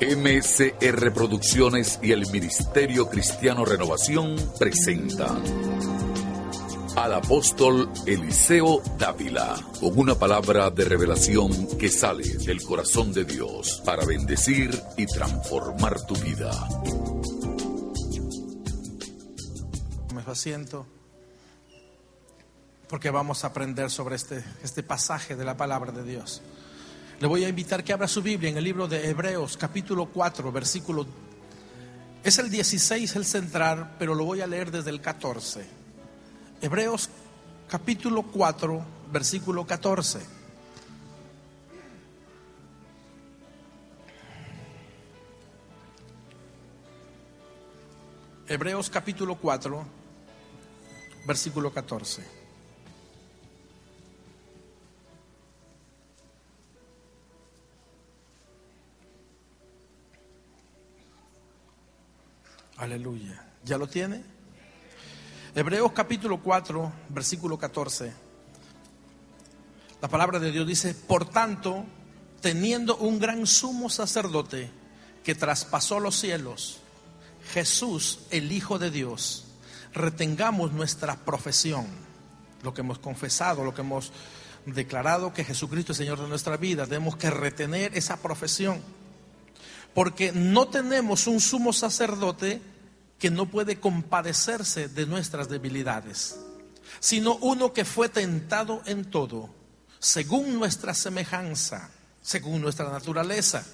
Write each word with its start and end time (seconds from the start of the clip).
MCR 0.00 1.12
Producciones 1.12 1.98
y 2.02 2.12
el 2.12 2.26
Ministerio 2.30 3.10
Cristiano 3.10 3.66
Renovación 3.66 4.34
presentan 4.58 5.42
al 6.96 7.12
apóstol 7.12 7.92
Eliseo 8.06 8.80
Dávila 8.98 9.56
con 9.78 9.98
una 9.98 10.14
palabra 10.14 10.70
de 10.70 10.86
revelación 10.86 11.76
que 11.76 11.90
sale 11.90 12.24
del 12.24 12.62
corazón 12.62 13.12
de 13.12 13.26
Dios 13.26 13.82
para 13.84 14.06
bendecir 14.06 14.70
y 14.96 15.04
transformar 15.04 16.00
tu 16.06 16.14
vida. 16.16 16.50
Me 20.14 20.22
asiento 20.26 20.86
porque 22.88 23.10
vamos 23.10 23.44
a 23.44 23.48
aprender 23.48 23.90
sobre 23.90 24.16
este, 24.16 24.42
este 24.64 24.82
pasaje 24.82 25.36
de 25.36 25.44
la 25.44 25.58
palabra 25.58 25.92
de 25.92 26.04
Dios. 26.04 26.40
Le 27.20 27.26
voy 27.26 27.44
a 27.44 27.50
invitar 27.50 27.84
que 27.84 27.92
abra 27.92 28.08
su 28.08 28.22
Biblia 28.22 28.48
en 28.48 28.56
el 28.56 28.64
libro 28.64 28.88
de 28.88 29.10
Hebreos, 29.10 29.58
capítulo 29.58 30.06
4, 30.06 30.50
versículo. 30.50 31.06
Es 32.24 32.38
el 32.38 32.48
16 32.48 33.14
el 33.14 33.26
central, 33.26 33.94
pero 33.98 34.14
lo 34.14 34.24
voy 34.24 34.40
a 34.40 34.46
leer 34.46 34.70
desde 34.70 34.88
el 34.88 35.02
14. 35.02 35.66
Hebreos, 36.62 37.10
capítulo 37.68 38.22
4, 38.22 38.82
versículo 39.12 39.66
14. 39.66 40.20
Hebreos 48.48 48.88
capítulo 48.88 49.36
4, 49.36 49.84
versículo 51.26 51.70
14. 51.70 52.39
Aleluya. 62.80 63.44
¿Ya 63.62 63.76
lo 63.76 63.86
tiene? 63.88 64.22
Hebreos 65.54 65.92
capítulo 65.92 66.40
4, 66.42 66.90
versículo 67.10 67.58
14. 67.58 68.10
La 70.00 70.08
palabra 70.08 70.38
de 70.38 70.50
Dios 70.50 70.66
dice, 70.66 70.94
por 70.94 71.28
tanto, 71.28 71.84
teniendo 72.40 72.96
un 72.96 73.18
gran 73.18 73.46
sumo 73.46 73.90
sacerdote 73.90 74.70
que 75.22 75.34
traspasó 75.34 76.00
los 76.00 76.18
cielos, 76.18 76.78
Jesús, 77.52 78.20
el 78.30 78.50
Hijo 78.50 78.78
de 78.78 78.90
Dios, 78.90 79.44
retengamos 79.92 80.72
nuestra 80.72 81.16
profesión, 81.16 81.86
lo 82.62 82.72
que 82.72 82.80
hemos 82.80 82.98
confesado, 82.98 83.62
lo 83.62 83.74
que 83.74 83.82
hemos 83.82 84.10
declarado 84.64 85.34
que 85.34 85.44
Jesucristo 85.44 85.92
es 85.92 85.98
Señor 85.98 86.18
de 86.18 86.28
nuestra 86.28 86.56
vida, 86.56 86.86
tenemos 86.86 87.16
que 87.18 87.28
retener 87.28 87.94
esa 87.94 88.16
profesión, 88.22 88.80
porque 89.92 90.32
no 90.32 90.68
tenemos 90.68 91.26
un 91.26 91.40
sumo 91.40 91.74
sacerdote 91.74 92.69
que 93.20 93.30
no 93.30 93.46
puede 93.46 93.78
compadecerse 93.78 94.88
de 94.88 95.06
nuestras 95.06 95.48
debilidades, 95.48 96.40
sino 96.98 97.36
uno 97.36 97.72
que 97.74 97.84
fue 97.84 98.08
tentado 98.08 98.82
en 98.86 99.04
todo, 99.04 99.50
según 99.98 100.58
nuestra 100.58 100.94
semejanza, 100.94 101.90
según 102.22 102.62
nuestra 102.62 102.90
naturaleza, 102.90 103.64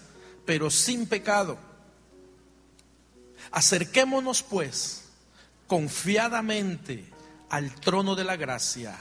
pero 0.45 0.69
sin 0.69 1.07
pecado. 1.07 1.59
Acerquémonos 3.53 4.43
pues 4.43 5.05
confiadamente 5.69 7.09
al 7.49 7.73
trono 7.77 8.17
de 8.17 8.25
la 8.25 8.37
gracia 8.37 8.99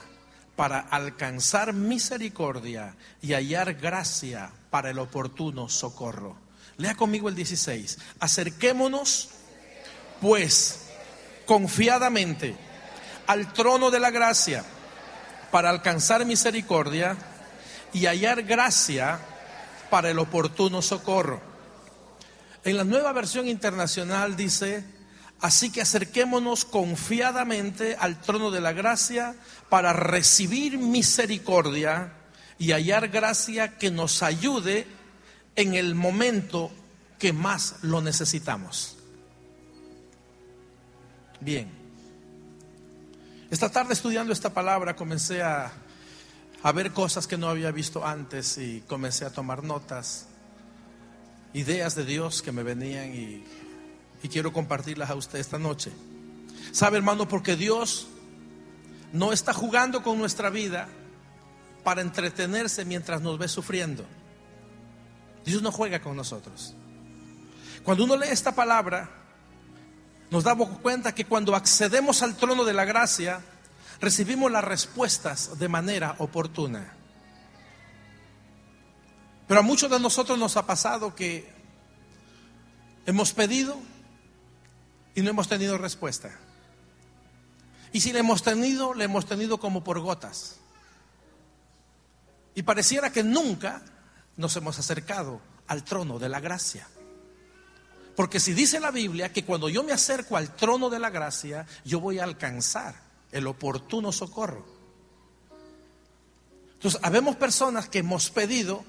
para 0.54 0.78
alcanzar 0.78 1.72
misericordia 1.72 2.94
y 3.20 3.32
hallar 3.32 3.74
gracia 3.74 4.52
para 4.70 4.90
el 4.90 5.00
oportuno 5.00 5.68
socorro. 5.68 6.36
Lea 6.76 6.94
conmigo 6.94 7.28
el 7.28 7.34
16. 7.34 7.98
Acerquémonos 8.20 9.30
pues 10.20 10.86
confiadamente 11.46 12.56
al 13.26 13.52
trono 13.52 13.90
de 13.90 14.00
la 14.00 14.10
gracia 14.10 14.64
para 15.50 15.70
alcanzar 15.70 16.24
misericordia 16.24 17.16
y 17.92 18.06
hallar 18.06 18.42
gracia 18.42 19.18
para 19.90 20.10
el 20.10 20.18
oportuno 20.18 20.82
socorro. 20.82 21.40
En 22.64 22.76
la 22.76 22.84
nueva 22.84 23.12
versión 23.12 23.48
internacional 23.48 24.36
dice, 24.36 24.84
así 25.40 25.70
que 25.70 25.82
acerquémonos 25.82 26.64
confiadamente 26.64 27.96
al 27.98 28.20
trono 28.20 28.50
de 28.50 28.60
la 28.60 28.72
gracia 28.72 29.36
para 29.68 29.92
recibir 29.92 30.78
misericordia 30.78 32.12
y 32.58 32.72
hallar 32.72 33.08
gracia 33.08 33.78
que 33.78 33.90
nos 33.90 34.22
ayude 34.22 34.86
en 35.54 35.74
el 35.74 35.94
momento 35.94 36.72
que 37.18 37.32
más 37.32 37.76
lo 37.82 38.02
necesitamos. 38.02 38.95
Bien. 41.40 41.68
Esta 43.50 43.70
tarde 43.70 43.92
estudiando 43.92 44.32
esta 44.32 44.52
palabra 44.52 44.96
comencé 44.96 45.42
a, 45.42 45.72
ver 46.74 46.92
cosas 46.92 47.26
que 47.26 47.36
no 47.36 47.48
había 47.48 47.70
visto 47.70 48.04
antes 48.04 48.58
y 48.58 48.82
comencé 48.88 49.24
a 49.24 49.30
tomar 49.30 49.62
notas, 49.62 50.26
ideas 51.54 51.94
de 51.94 52.04
Dios 52.04 52.42
que 52.42 52.50
me 52.50 52.64
venían 52.64 53.14
y, 53.14 53.44
y 54.22 54.28
quiero 54.28 54.52
compartirlas 54.52 55.10
a 55.10 55.14
usted 55.14 55.38
esta 55.38 55.58
noche. 55.58 55.92
¿Sabe 56.72 56.96
hermano? 56.96 57.28
Porque 57.28 57.54
Dios 57.54 58.08
no 59.12 59.32
está 59.32 59.52
jugando 59.52 60.02
con 60.02 60.18
nuestra 60.18 60.50
vida 60.50 60.88
para 61.84 62.02
entretenerse 62.02 62.84
mientras 62.84 63.20
nos 63.22 63.38
ve 63.38 63.46
sufriendo. 63.46 64.04
Dios 65.44 65.62
no 65.62 65.70
juega 65.70 66.00
con 66.00 66.16
nosotros. 66.16 66.74
Cuando 67.84 68.02
uno 68.02 68.16
lee 68.16 68.26
esta 68.30 68.52
palabra, 68.52 69.25
nos 70.30 70.44
damos 70.44 70.68
cuenta 70.78 71.14
que 71.14 71.24
cuando 71.24 71.54
accedemos 71.54 72.22
al 72.22 72.36
trono 72.36 72.64
de 72.64 72.72
la 72.72 72.84
gracia, 72.84 73.40
recibimos 74.00 74.50
las 74.50 74.64
respuestas 74.64 75.58
de 75.58 75.68
manera 75.68 76.16
oportuna. 76.18 76.94
Pero 79.46 79.60
a 79.60 79.62
muchos 79.62 79.90
de 79.90 80.00
nosotros 80.00 80.38
nos 80.38 80.56
ha 80.56 80.66
pasado 80.66 81.14
que 81.14 81.48
hemos 83.06 83.32
pedido 83.32 83.78
y 85.14 85.22
no 85.22 85.30
hemos 85.30 85.48
tenido 85.48 85.78
respuesta. 85.78 86.36
Y 87.92 88.00
si 88.00 88.12
le 88.12 88.18
hemos 88.18 88.42
tenido, 88.42 88.92
le 88.92 89.04
hemos 89.04 89.26
tenido 89.26 89.58
como 89.58 89.84
por 89.84 90.00
gotas. 90.00 90.56
Y 92.54 92.62
pareciera 92.62 93.12
que 93.12 93.22
nunca 93.22 93.82
nos 94.36 94.56
hemos 94.56 94.78
acercado 94.78 95.40
al 95.68 95.84
trono 95.84 96.18
de 96.18 96.28
la 96.28 96.40
gracia. 96.40 96.88
Porque 98.16 98.40
si 98.40 98.54
dice 98.54 98.80
la 98.80 98.90
Biblia 98.90 99.30
que 99.30 99.44
cuando 99.44 99.68
yo 99.68 99.84
me 99.84 99.92
acerco 99.92 100.38
al 100.38 100.56
trono 100.56 100.88
de 100.88 100.98
la 100.98 101.10
gracia, 101.10 101.66
yo 101.84 102.00
voy 102.00 102.18
a 102.18 102.24
alcanzar 102.24 102.94
el 103.30 103.46
oportuno 103.46 104.10
socorro. 104.10 104.64
Entonces, 106.72 106.98
habemos 107.02 107.36
personas 107.36 107.90
que 107.90 107.98
hemos 107.98 108.30
pedido, 108.30 108.84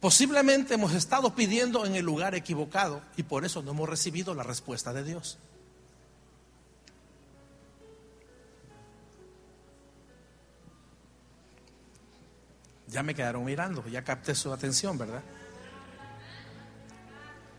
posiblemente 0.00 0.74
hemos 0.74 0.92
estado 0.92 1.34
pidiendo 1.34 1.86
en 1.86 1.94
el 1.94 2.04
lugar 2.04 2.34
equivocado 2.34 3.00
y 3.16 3.22
por 3.22 3.46
eso 3.46 3.62
no 3.62 3.70
hemos 3.70 3.88
recibido 3.88 4.34
la 4.34 4.42
respuesta 4.42 4.92
de 4.92 5.02
Dios. 5.02 5.38
Ya 12.88 13.02
me 13.02 13.14
quedaron 13.14 13.44
mirando, 13.44 13.86
ya 13.88 14.04
capté 14.04 14.34
su 14.34 14.52
atención, 14.52 14.98
¿verdad? 14.98 15.22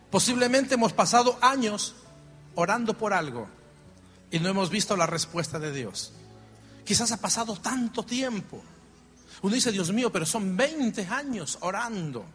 Posiblemente 0.09 0.75
hemos 0.75 0.93
pasado 0.93 1.37
años 1.41 1.95
orando 2.55 2.97
por 2.97 3.13
algo 3.13 3.47
y 4.31 4.39
no 4.39 4.49
hemos 4.49 4.69
visto 4.69 4.95
la 4.95 5.05
respuesta 5.05 5.59
de 5.59 5.71
Dios. 5.71 6.13
Quizás 6.83 7.11
ha 7.11 7.17
pasado 7.17 7.55
tanto 7.55 8.03
tiempo. 8.03 8.63
Uno 9.41 9.55
dice, 9.55 9.71
Dios 9.71 9.91
mío, 9.91 10.11
pero 10.11 10.25
son 10.25 10.55
20 10.55 11.05
años 11.07 11.57
orando. 11.61 12.25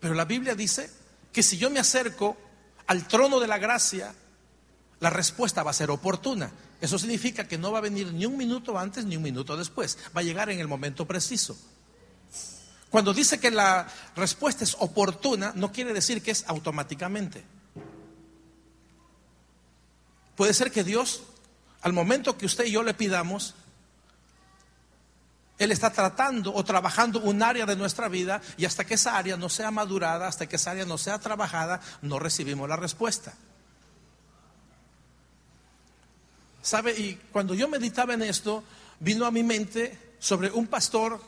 Pero 0.00 0.14
la 0.14 0.24
Biblia 0.24 0.54
dice 0.54 0.90
que 1.32 1.42
si 1.42 1.56
yo 1.56 1.70
me 1.70 1.80
acerco 1.80 2.36
al 2.86 3.06
trono 3.06 3.40
de 3.40 3.46
la 3.46 3.58
gracia, 3.58 4.14
la 5.00 5.10
respuesta 5.10 5.62
va 5.62 5.70
a 5.70 5.74
ser 5.74 5.90
oportuna. 5.90 6.50
Eso 6.80 6.98
significa 6.98 7.46
que 7.46 7.58
no 7.58 7.72
va 7.72 7.78
a 7.78 7.82
venir 7.82 8.12
ni 8.12 8.26
un 8.26 8.36
minuto 8.36 8.78
antes 8.78 9.04
ni 9.04 9.16
un 9.16 9.22
minuto 9.22 9.56
después. 9.56 9.98
Va 10.16 10.20
a 10.20 10.24
llegar 10.24 10.50
en 10.50 10.60
el 10.60 10.68
momento 10.68 11.06
preciso. 11.06 11.56
Cuando 12.90 13.12
dice 13.12 13.38
que 13.38 13.50
la 13.50 13.86
respuesta 14.16 14.64
es 14.64 14.76
oportuna, 14.78 15.52
no 15.54 15.72
quiere 15.72 15.92
decir 15.92 16.22
que 16.22 16.30
es 16.30 16.44
automáticamente. 16.46 17.44
Puede 20.36 20.54
ser 20.54 20.70
que 20.70 20.84
Dios, 20.84 21.22
al 21.82 21.92
momento 21.92 22.38
que 22.38 22.46
usted 22.46 22.64
y 22.64 22.70
yo 22.70 22.82
le 22.82 22.94
pidamos, 22.94 23.54
Él 25.58 25.70
está 25.70 25.92
tratando 25.92 26.54
o 26.54 26.64
trabajando 26.64 27.20
un 27.20 27.42
área 27.42 27.66
de 27.66 27.76
nuestra 27.76 28.08
vida 28.08 28.40
y 28.56 28.64
hasta 28.64 28.86
que 28.86 28.94
esa 28.94 29.18
área 29.18 29.36
no 29.36 29.48
sea 29.48 29.70
madurada, 29.70 30.26
hasta 30.26 30.48
que 30.48 30.56
esa 30.56 30.70
área 30.70 30.86
no 30.86 30.96
sea 30.96 31.18
trabajada, 31.18 31.80
no 32.00 32.18
recibimos 32.18 32.68
la 32.68 32.76
respuesta. 32.76 33.34
¿Sabe? 36.62 36.92
Y 36.98 37.14
cuando 37.32 37.54
yo 37.54 37.68
meditaba 37.68 38.14
en 38.14 38.22
esto, 38.22 38.64
vino 39.00 39.26
a 39.26 39.30
mi 39.30 39.42
mente 39.42 40.14
sobre 40.18 40.50
un 40.50 40.68
pastor 40.68 41.20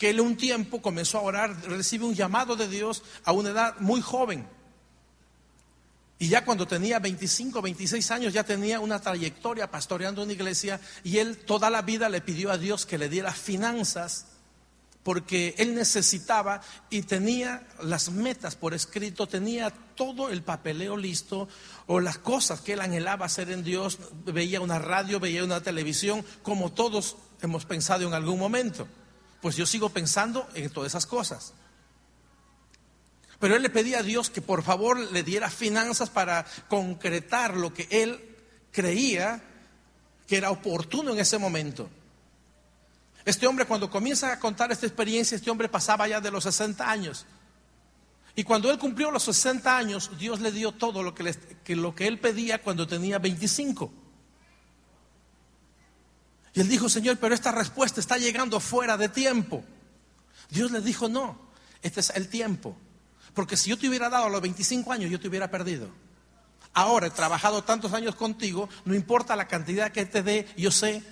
que 0.00 0.08
él 0.08 0.20
un 0.22 0.38
tiempo 0.38 0.80
comenzó 0.80 1.18
a 1.18 1.20
orar, 1.20 1.54
recibe 1.68 2.06
un 2.06 2.14
llamado 2.14 2.56
de 2.56 2.66
Dios 2.68 3.02
a 3.22 3.32
una 3.32 3.50
edad 3.50 3.74
muy 3.80 4.00
joven. 4.00 4.48
Y 6.18 6.28
ya 6.28 6.42
cuando 6.42 6.66
tenía 6.66 6.98
25, 6.98 7.60
26 7.60 8.10
años 8.10 8.32
ya 8.32 8.42
tenía 8.42 8.80
una 8.80 8.98
trayectoria 8.98 9.70
pastoreando 9.70 10.22
una 10.22 10.32
iglesia 10.32 10.80
y 11.04 11.18
él 11.18 11.36
toda 11.36 11.68
la 11.68 11.82
vida 11.82 12.08
le 12.08 12.22
pidió 12.22 12.50
a 12.50 12.56
Dios 12.56 12.86
que 12.86 12.96
le 12.96 13.10
diera 13.10 13.30
finanzas 13.30 14.28
porque 15.02 15.54
él 15.58 15.74
necesitaba 15.74 16.62
y 16.88 17.02
tenía 17.02 17.66
las 17.82 18.10
metas 18.10 18.56
por 18.56 18.72
escrito, 18.72 19.26
tenía 19.26 19.70
todo 19.96 20.30
el 20.30 20.42
papeleo 20.42 20.96
listo 20.96 21.46
o 21.86 22.00
las 22.00 22.16
cosas 22.16 22.62
que 22.62 22.72
él 22.72 22.80
anhelaba 22.80 23.26
hacer 23.26 23.50
en 23.50 23.62
Dios, 23.62 23.98
veía 24.24 24.62
una 24.62 24.78
radio, 24.78 25.20
veía 25.20 25.44
una 25.44 25.62
televisión, 25.62 26.24
como 26.42 26.72
todos 26.72 27.16
hemos 27.42 27.66
pensado 27.66 28.08
en 28.08 28.14
algún 28.14 28.38
momento. 28.38 28.88
Pues 29.40 29.56
yo 29.56 29.66
sigo 29.66 29.90
pensando 29.90 30.48
en 30.54 30.70
todas 30.70 30.92
esas 30.92 31.06
cosas. 31.06 31.54
Pero 33.38 33.56
él 33.56 33.62
le 33.62 33.70
pedía 33.70 34.00
a 34.00 34.02
Dios 34.02 34.28
que 34.28 34.42
por 34.42 34.62
favor 34.62 34.98
le 34.98 35.22
diera 35.22 35.50
finanzas 35.50 36.10
para 36.10 36.44
concretar 36.68 37.56
lo 37.56 37.72
que 37.72 37.88
él 37.90 38.36
creía 38.70 39.42
que 40.26 40.36
era 40.36 40.50
oportuno 40.50 41.12
en 41.12 41.18
ese 41.18 41.38
momento. 41.38 41.88
Este 43.24 43.46
hombre 43.46 43.64
cuando 43.64 43.90
comienza 43.90 44.32
a 44.32 44.38
contar 44.38 44.70
esta 44.72 44.86
experiencia, 44.86 45.36
este 45.36 45.50
hombre 45.50 45.68
pasaba 45.68 46.06
ya 46.06 46.20
de 46.20 46.30
los 46.30 46.44
60 46.44 46.88
años. 46.88 47.26
Y 48.36 48.44
cuando 48.44 48.70
él 48.70 48.78
cumplió 48.78 49.10
los 49.10 49.24
60 49.24 49.76
años, 49.76 50.10
Dios 50.18 50.40
le 50.40 50.52
dio 50.52 50.72
todo 50.72 51.02
lo 51.02 51.14
que, 51.14 51.34
lo 51.74 51.94
que 51.94 52.06
él 52.06 52.18
pedía 52.18 52.62
cuando 52.62 52.86
tenía 52.86 53.18
25. 53.18 53.92
Y 56.54 56.60
él 56.60 56.68
dijo, 56.68 56.88
Señor, 56.88 57.18
pero 57.18 57.34
esta 57.34 57.52
respuesta 57.52 58.00
está 58.00 58.18
llegando 58.18 58.58
fuera 58.60 58.96
de 58.96 59.08
tiempo. 59.08 59.64
Dios 60.48 60.70
le 60.70 60.80
dijo, 60.80 61.08
no, 61.08 61.38
este 61.82 62.00
es 62.00 62.10
el 62.10 62.28
tiempo. 62.28 62.76
Porque 63.34 63.56
si 63.56 63.70
yo 63.70 63.78
te 63.78 63.88
hubiera 63.88 64.08
dado 64.08 64.26
a 64.26 64.30
los 64.30 64.40
25 64.40 64.92
años, 64.92 65.10
yo 65.10 65.20
te 65.20 65.28
hubiera 65.28 65.50
perdido. 65.50 65.88
Ahora 66.72 67.06
he 67.06 67.10
trabajado 67.10 67.62
tantos 67.62 67.92
años 67.92 68.14
contigo, 68.14 68.68
no 68.84 68.94
importa 68.94 69.36
la 69.36 69.48
cantidad 69.48 69.92
que 69.92 70.06
te 70.06 70.22
dé, 70.22 70.48
yo 70.56 70.70
sé 70.70 71.02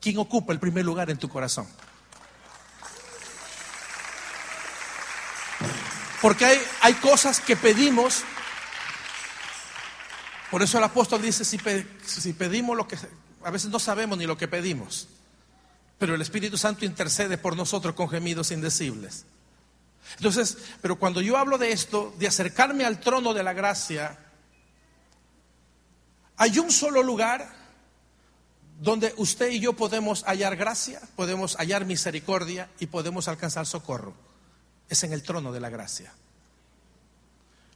quién 0.00 0.18
ocupa 0.18 0.52
el 0.52 0.60
primer 0.60 0.84
lugar 0.84 1.10
en 1.10 1.18
tu 1.18 1.28
corazón. 1.28 1.66
Porque 6.20 6.44
hay, 6.46 6.58
hay 6.80 6.94
cosas 6.94 7.40
que 7.40 7.54
pedimos. 7.54 8.22
Por 10.50 10.62
eso 10.62 10.78
el 10.78 10.84
apóstol 10.84 11.20
dice, 11.20 11.44
si, 11.44 11.58
si 12.06 12.32
pedimos 12.32 12.76
lo 12.76 12.88
que... 12.88 12.96
A 13.44 13.50
veces 13.50 13.70
no 13.70 13.78
sabemos 13.78 14.18
ni 14.18 14.26
lo 14.26 14.36
que 14.36 14.48
pedimos. 14.48 15.08
Pero 15.98 16.14
el 16.14 16.22
Espíritu 16.22 16.58
Santo 16.58 16.84
intercede 16.84 17.38
por 17.38 17.56
nosotros 17.56 17.94
con 17.94 18.08
gemidos 18.08 18.50
indecibles. 18.50 19.26
Entonces, 20.16 20.58
pero 20.82 20.98
cuando 20.98 21.20
yo 21.20 21.36
hablo 21.36 21.58
de 21.58 21.72
esto, 21.72 22.14
de 22.18 22.26
acercarme 22.26 22.84
al 22.84 23.00
trono 23.00 23.32
de 23.32 23.42
la 23.42 23.52
gracia, 23.52 24.18
hay 26.36 26.58
un 26.58 26.70
solo 26.70 27.02
lugar 27.02 27.54
donde 28.80 29.14
usted 29.16 29.50
y 29.50 29.60
yo 29.60 29.74
podemos 29.74 30.24
hallar 30.24 30.56
gracia, 30.56 31.00
podemos 31.16 31.56
hallar 31.56 31.84
misericordia 31.84 32.68
y 32.80 32.86
podemos 32.86 33.28
alcanzar 33.28 33.66
socorro. 33.66 34.14
Es 34.88 35.04
en 35.04 35.12
el 35.12 35.22
trono 35.22 35.52
de 35.52 35.60
la 35.60 35.70
gracia. 35.70 36.12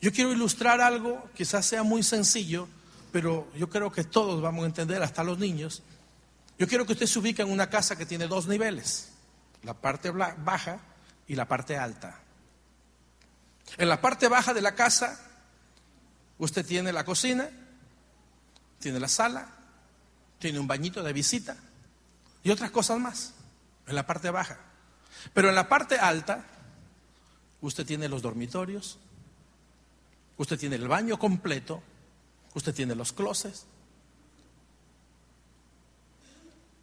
Yo 0.00 0.12
quiero 0.12 0.32
ilustrar 0.32 0.80
algo, 0.80 1.28
quizás 1.34 1.66
sea 1.66 1.82
muy 1.82 2.02
sencillo, 2.02 2.68
pero 3.12 3.50
yo 3.54 3.68
creo 3.68 3.90
que 3.90 4.04
todos 4.04 4.40
vamos 4.42 4.64
a 4.64 4.66
entender, 4.66 5.02
hasta 5.02 5.24
los 5.24 5.38
niños. 5.38 5.82
Yo 6.58 6.66
quiero 6.66 6.86
que 6.86 6.92
usted 6.92 7.06
se 7.06 7.18
ubique 7.18 7.42
en 7.42 7.50
una 7.50 7.70
casa 7.70 7.96
que 7.96 8.06
tiene 8.06 8.26
dos 8.26 8.46
niveles, 8.46 9.10
la 9.62 9.74
parte 9.74 10.10
baja 10.10 10.80
y 11.26 11.34
la 11.34 11.46
parte 11.46 11.76
alta. 11.76 12.20
En 13.76 13.88
la 13.88 14.00
parte 14.00 14.28
baja 14.28 14.54
de 14.54 14.62
la 14.62 14.74
casa, 14.74 15.20
usted 16.38 16.64
tiene 16.64 16.92
la 16.92 17.04
cocina, 17.04 17.48
tiene 18.78 18.98
la 18.98 19.08
sala, 19.08 19.48
tiene 20.38 20.58
un 20.58 20.66
bañito 20.66 21.02
de 21.02 21.12
visita 21.12 21.56
y 22.42 22.50
otras 22.50 22.70
cosas 22.70 22.98
más 22.98 23.34
en 23.86 23.94
la 23.94 24.06
parte 24.06 24.30
baja. 24.30 24.58
Pero 25.34 25.48
en 25.48 25.54
la 25.54 25.68
parte 25.68 25.98
alta, 25.98 26.44
usted 27.60 27.84
tiene 27.84 28.08
los 28.08 28.22
dormitorios, 28.22 28.98
usted 30.36 30.58
tiene 30.58 30.76
el 30.76 30.88
baño 30.88 31.18
completo, 31.18 31.82
usted 32.54 32.74
tiene 32.74 32.94
los 32.94 33.12
closets. 33.12 33.66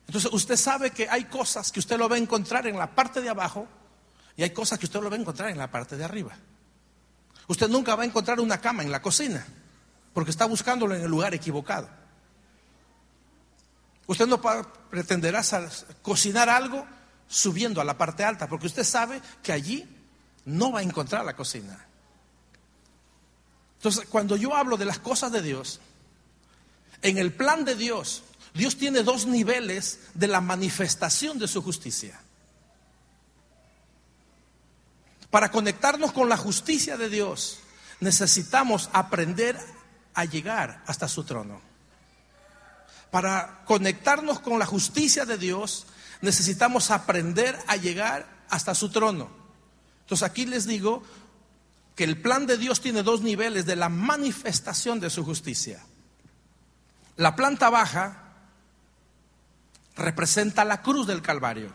Entonces 0.08 0.32
usted 0.32 0.56
sabe 0.56 0.92
que 0.92 1.10
hay 1.10 1.26
cosas 1.26 1.72
que 1.72 1.80
usted 1.80 1.98
lo 1.98 2.08
va 2.08 2.16
a 2.16 2.20
encontrar 2.20 2.68
en 2.68 2.78
la 2.78 2.94
parte 2.94 3.22
de 3.22 3.30
abajo 3.30 3.68
y 4.38 4.44
hay 4.44 4.52
cosas 4.52 4.78
que 4.78 4.86
usted 4.86 5.02
lo 5.02 5.10
va 5.10 5.16
a 5.16 5.20
encontrar 5.20 5.50
en 5.50 5.58
la 5.58 5.72
parte 5.72 5.98
de 5.98 6.04
arriba. 6.04 6.36
Usted 7.48 7.70
nunca 7.70 7.96
va 7.96 8.04
a 8.04 8.06
encontrar 8.06 8.40
una 8.40 8.60
cama 8.60 8.84
en 8.84 8.92
la 8.92 9.02
cocina 9.02 9.46
porque 10.14 10.32
está 10.32 10.46
buscándolo 10.46 10.96
en 10.96 11.02
el 11.02 11.10
lugar 11.10 11.34
equivocado. 11.34 11.90
Usted 14.08 14.28
no 14.28 14.40
pretenderá 14.90 15.42
cocinar 16.02 16.48
algo 16.50 16.86
subiendo 17.28 17.82
a 17.82 17.84
la 17.84 17.98
parte 17.98 18.24
alta, 18.24 18.48
porque 18.48 18.68
usted 18.68 18.84
sabe 18.84 19.22
que 19.42 19.52
allí 19.52 19.88
no 20.46 20.72
va 20.72 20.80
a 20.80 20.84
encontrar 20.84 21.26
la 21.26 21.36
cocina. 21.36 21.86
Entonces, 23.78 24.06
cuando 24.10 24.36
yo 24.36 24.56
hablo 24.56 24.78
de 24.78 24.86
las 24.86 25.00
cosas 25.00 25.32
de 25.32 25.42
Dios, 25.42 25.80
en 27.02 27.18
el 27.18 27.34
plan 27.34 27.66
de 27.66 27.76
Dios, 27.76 28.24
Dios 28.54 28.78
tiene 28.78 29.04
dos 29.04 29.26
niveles 29.26 30.00
de 30.14 30.28
la 30.28 30.42
manifestación 30.42 31.38
de 31.38 31.48
su 31.48 31.62
justicia. 31.62 32.20
Para 35.30 35.52
conectarnos 35.52 36.14
con 36.14 36.30
la 36.30 36.38
justicia 36.38 36.96
de 36.98 37.10
Dios, 37.10 37.60
necesitamos 38.00 38.90
aprender 38.94 39.60
a 40.14 40.26
llegar 40.26 40.82
hasta 40.88 41.08
su 41.08 41.26
trono. 41.26 41.60
Para 43.12 43.64
conectarnos 43.66 44.40
con 44.40 44.58
la 44.60 44.66
justicia 44.66 45.26
de 45.26 45.38
Dios, 45.38 45.86
necesitamos 46.22 46.92
aprender 46.92 47.58
a 47.68 47.76
llegar 47.76 48.26
hasta 48.50 48.74
su 48.74 48.90
trono. 48.90 49.30
Entonces 50.02 50.24
aquí 50.28 50.46
les 50.46 50.66
digo 50.66 51.04
que 51.96 52.04
el 52.04 52.22
plan 52.22 52.46
de 52.46 52.58
Dios 52.58 52.82
tiene 52.82 53.04
dos 53.04 53.22
niveles 53.22 53.66
de 53.66 53.78
la 53.78 53.90
manifestación 53.90 55.00
de 55.00 55.10
su 55.10 55.24
justicia. 55.24 55.82
La 57.16 57.36
planta 57.36 57.70
baja 57.70 58.22
representa 59.96 60.66
la 60.66 60.82
cruz 60.82 61.08
del 61.08 61.22
Calvario. 61.22 61.72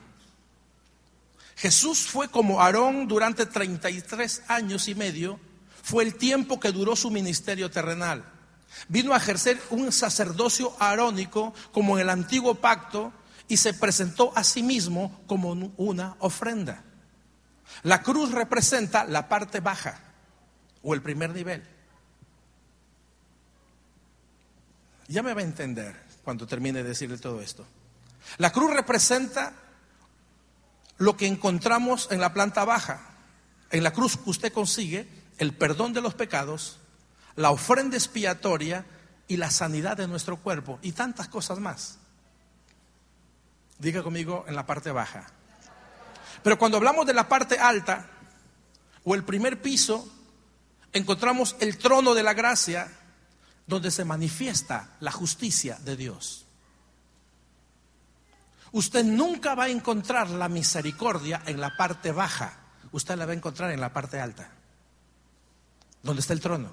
Jesús 1.57 2.01
fue 2.01 2.29
como 2.29 2.61
Aarón 2.61 3.09
durante 3.09 3.47
33 3.47 4.43
años 4.49 4.89
y 4.89 4.95
medio, 4.95 5.41
fue 5.83 6.05
el 6.05 6.15
tiempo 6.15 6.61
que 6.61 6.73
duró 6.73 6.95
su 6.97 7.11
ministerio 7.11 7.71
terrenal. 7.71 8.25
Vino 8.89 9.15
a 9.15 9.17
ejercer 9.17 9.61
un 9.71 9.91
sacerdocio 9.91 10.75
arónico 10.79 11.55
como 11.73 11.97
en 11.97 12.03
el 12.03 12.11
antiguo 12.11 12.57
pacto 12.57 13.13
y 13.49 13.57
se 13.57 13.73
presentó 13.75 14.33
a 14.37 14.45
sí 14.45 14.63
mismo 14.63 15.23
como 15.27 15.53
una 15.77 16.17
ofrenda. 16.21 16.85
La 17.83 18.03
cruz 18.03 18.31
representa 18.33 19.05
la 19.05 19.29
parte 19.29 19.61
baja 19.61 20.10
o 20.83 20.95
el 20.95 21.03
primer 21.03 21.31
nivel. 21.31 21.63
Ya 25.09 25.23
me 25.23 25.35
va 25.35 25.41
a 25.41 25.45
entender 25.45 25.97
cuando 26.23 26.47
termine 26.47 26.83
de 26.83 26.89
decirle 26.89 27.19
todo 27.19 27.41
esto. 27.41 27.67
La 28.39 28.53
cruz 28.53 28.73
representa 28.73 29.53
lo 30.99 31.17
que 31.17 31.27
encontramos 31.27 32.09
en 32.11 32.21
la 32.21 32.33
planta 32.33 32.65
baja. 32.65 33.01
En 33.71 33.83
la 33.83 33.93
cruz 33.93 34.19
usted 34.27 34.53
consigue 34.53 35.09
el 35.39 35.55
perdón 35.55 35.93
de 35.93 36.01
los 36.01 36.15
pecados, 36.15 36.79
la 37.37 37.51
ofrenda 37.51 37.97
expiatoria 37.97 38.85
y 39.27 39.37
la 39.37 39.51
sanidad 39.51 39.97
de 39.97 40.07
nuestro 40.07 40.37
cuerpo 40.37 40.79
y 40.83 40.93
tantas 40.93 41.29
cosas 41.29 41.59
más. 41.59 41.99
Diga 43.79 44.03
conmigo 44.03 44.45
en 44.47 44.55
la 44.55 44.67
parte 44.67 44.91
baja. 44.91 45.27
Pero 46.43 46.59
cuando 46.59 46.77
hablamos 46.77 47.07
de 47.07 47.15
la 47.15 47.29
parte 47.29 47.59
alta 47.59 48.07
o 49.05 49.15
el 49.15 49.25
primer 49.25 49.63
piso, 49.63 50.07
encontramos 50.93 51.57
el 51.61 51.79
trono 51.79 52.15
de 52.15 52.23
la 52.23 52.35
gracia 52.35 52.91
donde 53.67 53.91
se 53.91 54.05
manifiesta 54.05 54.97
la 55.01 55.13
justicia 55.13 55.79
de 55.85 55.97
Dios. 55.97 56.47
Usted 58.73 59.05
nunca 59.05 59.55
va 59.55 59.65
a 59.65 59.69
encontrar 59.69 60.31
la 60.31 60.49
misericordia 60.49 61.43
en 61.47 61.61
la 61.61 61.77
parte 61.77 62.13
baja, 62.13 62.59
usted 62.93 63.17
la 63.17 63.27
va 63.27 63.33
a 63.33 63.37
encontrar 63.37 63.71
en 63.71 63.81
la 63.81 63.93
parte 63.93 64.21
alta, 64.21 64.51
donde 66.03 66.21
está 66.21 66.33
el 66.33 66.41
trono. 66.41 66.73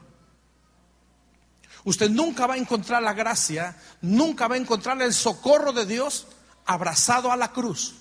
Usted 1.83 2.09
nunca 2.09 2.47
va 2.47 2.55
a 2.55 2.57
encontrar 2.57 3.01
la 3.01 3.13
gracia, 3.13 3.77
nunca 4.01 4.47
va 4.47 4.55
a 4.55 4.59
encontrar 4.59 5.01
el 5.01 5.13
socorro 5.13 5.71
de 5.71 5.85
Dios 5.85 6.27
abrazado 6.65 7.31
a 7.31 7.37
la 7.37 7.51
cruz, 7.51 7.95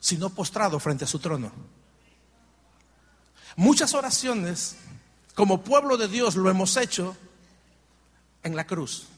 sino 0.00 0.30
postrado 0.30 0.80
frente 0.80 1.04
a 1.04 1.08
su 1.08 1.18
trono. 1.18 1.52
Muchas 3.56 3.94
oraciones 3.94 4.76
como 5.34 5.62
pueblo 5.62 5.96
de 5.96 6.08
Dios 6.08 6.36
lo 6.36 6.48
hemos 6.48 6.76
hecho 6.76 7.16
en 8.42 8.56
la 8.56 8.66
cruz. 8.66 9.08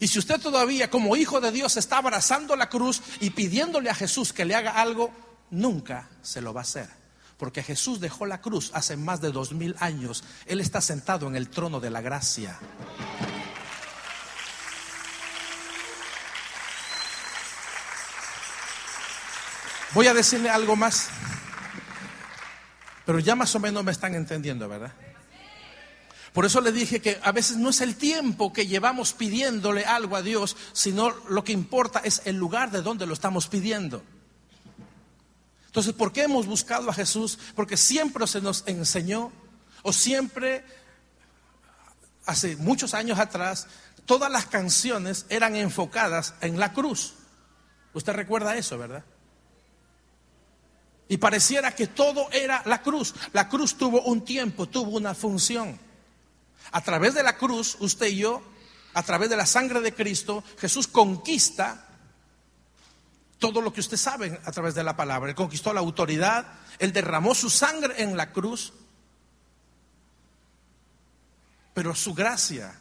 Y 0.00 0.06
si 0.06 0.18
usted 0.18 0.40
todavía 0.40 0.90
como 0.90 1.16
hijo 1.16 1.40
de 1.40 1.50
Dios 1.50 1.76
está 1.76 1.98
abrazando 1.98 2.54
la 2.54 2.68
cruz 2.68 3.02
y 3.20 3.30
pidiéndole 3.30 3.90
a 3.90 3.94
Jesús 3.94 4.32
que 4.32 4.44
le 4.44 4.54
haga 4.54 4.72
algo, 4.72 5.10
nunca 5.50 6.08
se 6.22 6.40
lo 6.40 6.54
va 6.54 6.60
a 6.60 6.62
hacer. 6.62 6.88
Porque 7.36 7.62
Jesús 7.62 8.00
dejó 8.00 8.26
la 8.26 8.40
cruz 8.40 8.70
hace 8.74 8.96
más 8.96 9.20
de 9.20 9.32
dos 9.32 9.52
mil 9.52 9.74
años. 9.80 10.22
Él 10.46 10.60
está 10.60 10.80
sentado 10.80 11.26
en 11.26 11.34
el 11.34 11.48
trono 11.48 11.80
de 11.80 11.90
la 11.90 12.00
gracia. 12.00 12.58
Voy 19.94 20.06
a 20.06 20.14
decirle 20.14 20.50
algo 20.50 20.76
más, 20.76 21.08
pero 23.08 23.20
ya 23.20 23.34
más 23.34 23.54
o 23.54 23.58
menos 23.58 23.82
me 23.82 23.90
están 23.90 24.14
entendiendo, 24.14 24.68
¿verdad? 24.68 24.92
Por 26.34 26.44
eso 26.44 26.60
le 26.60 26.72
dije 26.72 27.00
que 27.00 27.18
a 27.22 27.32
veces 27.32 27.56
no 27.56 27.70
es 27.70 27.80
el 27.80 27.96
tiempo 27.96 28.52
que 28.52 28.66
llevamos 28.66 29.14
pidiéndole 29.14 29.86
algo 29.86 30.14
a 30.14 30.20
Dios, 30.20 30.58
sino 30.74 31.08
lo 31.30 31.42
que 31.42 31.52
importa 31.52 32.00
es 32.04 32.20
el 32.26 32.36
lugar 32.36 32.70
de 32.70 32.82
donde 32.82 33.06
lo 33.06 33.14
estamos 33.14 33.48
pidiendo. 33.48 34.02
Entonces, 35.68 35.94
¿por 35.94 36.12
qué 36.12 36.24
hemos 36.24 36.44
buscado 36.46 36.90
a 36.90 36.92
Jesús? 36.92 37.38
Porque 37.54 37.78
siempre 37.78 38.26
se 38.26 38.42
nos 38.42 38.62
enseñó, 38.66 39.32
o 39.80 39.94
siempre, 39.94 40.62
hace 42.26 42.56
muchos 42.56 42.92
años 42.92 43.18
atrás, 43.18 43.68
todas 44.04 44.30
las 44.30 44.44
canciones 44.44 45.24
eran 45.30 45.56
enfocadas 45.56 46.34
en 46.42 46.60
la 46.60 46.74
cruz. 46.74 47.14
Usted 47.94 48.12
recuerda 48.12 48.54
eso, 48.58 48.76
¿verdad? 48.76 49.02
Y 51.08 51.16
pareciera 51.16 51.74
que 51.74 51.86
todo 51.86 52.30
era 52.30 52.62
la 52.66 52.82
cruz. 52.82 53.14
La 53.32 53.48
cruz 53.48 53.76
tuvo 53.76 54.02
un 54.02 54.24
tiempo, 54.24 54.66
tuvo 54.66 54.96
una 54.96 55.14
función. 55.14 55.78
A 56.70 56.80
través 56.82 57.14
de 57.14 57.22
la 57.22 57.36
cruz, 57.36 57.76
usted 57.80 58.08
y 58.08 58.16
yo, 58.16 58.42
a 58.94 59.02
través 59.02 59.30
de 59.30 59.36
la 59.36 59.46
sangre 59.46 59.80
de 59.80 59.94
Cristo, 59.94 60.44
Jesús 60.58 60.86
conquista 60.86 61.86
todo 63.38 63.60
lo 63.60 63.72
que 63.72 63.80
usted 63.80 63.96
sabe 63.96 64.40
a 64.44 64.52
través 64.52 64.74
de 64.74 64.84
la 64.84 64.96
palabra. 64.96 65.30
Él 65.30 65.36
conquistó 65.36 65.72
la 65.72 65.80
autoridad, 65.80 66.46
él 66.78 66.92
derramó 66.92 67.34
su 67.34 67.48
sangre 67.48 68.02
en 68.02 68.16
la 68.16 68.32
cruz, 68.32 68.72
pero 71.72 71.94
su 71.94 72.12
gracia 72.12 72.74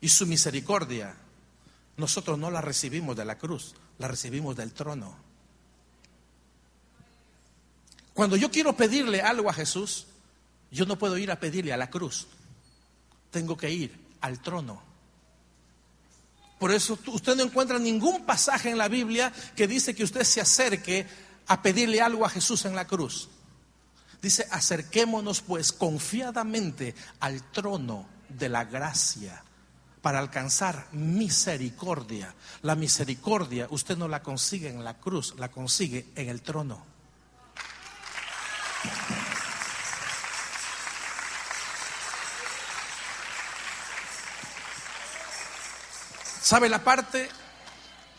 y 0.00 0.08
su 0.08 0.26
misericordia, 0.26 1.14
nosotros 1.96 2.38
no 2.38 2.50
la 2.50 2.60
recibimos 2.60 3.16
de 3.16 3.24
la 3.24 3.38
cruz, 3.38 3.74
la 3.98 4.08
recibimos 4.08 4.56
del 4.56 4.72
trono. 4.72 5.23
Cuando 8.14 8.36
yo 8.36 8.50
quiero 8.50 8.76
pedirle 8.76 9.20
algo 9.20 9.50
a 9.50 9.52
Jesús, 9.52 10.06
yo 10.70 10.86
no 10.86 10.96
puedo 10.96 11.18
ir 11.18 11.30
a 11.30 11.38
pedirle 11.38 11.72
a 11.72 11.76
la 11.76 11.90
cruz 11.90 12.26
tengo 13.34 13.56
que 13.56 13.68
ir 13.68 13.92
al 14.20 14.38
trono. 14.38 14.80
Por 16.60 16.70
eso 16.70 16.96
usted 17.08 17.34
no 17.34 17.42
encuentra 17.42 17.80
ningún 17.80 18.24
pasaje 18.24 18.70
en 18.70 18.78
la 18.78 18.86
Biblia 18.86 19.32
que 19.56 19.66
dice 19.66 19.92
que 19.92 20.04
usted 20.04 20.22
se 20.22 20.40
acerque 20.40 21.04
a 21.48 21.60
pedirle 21.60 22.00
algo 22.00 22.24
a 22.24 22.30
Jesús 22.30 22.64
en 22.64 22.76
la 22.76 22.86
cruz. 22.86 23.28
Dice, 24.22 24.46
acerquémonos 24.52 25.40
pues 25.40 25.72
confiadamente 25.72 26.94
al 27.18 27.50
trono 27.50 28.06
de 28.28 28.48
la 28.48 28.64
gracia 28.64 29.42
para 30.00 30.20
alcanzar 30.20 30.86
misericordia. 30.92 32.32
La 32.62 32.76
misericordia 32.76 33.66
usted 33.68 33.98
no 33.98 34.06
la 34.06 34.22
consigue 34.22 34.68
en 34.68 34.84
la 34.84 34.94
cruz, 35.00 35.34
la 35.38 35.50
consigue 35.50 36.06
en 36.14 36.28
el 36.28 36.40
trono. 36.40 36.93
¿Sabe 46.44 46.68
la 46.68 46.84
parte 46.84 47.28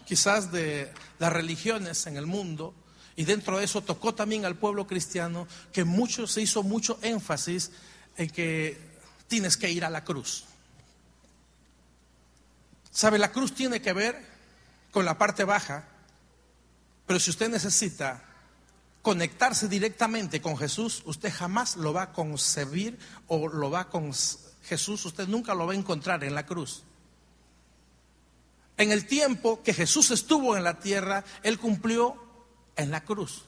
quizás 0.05 0.51
de 0.51 0.91
las 1.19 1.31
religiones 1.31 2.07
en 2.07 2.17
el 2.17 2.25
mundo? 2.25 2.73
Y 3.15 3.23
dentro 3.23 3.59
de 3.59 3.65
eso 3.65 3.81
tocó 3.81 4.15
también 4.15 4.45
al 4.45 4.57
pueblo 4.57 4.87
cristiano 4.87 5.47
que 5.71 5.83
mucho, 5.83 6.27
se 6.27 6.41
hizo 6.41 6.63
mucho 6.63 6.97
énfasis 7.01 7.71
en 8.17 8.29
que 8.29 8.77
tienes 9.27 9.57
que 9.57 9.69
ir 9.69 9.85
a 9.85 9.89
la 9.89 10.03
cruz. 10.03 10.45
¿Sabe? 12.91 13.19
La 13.19 13.31
cruz 13.31 13.53
tiene 13.53 13.81
que 13.81 13.93
ver 13.93 14.19
con 14.91 15.05
la 15.05 15.17
parte 15.17 15.43
baja, 15.43 15.87
pero 17.05 17.19
si 17.19 17.29
usted 17.29 17.49
necesita 17.49 18.23
conectarse 19.05 19.67
directamente 19.67 20.41
con 20.41 20.57
Jesús, 20.57 21.03
usted 21.05 21.31
jamás 21.31 21.75
lo 21.75 21.93
va 21.93 22.01
a 22.01 22.11
concebir 22.11 22.97
o 23.27 23.47
lo 23.47 23.69
va 23.69 23.87
con 23.87 24.11
Jesús, 24.63 25.05
usted 25.05 25.27
nunca 25.27 25.53
lo 25.53 25.67
va 25.67 25.73
a 25.73 25.75
encontrar 25.75 26.23
en 26.23 26.33
la 26.33 26.47
cruz. 26.47 26.81
En 28.77 28.91
el 28.91 29.05
tiempo 29.05 29.61
que 29.61 29.75
Jesús 29.75 30.09
estuvo 30.09 30.57
en 30.57 30.63
la 30.63 30.79
tierra, 30.79 31.23
Él 31.43 31.59
cumplió 31.59 32.15
en 32.75 32.89
la 32.89 33.03
cruz. 33.03 33.43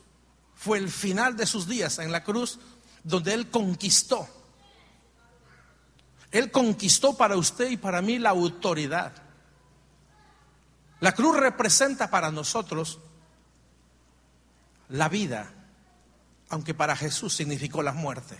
Fue 0.53 0.77
el 0.77 0.91
final 0.91 1.35
de 1.35 1.47
sus 1.47 1.67
días 1.67 1.97
en 1.97 2.11
la 2.11 2.23
cruz 2.23 2.59
donde 3.03 3.33
Él 3.33 3.49
conquistó. 3.49 4.29
Él 6.29 6.51
conquistó 6.51 7.17
para 7.17 7.35
usted 7.35 7.71
y 7.71 7.77
para 7.77 8.03
mí 8.03 8.19
la 8.19 8.29
autoridad. 8.29 9.11
La 10.99 11.13
cruz 11.13 11.35
representa 11.35 12.11
para 12.11 12.29
nosotros 12.29 12.99
la 14.89 15.09
vida, 15.09 15.51
aunque 16.49 16.73
para 16.73 16.95
Jesús 16.95 17.33
significó 17.33 17.83
la 17.83 17.93
muerte. 17.93 18.37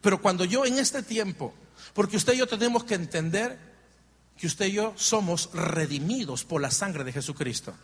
Pero 0.00 0.20
cuando 0.20 0.44
yo 0.44 0.64
en 0.64 0.78
este 0.78 1.02
tiempo, 1.02 1.54
porque 1.94 2.16
usted 2.16 2.34
y 2.34 2.38
yo 2.38 2.46
tenemos 2.46 2.84
que 2.84 2.94
entender 2.94 3.58
que 4.36 4.46
usted 4.46 4.66
y 4.66 4.72
yo 4.72 4.92
somos 4.96 5.50
redimidos 5.52 6.44
por 6.44 6.60
la 6.60 6.70
sangre 6.70 7.04
de 7.04 7.12
Jesucristo. 7.12 7.74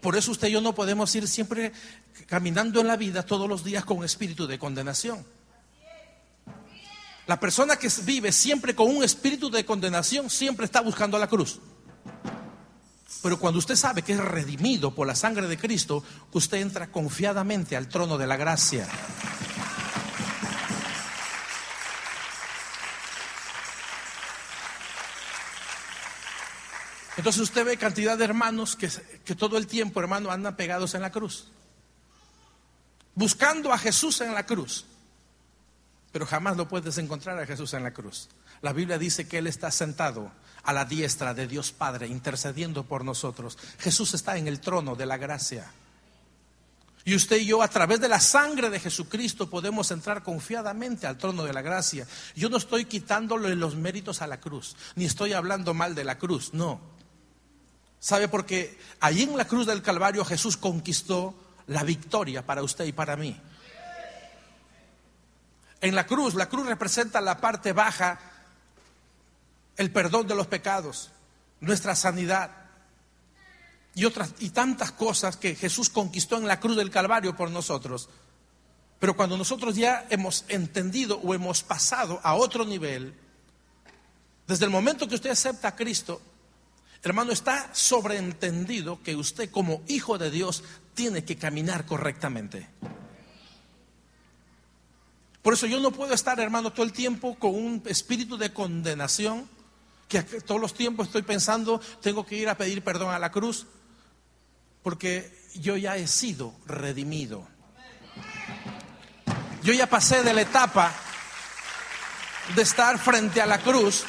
Por 0.00 0.16
eso 0.16 0.30
usted 0.30 0.48
y 0.48 0.52
yo 0.52 0.60
no 0.60 0.74
podemos 0.74 1.14
ir 1.14 1.28
siempre 1.28 1.72
caminando 2.26 2.80
en 2.80 2.86
la 2.86 2.96
vida 2.96 3.24
todos 3.24 3.48
los 3.48 3.62
días 3.62 3.84
con 3.84 4.02
espíritu 4.02 4.46
de 4.46 4.58
condenación. 4.58 5.24
La 7.26 7.38
persona 7.38 7.76
que 7.76 7.88
vive 8.02 8.32
siempre 8.32 8.74
con 8.74 8.88
un 8.88 9.04
espíritu 9.04 9.50
de 9.50 9.64
condenación 9.64 10.30
siempre 10.30 10.64
está 10.64 10.80
buscando 10.80 11.18
la 11.18 11.28
cruz. 11.28 11.60
Pero 13.22 13.38
cuando 13.38 13.58
usted 13.58 13.76
sabe 13.76 14.02
que 14.02 14.12
es 14.12 14.20
redimido 14.20 14.94
por 14.94 15.06
la 15.06 15.14
sangre 15.14 15.46
de 15.46 15.58
Cristo, 15.58 16.02
usted 16.32 16.58
entra 16.58 16.90
confiadamente 16.90 17.76
al 17.76 17.88
trono 17.88 18.16
de 18.16 18.26
la 18.26 18.36
gracia. 18.36 18.88
Entonces 27.16 27.42
usted 27.42 27.66
ve 27.66 27.76
cantidad 27.76 28.16
de 28.16 28.24
hermanos 28.24 28.76
que, 28.76 28.88
que 29.24 29.34
todo 29.34 29.58
el 29.58 29.66
tiempo, 29.66 30.00
hermano, 30.00 30.30
andan 30.30 30.56
pegados 30.56 30.94
en 30.94 31.02
la 31.02 31.10
cruz. 31.10 31.48
Buscando 33.14 33.72
a 33.74 33.78
Jesús 33.78 34.22
en 34.22 34.32
la 34.32 34.46
cruz. 34.46 34.86
Pero 36.12 36.24
jamás 36.24 36.56
lo 36.56 36.66
puedes 36.68 36.96
encontrar 36.96 37.38
a 37.38 37.44
Jesús 37.44 37.74
en 37.74 37.82
la 37.82 37.92
cruz. 37.92 38.28
La 38.62 38.72
Biblia 38.72 38.96
dice 38.96 39.28
que 39.28 39.36
Él 39.36 39.46
está 39.46 39.70
sentado 39.70 40.32
a 40.62 40.72
la 40.72 40.84
diestra 40.84 41.34
de 41.34 41.46
Dios 41.46 41.72
Padre, 41.72 42.06
intercediendo 42.06 42.84
por 42.84 43.04
nosotros. 43.04 43.58
Jesús 43.78 44.14
está 44.14 44.36
en 44.36 44.48
el 44.48 44.60
trono 44.60 44.94
de 44.96 45.06
la 45.06 45.16
gracia. 45.16 45.70
Y 47.04 47.14
usted 47.14 47.38
y 47.38 47.46
yo, 47.46 47.62
a 47.62 47.68
través 47.68 48.00
de 48.00 48.08
la 48.08 48.20
sangre 48.20 48.68
de 48.68 48.78
Jesucristo, 48.78 49.48
podemos 49.48 49.90
entrar 49.90 50.22
confiadamente 50.22 51.06
al 51.06 51.16
trono 51.16 51.44
de 51.44 51.52
la 51.52 51.62
gracia. 51.62 52.06
Yo 52.36 52.50
no 52.50 52.58
estoy 52.58 52.84
quitándole 52.84 53.56
los 53.56 53.74
méritos 53.74 54.20
a 54.20 54.26
la 54.26 54.40
cruz, 54.40 54.76
ni 54.96 55.06
estoy 55.06 55.32
hablando 55.32 55.72
mal 55.72 55.94
de 55.94 56.04
la 56.04 56.18
cruz, 56.18 56.52
no. 56.52 56.80
¿Sabe? 57.98 58.28
Porque 58.28 58.78
allí 59.00 59.22
en 59.22 59.36
la 59.36 59.46
cruz 59.46 59.66
del 59.66 59.82
Calvario 59.82 60.24
Jesús 60.24 60.56
conquistó 60.56 61.34
la 61.66 61.84
victoria 61.84 62.44
para 62.44 62.62
usted 62.62 62.84
y 62.84 62.92
para 62.92 63.16
mí. 63.16 63.36
En 65.80 65.94
la 65.94 66.06
cruz, 66.06 66.34
la 66.34 66.48
cruz 66.48 66.66
representa 66.66 67.20
la 67.20 67.40
parte 67.40 67.72
baja, 67.72 68.20
el 69.76 69.90
perdón 69.90 70.26
de 70.26 70.34
los 70.34 70.46
pecados, 70.46 71.10
nuestra 71.60 71.94
sanidad 71.94 72.50
y 73.94 74.04
otras 74.04 74.34
y 74.38 74.50
tantas 74.50 74.92
cosas 74.92 75.36
que 75.36 75.54
Jesús 75.54 75.90
conquistó 75.90 76.36
en 76.36 76.46
la 76.46 76.60
cruz 76.60 76.76
del 76.76 76.90
Calvario 76.90 77.36
por 77.36 77.50
nosotros. 77.50 78.08
Pero 78.98 79.16
cuando 79.16 79.36
nosotros 79.36 79.76
ya 79.76 80.06
hemos 80.10 80.44
entendido 80.48 81.18
o 81.18 81.34
hemos 81.34 81.62
pasado 81.62 82.20
a 82.22 82.34
otro 82.34 82.64
nivel, 82.64 83.14
desde 84.46 84.64
el 84.64 84.70
momento 84.70 85.08
que 85.08 85.14
usted 85.14 85.30
acepta 85.30 85.68
a 85.68 85.76
Cristo, 85.76 86.20
Hermano, 87.02 87.32
está 87.32 87.70
sobreentendido 87.72 89.02
que 89.02 89.16
usted 89.16 89.50
como 89.50 89.82
hijo 89.88 90.18
de 90.18 90.30
Dios 90.30 90.62
tiene 90.94 91.24
que 91.24 91.36
caminar 91.36 91.86
correctamente. 91.86 92.68
Por 95.40 95.54
eso 95.54 95.66
yo 95.66 95.80
no 95.80 95.92
puedo 95.92 96.12
estar, 96.12 96.38
hermano, 96.40 96.72
todo 96.72 96.84
el 96.84 96.92
tiempo 96.92 97.36
con 97.36 97.54
un 97.54 97.82
espíritu 97.86 98.36
de 98.36 98.52
condenación, 98.52 99.48
que 100.10 100.22
todos 100.22 100.60
los 100.60 100.74
tiempos 100.74 101.06
estoy 101.06 101.22
pensando, 101.22 101.80
tengo 102.02 102.26
que 102.26 102.34
ir 102.34 102.50
a 102.50 102.58
pedir 102.58 102.84
perdón 102.84 103.14
a 103.14 103.18
la 103.18 103.32
cruz, 103.32 103.66
porque 104.82 105.48
yo 105.54 105.78
ya 105.78 105.96
he 105.96 106.06
sido 106.06 106.52
redimido. 106.66 107.48
Yo 109.62 109.72
ya 109.72 109.86
pasé 109.86 110.22
de 110.22 110.34
la 110.34 110.42
etapa 110.42 110.92
de 112.54 112.62
estar 112.62 112.98
frente 112.98 113.40
a 113.40 113.46
la 113.46 113.60
cruz 113.62 114.04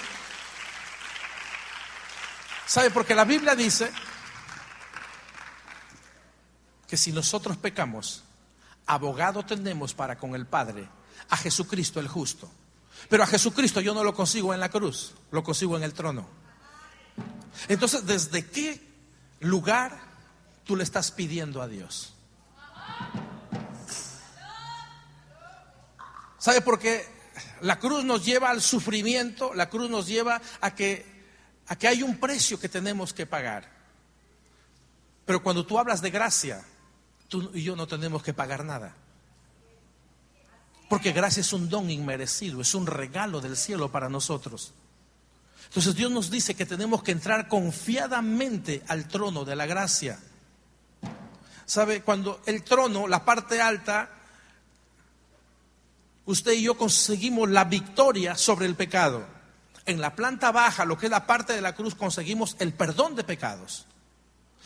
¿Sabe? 2.72 2.90
Porque 2.90 3.14
la 3.14 3.26
Biblia 3.26 3.54
dice 3.54 3.92
que 6.88 6.96
si 6.96 7.12
nosotros 7.12 7.58
pecamos, 7.58 8.24
abogado 8.86 9.44
tenemos 9.44 9.94
para 9.94 10.18
con 10.18 10.36
el 10.36 10.46
Padre, 10.46 10.88
a 11.28 11.36
Jesucristo 11.36 12.00
el 12.00 12.08
justo. 12.08 12.50
Pero 13.10 13.24
a 13.24 13.28
Jesucristo 13.28 13.82
yo 13.82 13.94
no 13.94 14.04
lo 14.04 14.14
consigo 14.14 14.54
en 14.54 14.60
la 14.60 14.70
cruz, 14.70 15.14
lo 15.32 15.44
consigo 15.44 15.78
en 15.78 15.84
el 15.84 15.94
trono. 15.94 16.28
Entonces, 17.68 18.06
¿desde 18.06 18.46
qué 18.46 18.82
lugar 19.40 20.00
tú 20.64 20.76
le 20.76 20.84
estás 20.84 21.12
pidiendo 21.12 21.62
a 21.62 21.68
Dios? 21.68 22.14
¿Sabe 26.38 26.62
por 26.62 26.80
qué? 26.80 27.06
La 27.62 27.78
cruz 27.78 28.04
nos 28.04 28.26
lleva 28.26 28.50
al 28.50 28.62
sufrimiento, 28.62 29.54
la 29.54 29.70
cruz 29.70 29.90
nos 29.90 30.08
lleva 30.08 30.42
a 30.60 30.74
que, 30.74 31.06
a 31.68 31.76
que 31.76 31.88
hay 31.88 32.02
un 32.02 32.20
precio 32.20 32.60
que 32.60 32.70
tenemos 32.70 33.14
que 33.14 33.28
pagar. 33.28 33.70
Pero 35.26 35.44
cuando 35.44 35.66
tú 35.66 35.78
hablas 35.78 36.02
de 36.02 36.10
gracia, 36.10 36.66
tú 37.28 37.52
y 37.54 37.64
yo 37.64 37.76
no 37.76 37.88
tenemos 37.88 38.24
que 38.24 38.34
pagar 38.34 38.66
nada. 38.66 38.96
Porque 40.92 41.14
gracia 41.14 41.40
es 41.40 41.54
un 41.54 41.70
don 41.70 41.90
inmerecido, 41.90 42.60
es 42.60 42.76
un 42.76 42.86
regalo 42.86 43.40
del 43.40 43.56
cielo 43.56 43.90
para 43.90 44.10
nosotros. 44.10 44.74
Entonces 45.70 45.96
Dios 45.96 46.12
nos 46.12 46.30
dice 46.30 46.54
que 46.54 46.66
tenemos 46.66 47.02
que 47.02 47.14
entrar 47.14 47.48
confiadamente 47.48 48.84
al 48.90 49.08
trono 49.08 49.46
de 49.46 49.56
la 49.56 49.66
gracia. 49.66 50.20
¿Sabe? 51.66 52.02
Cuando 52.02 52.42
el 52.46 52.66
trono, 52.66 53.08
la 53.08 53.24
parte 53.24 53.62
alta, 53.62 54.10
usted 56.26 56.52
y 56.52 56.64
yo 56.64 56.76
conseguimos 56.76 57.50
la 57.50 57.64
victoria 57.64 58.36
sobre 58.36 58.66
el 58.66 58.76
pecado. 58.76 59.26
En 59.86 60.02
la 60.02 60.14
planta 60.14 60.52
baja, 60.52 60.84
lo 60.84 60.98
que 60.98 61.06
es 61.06 61.10
la 61.10 61.26
parte 61.26 61.54
de 61.54 61.62
la 61.62 61.74
cruz, 61.74 61.96
conseguimos 61.96 62.58
el 62.60 62.74
perdón 62.74 63.16
de 63.16 63.24
pecados. 63.24 63.86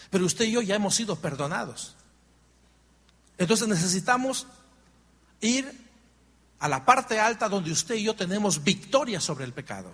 Pero 0.10 0.26
usted 0.26 0.46
y 0.46 0.54
yo 0.54 0.64
ya 0.64 0.74
hemos 0.74 0.96
sido 0.96 1.18
perdonados. 1.18 1.96
Entonces 3.38 3.68
necesitamos 3.68 4.48
ir 5.40 5.85
a 6.66 6.68
la 6.68 6.84
parte 6.84 7.20
alta 7.20 7.48
donde 7.48 7.72
usted 7.72 7.94
y 7.94 8.06
yo 8.06 8.16
tenemos 8.16 8.64
victoria 8.64 9.22
sobre 9.22 9.46
el 9.46 9.54
pecado. 9.54 9.94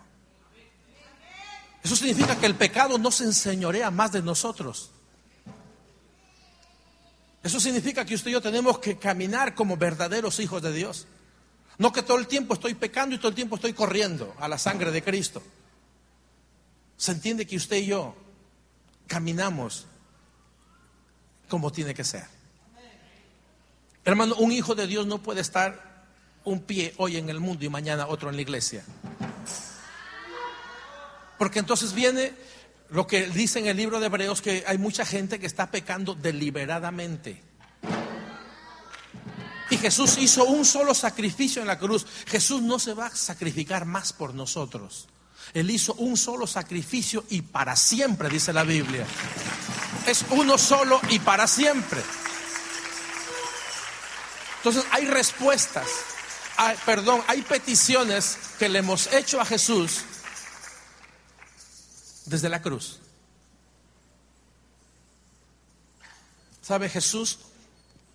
Eso 1.84 1.98
significa 1.98 2.38
que 2.38 2.46
el 2.46 2.56
pecado 2.56 2.98
no 2.98 3.12
se 3.12 3.26
enseñorea 3.26 3.92
más 3.92 4.14
de 4.14 4.22
nosotros. 4.22 4.92
Eso 7.44 7.60
significa 7.60 8.06
que 8.06 8.16
usted 8.16 8.30
y 8.30 8.34
yo 8.34 8.42
tenemos 8.42 8.80
que 8.80 8.98
caminar 8.98 9.54
como 9.54 9.76
verdaderos 9.76 10.40
hijos 10.40 10.62
de 10.62 10.72
Dios. 10.72 11.08
No 11.78 11.92
que 11.92 12.04
todo 12.04 12.18
el 12.18 12.28
tiempo 12.28 12.54
estoy 12.54 12.74
pecando 12.74 13.16
y 13.16 13.18
todo 13.18 13.28
el 13.28 13.36
tiempo 13.36 13.56
estoy 13.56 13.74
corriendo 13.74 14.34
a 14.40 14.48
la 14.48 14.58
sangre 14.58 14.92
de 14.92 15.04
Cristo. 15.04 15.44
Se 16.96 17.12
entiende 17.12 17.46
que 17.46 17.58
usted 17.58 17.78
y 17.78 17.88
yo 17.88 18.16
caminamos 19.08 19.88
como 21.50 21.70
tiene 21.70 21.94
que 21.94 22.06
ser. 22.06 22.28
Hermano, 24.06 24.36
un 24.36 24.54
hijo 24.54 24.74
de 24.74 24.88
Dios 24.88 25.06
no 25.06 25.22
puede 25.22 25.42
estar 25.42 25.91
un 26.44 26.62
pie 26.62 26.94
hoy 26.98 27.18
en 27.18 27.30
el 27.30 27.40
mundo 27.40 27.66
y 27.66 27.70
mañana 27.70 28.08
otro 28.08 28.30
en 28.30 28.36
la 28.36 28.42
iglesia. 28.42 28.84
Porque 31.38 31.60
entonces 31.60 31.94
viene 31.94 32.34
lo 32.90 33.08
que 33.08 33.28
dice 33.28 33.60
en 33.60 33.68
el 33.68 33.78
libro 33.78 34.00
de 34.00 34.08
Hebreos, 34.08 34.42
que 34.42 34.64
hay 34.68 34.78
mucha 34.78 35.06
gente 35.06 35.40
que 35.40 35.48
está 35.48 35.72
pecando 35.72 36.14
deliberadamente. 36.14 37.42
Y 39.70 39.78
Jesús 39.78 40.18
hizo 40.18 40.44
un 40.44 40.66
solo 40.66 40.94
sacrificio 40.94 41.62
en 41.62 41.68
la 41.68 41.80
cruz. 41.80 42.06
Jesús 42.28 42.62
no 42.62 42.78
se 42.78 42.94
va 42.94 43.08
a 43.08 43.16
sacrificar 43.16 43.86
más 43.86 44.12
por 44.12 44.34
nosotros. 44.34 45.08
Él 45.54 45.70
hizo 45.72 45.94
un 45.96 46.18
solo 46.18 46.46
sacrificio 46.46 47.24
y 47.30 47.42
para 47.42 47.76
siempre, 47.78 48.30
dice 48.30 48.52
la 48.52 48.64
Biblia. 48.64 49.06
Es 50.06 50.26
uno 50.30 50.58
solo 50.58 51.00
y 51.10 51.20
para 51.20 51.48
siempre. 51.48 52.02
Entonces 54.58 54.86
hay 54.92 55.06
respuestas, 55.06 55.88
perdón, 56.86 57.22
hay 57.28 57.42
peticiones 57.42 58.38
que 58.60 58.70
le 58.70 58.80
hemos 58.80 59.12
hecho 59.14 59.40
a 59.40 59.46
Jesús 59.46 60.02
desde 62.26 62.50
la 62.50 62.62
cruz. 62.62 63.00
¿Sabe? 66.62 66.90
Jesús 66.90 67.40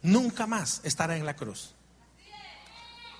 nunca 0.03 0.47
más 0.47 0.81
estará 0.85 1.17
en 1.17 1.27
la 1.27 1.37
cruz. 1.37 1.73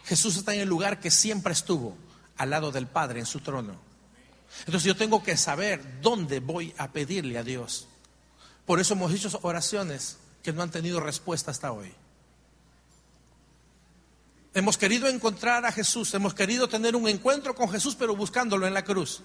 Jesús 0.05 0.37
está 0.37 0.55
en 0.55 0.61
el 0.61 0.69
lugar 0.69 1.01
que 1.01 1.11
siempre 1.11 1.53
estuvo, 1.53 1.97
al 2.37 2.51
lado 2.51 2.71
del 2.71 2.87
Padre, 2.87 3.21
en 3.21 3.27
su 3.27 3.41
trono. 3.41 3.77
Entonces 4.61 4.85
yo 4.85 4.97
tengo 4.97 5.23
que 5.23 5.37
saber 5.37 6.01
dónde 6.01 6.41
voy 6.41 6.73
a 6.79 6.93
pedirle 6.93 7.39
a 7.39 7.43
Dios. 7.43 7.89
Por 8.65 8.81
eso 8.81 8.95
hemos 8.95 9.13
hecho 9.13 9.39
oraciones 9.43 10.19
que 10.43 10.53
no 10.53 10.63
han 10.63 10.71
tenido 10.71 11.01
respuesta 11.01 11.51
hasta 11.51 11.73
hoy. 11.73 11.93
Hemos 14.57 14.79
querido 14.79 15.07
encontrar 15.07 15.67
a 15.67 15.71
Jesús, 15.71 16.15
hemos 16.15 16.33
querido 16.33 16.67
tener 16.67 16.97
un 16.97 17.07
encuentro 17.07 17.55
con 17.55 17.71
Jesús, 17.71 17.95
pero 17.95 18.17
buscándolo 18.17 18.67
en 18.67 18.73
la 18.73 18.85
cruz. 18.85 19.21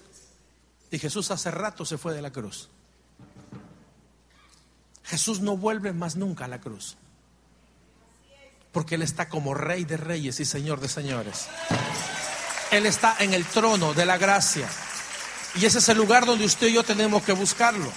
Y 0.90 0.98
Jesús 0.98 1.30
hace 1.30 1.50
rato 1.50 1.86
se 1.86 1.96
fue 1.96 2.12
de 2.12 2.20
la 2.20 2.30
cruz. 2.30 2.68
Jesús 5.04 5.40
no 5.40 5.56
vuelve 5.56 5.94
más 5.94 6.16
nunca 6.16 6.44
a 6.44 6.48
la 6.48 6.60
cruz. 6.60 6.98
Porque 8.72 8.96
Él 8.96 9.00
está 9.00 9.30
como 9.30 9.54
rey 9.54 9.86
de 9.86 9.96
reyes 9.96 10.38
y 10.38 10.44
señor 10.44 10.80
de 10.80 10.88
señores. 10.88 11.46
Él 12.70 12.84
está 12.84 13.16
en 13.20 13.32
el 13.32 13.46
trono 13.46 13.94
de 13.94 14.04
la 14.04 14.18
gracia. 14.18 14.68
Y 15.54 15.64
ese 15.64 15.78
es 15.78 15.88
el 15.88 15.96
lugar 15.96 16.26
donde 16.26 16.44
usted 16.44 16.66
y 16.66 16.74
yo 16.74 16.84
tenemos 16.84 17.22
que 17.22 17.32
buscarlo. 17.32 17.90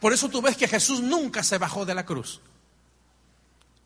Por 0.00 0.14
eso 0.14 0.30
tú 0.30 0.40
ves 0.40 0.56
que 0.56 0.68
Jesús 0.68 1.02
nunca 1.02 1.42
se 1.42 1.58
bajó 1.58 1.84
de 1.84 1.94
la 1.94 2.06
cruz. 2.06 2.40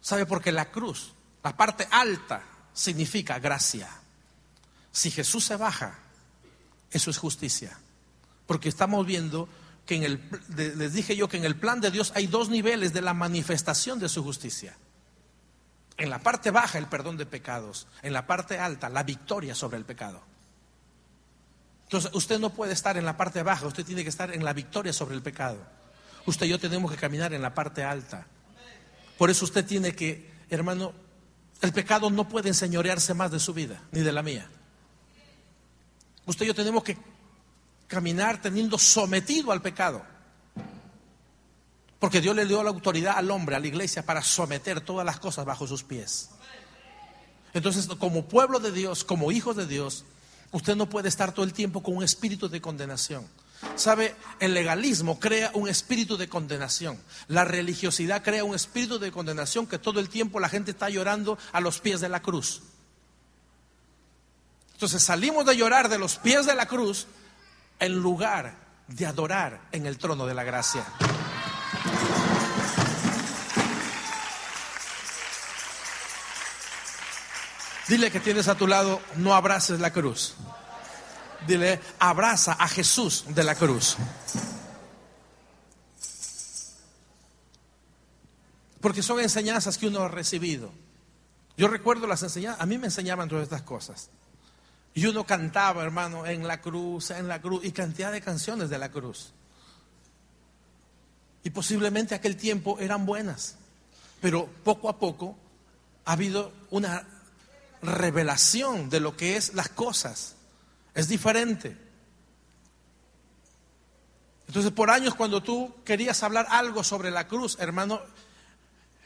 ¿Sabe? 0.09 0.25
Porque 0.25 0.53
la 0.53 0.71
cruz, 0.71 1.13
la 1.45 1.55
parte 1.55 1.87
alta, 1.91 2.43
significa 2.73 3.39
gracia. 3.41 3.91
Si 4.91 5.11
Jesús 5.11 5.45
se 5.45 5.57
baja, 5.57 5.99
eso 6.91 7.11
es 7.11 7.19
justicia. 7.19 7.79
Porque 8.47 8.71
estamos 8.71 9.05
viendo 9.05 9.51
que 9.85 9.97
en 9.97 10.05
el, 10.05 10.31
les 10.57 10.95
dije 10.95 11.15
yo 11.15 11.29
que 11.29 11.37
en 11.37 11.45
el 11.45 11.57
plan 11.57 11.83
de 11.83 11.91
Dios 11.91 12.13
hay 12.15 12.27
dos 12.27 12.49
niveles 12.49 12.95
de 12.95 13.03
la 13.03 13.13
manifestación 13.13 13.99
de 13.99 14.09
su 14.09 14.25
justicia. 14.25 14.79
En 15.99 16.09
la 16.09 16.21
parte 16.21 16.51
baja 16.51 16.79
el 16.79 16.87
perdón 16.87 17.19
de 17.19 17.27
pecados, 17.27 17.87
en 18.01 18.15
la 18.15 18.27
parte 18.27 18.59
alta 18.59 18.89
la 18.89 19.03
victoria 19.03 19.55
sobre 19.55 19.77
el 19.77 19.85
pecado. 19.85 20.23
Entonces 21.83 22.11
usted 22.15 22.39
no 22.39 22.49
puede 22.49 22.73
estar 22.73 22.97
en 22.97 23.05
la 23.05 23.19
parte 23.19 23.43
baja, 23.43 23.67
usted 23.67 23.85
tiene 23.85 24.05
que 24.05 24.09
estar 24.09 24.35
en 24.35 24.43
la 24.43 24.55
victoria 24.55 24.95
sobre 24.95 25.17
el 25.17 25.21
pecado. 25.21 25.59
Usted 26.25 26.47
y 26.47 26.49
yo 26.49 26.59
tenemos 26.59 26.91
que 26.91 26.97
caminar 26.97 27.35
en 27.35 27.43
la 27.43 27.53
parte 27.53 27.85
alta. 27.85 28.27
Por 29.19 29.31
eso 29.31 29.45
usted 29.45 29.67
tiene 29.67 29.95
que, 29.95 30.31
hermano, 30.49 30.95
el 31.61 31.73
pecado 31.73 32.09
no 32.09 32.29
puede 32.29 32.49
enseñorearse 32.49 33.15
más 33.15 33.33
de 33.33 33.41
su 33.41 33.53
vida, 33.53 33.83
ni 33.91 34.01
de 34.01 34.13
la 34.13 34.23
mía. 34.23 34.49
Usted 36.25 36.45
y 36.45 36.49
yo 36.49 36.55
tenemos 36.55 36.85
que 36.85 36.97
caminar 37.89 38.41
teniendo 38.41 38.79
sometido 38.79 39.51
al 39.51 39.61
pecado. 39.61 40.05
Porque 41.99 42.21
Dios 42.21 42.37
le 42.37 42.47
dio 42.47 42.63
la 42.63 42.71
autoridad 42.71 43.17
al 43.17 43.31
hombre, 43.33 43.57
a 43.57 43.59
la 43.59 43.67
iglesia, 43.67 44.07
para 44.07 44.23
someter 44.23 44.81
todas 44.83 45.05
las 45.05 45.19
cosas 45.19 45.45
bajo 45.45 45.67
sus 45.67 45.83
pies. 45.83 46.31
Entonces, 47.55 47.89
como 47.99 48.27
pueblo 48.27 48.61
de 48.61 48.71
Dios, 48.71 49.03
como 49.03 49.33
hijos 49.33 49.57
de 49.57 49.67
Dios, 49.67 50.05
usted 50.53 50.77
no 50.77 50.89
puede 50.89 51.09
estar 51.09 51.33
todo 51.33 51.45
el 51.45 51.53
tiempo 51.53 51.83
con 51.83 51.97
un 51.97 52.05
espíritu 52.05 52.49
de 52.49 52.61
condenación. 52.61 53.27
¿Sabe? 53.75 54.15
El 54.41 54.55
legalismo 54.55 55.19
crea 55.19 55.51
un 55.55 55.69
espíritu 55.69 56.17
de 56.17 56.29
condenación. 56.29 57.01
La 57.27 57.45
religiosidad 57.45 58.23
crea 58.23 58.45
un 58.45 58.55
espíritu 58.55 58.99
de 58.99 59.13
condenación 59.13 59.67
que 59.67 59.79
todo 59.79 60.01
el 60.01 60.09
tiempo 60.09 60.41
la 60.41 60.49
gente 60.49 60.71
está 60.71 60.89
llorando 60.89 61.39
a 61.53 61.61
los 61.61 61.81
pies 61.81 62.01
de 62.01 62.09
la 62.09 62.23
cruz. 62.23 62.63
Entonces 64.73 65.03
salimos 65.03 65.45
de 65.45 65.57
llorar 65.57 65.89
de 65.89 65.99
los 65.99 66.17
pies 66.17 66.47
de 66.47 66.55
la 66.55 66.67
cruz 66.67 67.09
en 67.81 67.95
lugar 67.95 68.57
de 68.87 69.07
adorar 69.07 69.61
en 69.73 69.87
el 69.87 69.99
trono 69.99 70.27
de 70.27 70.35
la 70.35 70.45
gracia. 70.45 70.85
Dile 77.89 78.11
que 78.11 78.21
tienes 78.21 78.49
a 78.49 78.55
tu 78.55 78.67
lado, 78.67 79.01
no 79.17 79.35
abraces 79.35 79.81
la 79.81 79.93
cruz. 79.93 80.35
Dile, 81.47 81.81
abraza 81.99 82.53
a 82.53 82.69
Jesús 82.69 83.25
de 83.29 83.45
la 83.45 83.55
cruz. 83.55 83.97
Porque 88.81 89.03
son 89.03 89.21
enseñanzas 89.21 89.79
que 89.79 89.87
uno 89.87 90.03
ha 90.03 90.09
recibido. 90.09 90.71
Yo 91.57 91.69
recuerdo 91.69 92.07
las 92.07 92.23
enseñanzas, 92.23 92.63
a 92.63 92.67
mí 92.67 92.79
me 92.79 92.87
enseñaban 92.87 93.29
todas 93.29 93.45
estas 93.45 93.63
cosas. 93.63 94.11
Y 94.95 95.07
uno 95.07 95.25
cantaba, 95.25 95.83
hermano, 95.83 96.27
en 96.27 96.47
la 96.47 96.61
cruz, 96.61 97.11
en 97.11 97.29
la 97.29 97.41
cruz, 97.41 97.65
y 97.65 97.73
cantidad 97.73 98.13
de 98.13 98.21
canciones 98.21 98.71
de 98.71 98.79
la 98.79 98.91
cruz. 98.91 99.33
Y 101.45 101.51
posiblemente 101.51 102.15
aquel 102.15 102.37
tiempo 102.37 102.79
eran 102.79 103.07
buenas, 103.07 103.57
pero 104.21 104.47
poco 104.65 104.89
a 104.89 104.99
poco 104.99 105.37
ha 106.05 106.13
habido 106.13 106.53
una 106.71 107.07
revelación 107.83 108.91
de 108.91 109.01
lo 109.01 109.17
que 109.17 109.37
es 109.37 109.55
las 109.55 109.69
cosas. 109.69 110.35
Es 110.99 111.07
diferente. 111.07 111.77
Entonces, 114.49 114.73
por 114.73 114.91
años 114.91 115.15
cuando 115.15 115.41
tú 115.41 115.73
querías 115.85 116.25
hablar 116.25 116.49
algo 116.51 116.83
sobre 116.83 117.13
la 117.13 117.29
cruz, 117.29 117.57
hermano, 117.61 118.01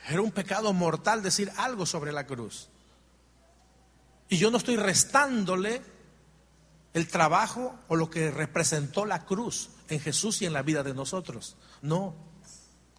era 0.09 0.23
un 0.23 0.33
pecado 0.33 0.73
mortal 0.73 1.23
decir 1.23 1.53
algo 1.59 1.85
sobre 1.85 2.11
la 2.11 2.27
cruz. 2.27 2.71
Y 4.31 4.39
yo 4.39 4.51
no 4.51 4.57
estoy 4.57 4.77
restándole 4.77 5.83
el 6.95 7.09
trabajo 7.09 7.79
o 7.89 7.97
lo 7.97 8.09
que 8.09 8.31
representó 8.31 9.05
la 9.05 9.27
cruz 9.27 9.69
en 9.91 10.01
Jesús 10.01 10.41
y 10.41 10.47
en 10.47 10.55
la 10.55 10.63
vida 10.63 10.83
de 10.83 10.95
nosotros. 10.95 11.57
No. 11.83 12.15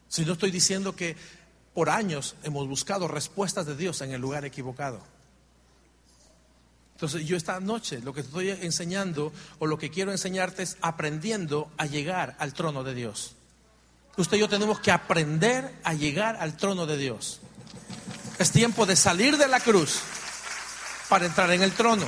Si 0.08 0.24
no 0.24 0.34
estoy 0.34 0.52
diciendo 0.52 0.96
que 0.96 1.18
por 1.74 1.90
años 1.90 2.36
hemos 2.44 2.68
buscado 2.68 3.08
respuestas 3.08 3.66
de 3.66 3.76
Dios 3.76 4.02
en 4.02 4.12
el 4.12 4.22
lugar 4.22 4.46
equivocado. 4.46 5.13
Entonces 7.04 7.28
yo 7.28 7.36
esta 7.36 7.60
noche 7.60 8.00
lo 8.00 8.14
que 8.14 8.22
te 8.22 8.28
estoy 8.28 8.50
enseñando 8.50 9.34
o 9.60 9.68
lo 9.68 9.78
que 9.78 9.90
quiero 9.90 10.14
enseñarte 10.14 10.64
es 10.64 10.78
aprendiendo 10.80 11.70
a 11.76 11.86
llegar 11.86 12.34
al 12.40 12.54
trono 12.54 12.82
de 12.86 12.96
Dios. 12.96 13.36
Usted 14.16 14.38
y 14.38 14.40
yo 14.40 14.48
tenemos 14.48 14.80
que 14.80 14.90
aprender 14.90 15.70
a 15.84 15.94
llegar 15.94 16.38
al 16.38 16.56
trono 16.56 16.86
de 16.86 16.96
Dios. 16.96 17.42
Es 18.40 18.52
tiempo 18.52 18.86
de 18.86 18.96
salir 18.96 19.36
de 19.36 19.50
la 19.50 19.60
cruz 19.60 20.00
para 21.10 21.26
entrar 21.26 21.52
en 21.52 21.62
el 21.62 21.74
trono. 21.74 22.06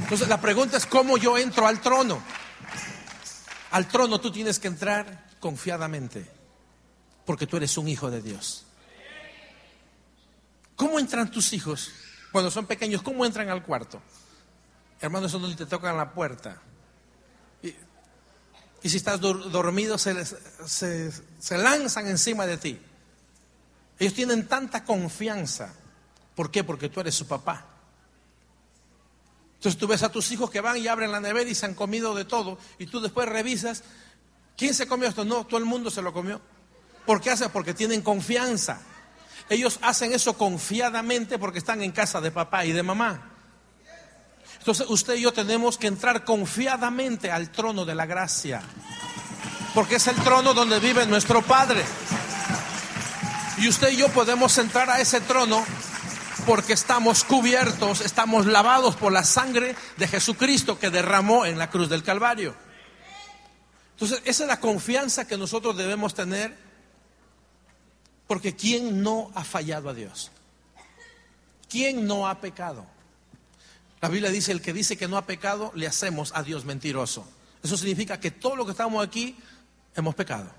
Entonces 0.00 0.28
la 0.28 0.38
pregunta 0.38 0.76
es 0.76 0.84
cómo 0.84 1.16
yo 1.16 1.38
entro 1.38 1.66
al 1.66 1.80
trono. 1.80 2.22
Al 3.70 3.88
trono 3.88 4.20
tú 4.20 4.30
tienes 4.30 4.58
que 4.58 4.68
entrar 4.68 5.30
confiadamente, 5.40 6.30
porque 7.24 7.46
tú 7.46 7.56
eres 7.56 7.78
un 7.78 7.88
hijo 7.88 8.10
de 8.10 8.20
Dios. 8.20 8.66
¿Cómo 10.76 10.98
entran 10.98 11.30
tus 11.30 11.54
hijos 11.54 11.90
cuando 12.32 12.50
son 12.50 12.66
pequeños? 12.66 13.02
¿Cómo 13.02 13.24
entran 13.24 13.48
al 13.50 13.62
cuarto? 13.62 14.02
Hermano, 15.00 15.26
eso 15.26 15.38
no 15.38 15.54
te 15.54 15.66
tocan 15.66 15.96
la 15.96 16.12
puerta. 16.12 16.60
Y, 17.62 18.88
si 18.88 18.96
estás 18.96 19.20
dormido, 19.20 19.98
se, 19.98 20.24
se 20.66 21.58
lanzan 21.58 22.08
encima 22.08 22.46
de 22.46 22.56
ti. 22.56 22.80
Ellos 23.98 24.14
tienen 24.14 24.48
tanta 24.48 24.84
confianza. 24.84 25.72
¿Por 26.34 26.50
qué? 26.50 26.64
Porque 26.64 26.88
tú 26.88 27.00
eres 27.00 27.14
su 27.14 27.26
papá. 27.26 27.66
Entonces 29.62 29.78
tú 29.78 29.86
ves 29.86 30.02
a 30.02 30.10
tus 30.10 30.32
hijos 30.32 30.50
que 30.50 30.60
van 30.60 30.76
y 30.78 30.88
abren 30.88 31.12
la 31.12 31.20
nevera 31.20 31.48
y 31.48 31.54
se 31.54 31.66
han 31.66 31.74
comido 31.74 32.16
de 32.16 32.24
todo. 32.24 32.58
Y 32.80 32.86
tú 32.86 33.00
después 33.00 33.28
revisas, 33.28 33.84
¿quién 34.56 34.74
se 34.74 34.88
comió 34.88 35.08
esto? 35.08 35.24
No, 35.24 35.46
todo 35.46 35.58
el 35.58 35.66
mundo 35.66 35.88
se 35.88 36.02
lo 36.02 36.12
comió. 36.12 36.40
¿Por 37.06 37.20
qué 37.20 37.30
hace? 37.30 37.48
Porque 37.48 37.72
tienen 37.72 38.02
confianza. 38.02 38.80
Ellos 39.48 39.78
hacen 39.82 40.12
eso 40.12 40.36
confiadamente 40.36 41.38
porque 41.38 41.58
están 41.58 41.82
en 41.82 41.92
casa 41.92 42.20
de 42.20 42.30
papá 42.30 42.64
y 42.64 42.72
de 42.72 42.82
mamá. 42.82 43.30
Entonces 44.58 44.86
usted 44.88 45.16
y 45.16 45.22
yo 45.22 45.32
tenemos 45.32 45.76
que 45.76 45.88
entrar 45.88 46.24
confiadamente 46.24 47.30
al 47.30 47.50
trono 47.50 47.84
de 47.84 47.94
la 47.94 48.06
gracia. 48.06 48.62
Porque 49.74 49.96
es 49.96 50.06
el 50.06 50.16
trono 50.16 50.54
donde 50.54 50.78
vive 50.78 51.06
nuestro 51.06 51.42
Padre. 51.42 51.82
Y 53.58 53.68
usted 53.68 53.90
y 53.90 53.96
yo 53.96 54.08
podemos 54.08 54.56
entrar 54.58 54.88
a 54.90 55.00
ese 55.00 55.20
trono 55.20 55.64
porque 56.46 56.72
estamos 56.72 57.24
cubiertos, 57.24 58.00
estamos 58.00 58.46
lavados 58.46 58.96
por 58.96 59.12
la 59.12 59.24
sangre 59.24 59.76
de 59.96 60.08
Jesucristo 60.08 60.78
que 60.78 60.90
derramó 60.90 61.46
en 61.46 61.58
la 61.58 61.70
cruz 61.70 61.88
del 61.88 62.02
Calvario. 62.02 62.54
Entonces, 63.92 64.22
esa 64.24 64.44
es 64.44 64.48
la 64.48 64.58
confianza 64.60 65.26
que 65.26 65.38
nosotros 65.38 65.76
debemos 65.76 66.14
tener, 66.14 66.56
porque 68.26 68.54
¿quién 68.54 69.02
no 69.02 69.30
ha 69.34 69.44
fallado 69.44 69.88
a 69.88 69.94
Dios? 69.94 70.30
¿Quién 71.68 72.06
no 72.06 72.28
ha 72.28 72.40
pecado? 72.40 72.86
La 74.00 74.08
Biblia 74.08 74.30
dice, 74.30 74.52
el 74.52 74.60
que 74.60 74.72
dice 74.72 74.96
que 74.96 75.06
no 75.06 75.16
ha 75.16 75.26
pecado, 75.26 75.70
le 75.74 75.86
hacemos 75.86 76.32
a 76.34 76.42
Dios 76.42 76.64
mentiroso. 76.64 77.24
Eso 77.62 77.76
significa 77.76 78.18
que 78.18 78.32
todo 78.32 78.56
lo 78.56 78.64
que 78.64 78.72
estamos 78.72 79.06
aquí 79.06 79.36
hemos 79.94 80.14
pecado. 80.14 80.50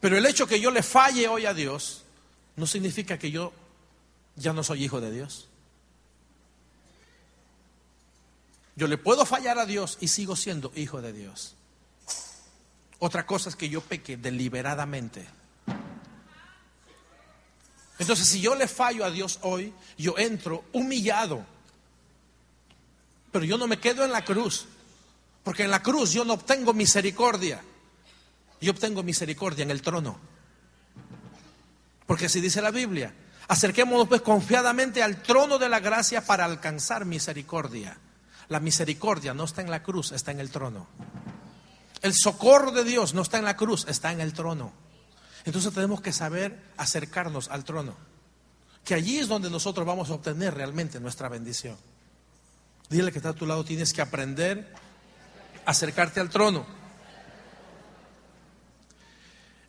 Pero 0.00 0.16
el 0.16 0.24
hecho 0.26 0.46
que 0.46 0.60
yo 0.60 0.70
le 0.70 0.84
falle 0.84 1.26
hoy 1.26 1.46
a 1.46 1.54
Dios 1.54 2.04
no 2.54 2.66
significa 2.66 3.18
que 3.18 3.32
yo 3.32 3.52
ya 4.36 4.52
no 4.52 4.62
soy 4.62 4.84
hijo 4.84 5.00
de 5.00 5.10
Dios. 5.10 5.48
Yo 8.76 8.86
le 8.86 8.98
puedo 8.98 9.26
fallar 9.26 9.58
a 9.58 9.66
Dios 9.66 9.98
y 10.00 10.08
sigo 10.08 10.36
siendo 10.36 10.70
hijo 10.76 11.02
de 11.02 11.12
Dios. 11.12 11.55
Otra 12.98 13.26
cosa 13.26 13.48
es 13.48 13.56
que 13.56 13.68
yo 13.68 13.80
peque 13.80 14.16
deliberadamente. 14.16 15.26
Entonces, 17.98 18.26
si 18.26 18.40
yo 18.40 18.54
le 18.54 18.68
fallo 18.68 19.04
a 19.04 19.10
Dios 19.10 19.38
hoy, 19.42 19.72
yo 19.96 20.16
entro 20.18 20.64
humillado. 20.72 21.44
Pero 23.32 23.44
yo 23.44 23.58
no 23.58 23.66
me 23.66 23.78
quedo 23.78 24.04
en 24.04 24.12
la 24.12 24.24
cruz. 24.24 24.66
Porque 25.44 25.64
en 25.64 25.70
la 25.70 25.82
cruz 25.82 26.12
yo 26.12 26.24
no 26.24 26.34
obtengo 26.34 26.72
misericordia. 26.72 27.62
Yo 28.60 28.72
obtengo 28.72 29.02
misericordia 29.02 29.62
en 29.62 29.70
el 29.70 29.82
trono. 29.82 30.18
Porque 32.06 32.26
así 32.26 32.40
dice 32.40 32.60
la 32.60 32.70
Biblia. 32.70 33.14
Acerquémonos 33.48 34.08
pues 34.08 34.22
confiadamente 34.22 35.02
al 35.02 35.22
trono 35.22 35.58
de 35.58 35.68
la 35.68 35.80
gracia 35.80 36.24
para 36.24 36.44
alcanzar 36.44 37.04
misericordia. 37.04 37.96
La 38.48 38.60
misericordia 38.60 39.34
no 39.34 39.44
está 39.44 39.60
en 39.60 39.70
la 39.70 39.82
cruz, 39.82 40.12
está 40.12 40.30
en 40.32 40.40
el 40.40 40.50
trono. 40.50 40.86
El 42.02 42.14
socorro 42.14 42.72
de 42.72 42.84
Dios 42.84 43.14
no 43.14 43.22
está 43.22 43.38
en 43.38 43.44
la 43.44 43.56
cruz, 43.56 43.86
está 43.88 44.12
en 44.12 44.20
el 44.20 44.32
trono. 44.32 44.72
Entonces 45.44 45.72
tenemos 45.72 46.00
que 46.00 46.12
saber 46.12 46.60
acercarnos 46.76 47.48
al 47.48 47.64
trono. 47.64 47.96
Que 48.84 48.94
allí 48.94 49.18
es 49.18 49.28
donde 49.28 49.50
nosotros 49.50 49.86
vamos 49.86 50.10
a 50.10 50.14
obtener 50.14 50.54
realmente 50.54 51.00
nuestra 51.00 51.28
bendición. 51.28 51.76
Dile 52.88 53.10
que 53.10 53.18
está 53.18 53.30
a 53.30 53.34
tu 53.34 53.46
lado, 53.46 53.64
tienes 53.64 53.92
que 53.92 54.02
aprender 54.02 54.72
a 55.64 55.70
acercarte 55.70 56.20
al 56.20 56.30
trono. 56.30 56.66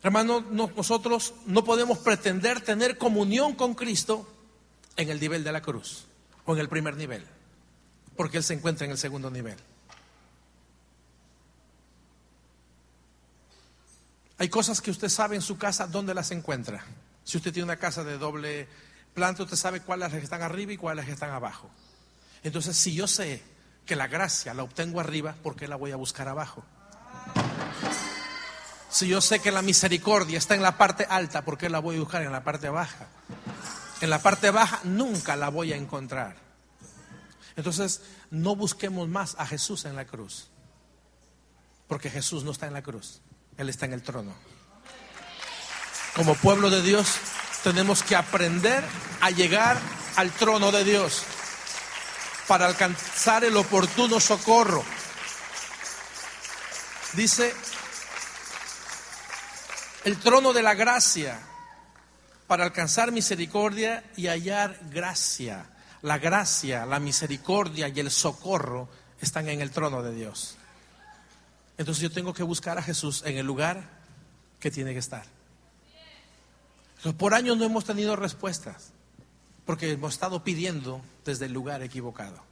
Hermano, 0.02 0.40
nosotros 0.40 1.34
no 1.46 1.64
podemos 1.64 1.98
pretender 1.98 2.60
tener 2.60 2.98
comunión 2.98 3.54
con 3.54 3.74
Cristo 3.74 4.28
en 4.96 5.10
el 5.10 5.18
nivel 5.18 5.42
de 5.42 5.52
la 5.52 5.60
cruz 5.60 6.06
o 6.44 6.54
en 6.54 6.60
el 6.60 6.68
primer 6.68 6.96
nivel, 6.96 7.24
porque 8.16 8.38
Él 8.38 8.44
se 8.44 8.54
encuentra 8.54 8.84
en 8.84 8.92
el 8.92 8.98
segundo 8.98 9.30
nivel. 9.30 9.56
Hay 14.38 14.48
cosas 14.48 14.80
que 14.80 14.92
usted 14.92 15.08
sabe 15.08 15.34
en 15.34 15.42
su 15.42 15.58
casa 15.58 15.88
dónde 15.88 16.14
las 16.14 16.30
encuentra. 16.30 16.84
Si 17.24 17.36
usted 17.36 17.52
tiene 17.52 17.64
una 17.64 17.76
casa 17.76 18.04
de 18.04 18.18
doble 18.18 18.68
planta, 19.12 19.42
usted 19.42 19.56
sabe 19.56 19.80
cuáles 19.80 20.14
están 20.14 20.42
arriba 20.42 20.72
y 20.72 20.76
cuáles 20.76 21.08
están 21.08 21.30
abajo. 21.30 21.68
Entonces, 22.44 22.76
si 22.76 22.94
yo 22.94 23.08
sé 23.08 23.42
que 23.84 23.96
la 23.96 24.06
gracia 24.06 24.54
la 24.54 24.62
obtengo 24.62 25.00
arriba, 25.00 25.34
¿por 25.42 25.56
qué 25.56 25.66
la 25.66 25.74
voy 25.76 25.90
a 25.90 25.96
buscar 25.96 26.28
abajo? 26.28 26.64
Si 28.90 29.08
yo 29.08 29.20
sé 29.20 29.40
que 29.40 29.50
la 29.50 29.60
misericordia 29.60 30.38
está 30.38 30.54
en 30.54 30.62
la 30.62 30.78
parte 30.78 31.04
alta, 31.08 31.44
¿por 31.44 31.58
qué 31.58 31.68
la 31.68 31.80
voy 31.80 31.96
a 31.96 32.00
buscar 32.00 32.22
en 32.22 32.32
la 32.32 32.44
parte 32.44 32.68
baja? 32.68 33.08
En 34.00 34.08
la 34.08 34.22
parte 34.22 34.50
baja 34.50 34.80
nunca 34.84 35.36
la 35.36 35.48
voy 35.48 35.72
a 35.72 35.76
encontrar. 35.76 36.36
Entonces, 37.56 38.02
no 38.30 38.54
busquemos 38.54 39.08
más 39.08 39.34
a 39.36 39.46
Jesús 39.46 39.84
en 39.84 39.96
la 39.96 40.06
cruz. 40.06 40.48
Porque 41.88 42.08
Jesús 42.08 42.44
no 42.44 42.52
está 42.52 42.66
en 42.66 42.74
la 42.74 42.82
cruz, 42.82 43.20
Él 43.58 43.68
está 43.68 43.86
en 43.86 43.92
el 43.92 44.02
trono. 44.02 44.32
Como 46.14 46.34
pueblo 46.36 46.70
de 46.70 46.80
Dios, 46.82 47.16
tenemos 47.62 48.02
que 48.02 48.16
aprender 48.16 48.84
a 49.20 49.30
llegar 49.30 49.78
al 50.16 50.30
trono 50.30 50.72
de 50.72 50.84
Dios 50.84 51.24
para 52.46 52.66
alcanzar 52.66 53.44
el 53.44 53.56
oportuno 53.56 54.20
socorro. 54.20 54.82
Dice 57.12 57.54
el 60.04 60.18
trono 60.18 60.52
de 60.52 60.62
la 60.62 60.74
gracia 60.74 61.38
para 62.46 62.64
alcanzar 62.64 63.12
misericordia 63.12 64.04
y 64.16 64.28
hallar 64.28 64.78
gracia. 64.90 65.66
La 66.02 66.18
gracia, 66.18 66.86
la 66.86 67.00
misericordia 67.00 67.88
y 67.88 68.00
el 68.00 68.10
socorro 68.10 68.88
están 69.20 69.48
en 69.48 69.60
el 69.60 69.70
trono 69.70 70.02
de 70.02 70.14
Dios. 70.14 70.57
Entonces 71.78 72.02
yo 72.02 72.10
tengo 72.10 72.34
que 72.34 72.42
buscar 72.42 72.76
a 72.76 72.82
Jesús 72.82 73.22
en 73.24 73.38
el 73.38 73.46
lugar 73.46 73.88
que 74.60 74.70
tiene 74.70 74.92
que 74.92 74.98
estar. 74.98 75.24
por 77.16 77.32
años 77.32 77.56
no 77.56 77.64
hemos 77.64 77.84
tenido 77.84 78.16
respuestas, 78.16 78.90
porque 79.64 79.92
hemos 79.92 80.14
estado 80.14 80.42
pidiendo 80.42 81.00
desde 81.24 81.46
el 81.46 81.52
lugar 81.52 81.82
equivocado. 81.82 82.42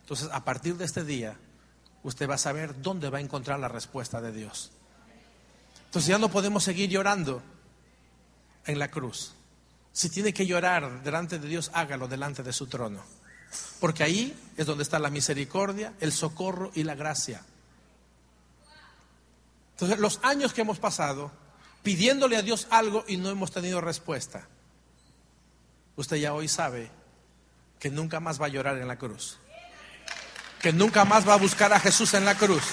Entonces, 0.00 0.30
a 0.32 0.42
partir 0.42 0.76
de 0.76 0.86
este 0.86 1.04
día, 1.04 1.36
usted 2.02 2.28
va 2.28 2.36
a 2.36 2.38
saber 2.38 2.80
dónde 2.80 3.10
va 3.10 3.18
a 3.18 3.20
encontrar 3.20 3.60
la 3.60 3.68
respuesta 3.68 4.22
de 4.22 4.32
Dios. 4.32 4.70
Entonces 5.84 6.08
ya 6.08 6.18
no 6.18 6.30
podemos 6.30 6.64
seguir 6.64 6.88
llorando 6.88 7.42
en 8.64 8.78
la 8.78 8.90
cruz. 8.90 9.34
Si 9.92 10.08
tiene 10.08 10.32
que 10.32 10.46
llorar 10.46 11.02
delante 11.02 11.38
de 11.38 11.48
Dios, 11.48 11.70
hágalo 11.74 12.08
delante 12.08 12.42
de 12.42 12.52
su 12.52 12.66
trono. 12.66 13.02
Porque 13.80 14.02
ahí 14.02 14.34
es 14.56 14.66
donde 14.66 14.84
está 14.84 14.98
la 14.98 15.10
misericordia, 15.10 15.92
el 16.00 16.12
socorro 16.12 16.70
y 16.74 16.84
la 16.84 16.94
gracia. 16.94 17.42
Entonces, 19.78 20.00
los 20.00 20.18
años 20.24 20.52
que 20.52 20.62
hemos 20.62 20.80
pasado 20.80 21.30
pidiéndole 21.84 22.36
a 22.36 22.42
Dios 22.42 22.66
algo 22.68 23.04
y 23.06 23.16
no 23.16 23.28
hemos 23.28 23.52
tenido 23.52 23.80
respuesta, 23.80 24.48
usted 25.94 26.16
ya 26.16 26.34
hoy 26.34 26.48
sabe 26.48 26.90
que 27.78 27.88
nunca 27.88 28.18
más 28.18 28.42
va 28.42 28.46
a 28.46 28.48
llorar 28.48 28.76
en 28.78 28.88
la 28.88 28.98
cruz. 28.98 29.38
que 30.60 30.72
nunca 30.72 31.04
más 31.04 31.28
va 31.28 31.34
a 31.34 31.36
buscar 31.36 31.72
a 31.72 31.78
Jesús 31.78 32.14
en 32.14 32.24
la 32.24 32.34
cruz, 32.34 32.64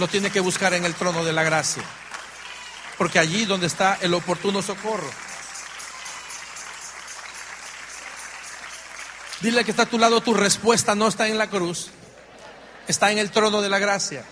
lo 0.00 0.08
tiene 0.08 0.32
que 0.32 0.40
buscar 0.40 0.74
en 0.74 0.84
el 0.84 0.96
trono 0.96 1.24
de 1.24 1.32
la 1.32 1.44
gracia. 1.44 1.84
Porque 2.98 3.20
allí 3.20 3.44
donde 3.44 3.68
está 3.68 3.96
el 4.00 4.12
oportuno 4.12 4.62
socorro. 4.62 5.08
Dile 9.42 9.64
que 9.64 9.70
está 9.70 9.84
a 9.84 9.86
tu 9.86 10.00
lado, 10.00 10.20
tu 10.20 10.34
respuesta 10.34 10.96
no 10.96 11.06
está 11.06 11.28
en 11.28 11.38
la 11.38 11.48
cruz, 11.48 11.90
está 12.88 13.12
en 13.12 13.18
el 13.18 13.30
trono 13.30 13.62
de 13.62 13.68
la 13.68 13.78
gracia. 13.78 14.24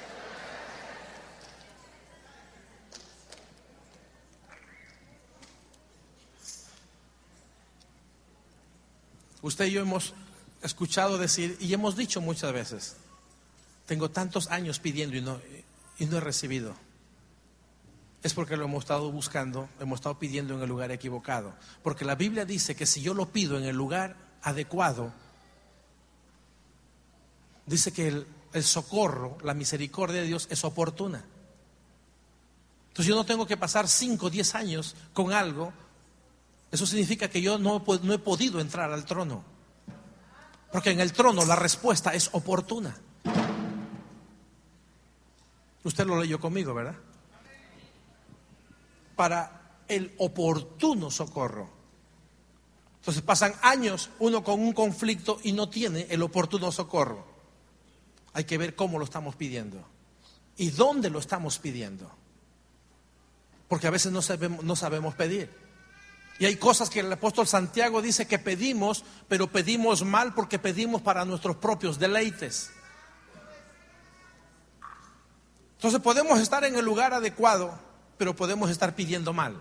Usted 9.44 9.66
y 9.66 9.72
yo 9.72 9.82
hemos 9.82 10.14
escuchado 10.62 11.18
decir 11.18 11.58
y 11.60 11.74
hemos 11.74 11.96
dicho 11.96 12.22
muchas 12.22 12.50
veces, 12.54 12.96
tengo 13.84 14.10
tantos 14.10 14.50
años 14.50 14.78
pidiendo 14.78 15.18
y 15.18 15.20
no, 15.20 15.38
y 15.98 16.06
no 16.06 16.16
he 16.16 16.20
recibido. 16.20 16.74
Es 18.22 18.32
porque 18.32 18.56
lo 18.56 18.64
hemos 18.64 18.84
estado 18.84 19.12
buscando, 19.12 19.68
hemos 19.80 19.98
estado 19.98 20.18
pidiendo 20.18 20.54
en 20.54 20.62
el 20.62 20.68
lugar 20.70 20.90
equivocado. 20.92 21.52
Porque 21.82 22.06
la 22.06 22.14
Biblia 22.14 22.46
dice 22.46 22.74
que 22.74 22.86
si 22.86 23.02
yo 23.02 23.12
lo 23.12 23.32
pido 23.32 23.58
en 23.58 23.64
el 23.64 23.76
lugar 23.76 24.16
adecuado, 24.40 25.12
dice 27.66 27.92
que 27.92 28.24
el, 28.54 28.64
socorro, 28.64 29.36
la 29.42 29.52
misericordia 29.52 30.22
de 30.22 30.26
Dios 30.26 30.46
es 30.50 30.64
oportuna. 30.64 31.22
Entonces 32.88 33.06
yo 33.06 33.14
no 33.14 33.26
tengo 33.26 33.46
que 33.46 33.58
pasar 33.58 33.88
5 33.88 34.24
o 34.24 34.30
10 34.30 34.54
años 34.54 34.96
con 35.12 35.34
algo. 35.34 35.74
Eso 36.74 36.86
significa 36.86 37.30
que 37.30 37.40
yo 37.40 37.56
no, 37.56 37.76
he 37.76 38.18
podido 38.18 38.58
entrar 38.58 38.92
al 38.92 39.04
trono. 39.04 39.44
Porque 40.72 40.90
en 40.90 40.98
el 40.98 41.12
trono 41.12 41.44
la 41.44 41.54
respuesta 41.54 42.12
es 42.12 42.30
oportuna. 42.32 42.98
Usted 45.84 46.04
lo 46.04 46.20
leyó 46.20 46.40
conmigo, 46.40 46.74
¿verdad? 46.74 46.96
Para 49.14 49.76
el 49.86 50.16
oportuno 50.18 51.12
socorro. 51.12 51.70
Entonces 52.96 53.22
pasan 53.22 53.54
años 53.62 54.10
uno 54.18 54.42
con 54.42 54.58
un 54.58 54.72
conflicto 54.72 55.38
y 55.44 55.52
no 55.52 55.68
tiene 55.68 56.08
el 56.10 56.22
oportuno 56.22 56.72
socorro. 56.72 57.24
Hay 58.32 58.42
que 58.42 58.58
ver 58.58 58.74
cómo 58.74 58.98
lo 58.98 59.04
estamos 59.04 59.36
pidiendo 59.36 59.86
y 60.56 60.70
dónde 60.70 61.08
lo 61.08 61.20
estamos 61.20 61.60
pidiendo. 61.60 62.10
Porque 63.68 63.86
a 63.86 63.90
veces 63.90 64.10
no 64.10 64.22
sabemos, 64.22 64.64
no 64.64 64.74
sabemos 64.74 65.14
pedir. 65.14 65.63
Y 66.38 66.46
hay 66.46 66.56
cosas 66.56 66.90
que 66.90 67.00
el 67.00 67.12
apóstol 67.12 67.46
Santiago 67.46 68.02
dice 68.02 68.26
que 68.26 68.38
pedimos, 68.38 69.04
pero 69.28 69.46
pedimos 69.46 70.04
mal 70.04 70.34
porque 70.34 70.58
pedimos 70.58 71.00
para 71.00 71.24
nuestros 71.24 71.56
propios 71.56 71.98
deleites. 71.98 72.72
Entonces 75.76 76.00
podemos 76.00 76.40
estar 76.40 76.64
en 76.64 76.76
el 76.76 76.84
lugar 76.84 77.14
adecuado, 77.14 77.78
pero 78.16 78.34
podemos 78.34 78.70
estar 78.70 78.96
pidiendo 78.96 79.32
mal. 79.32 79.60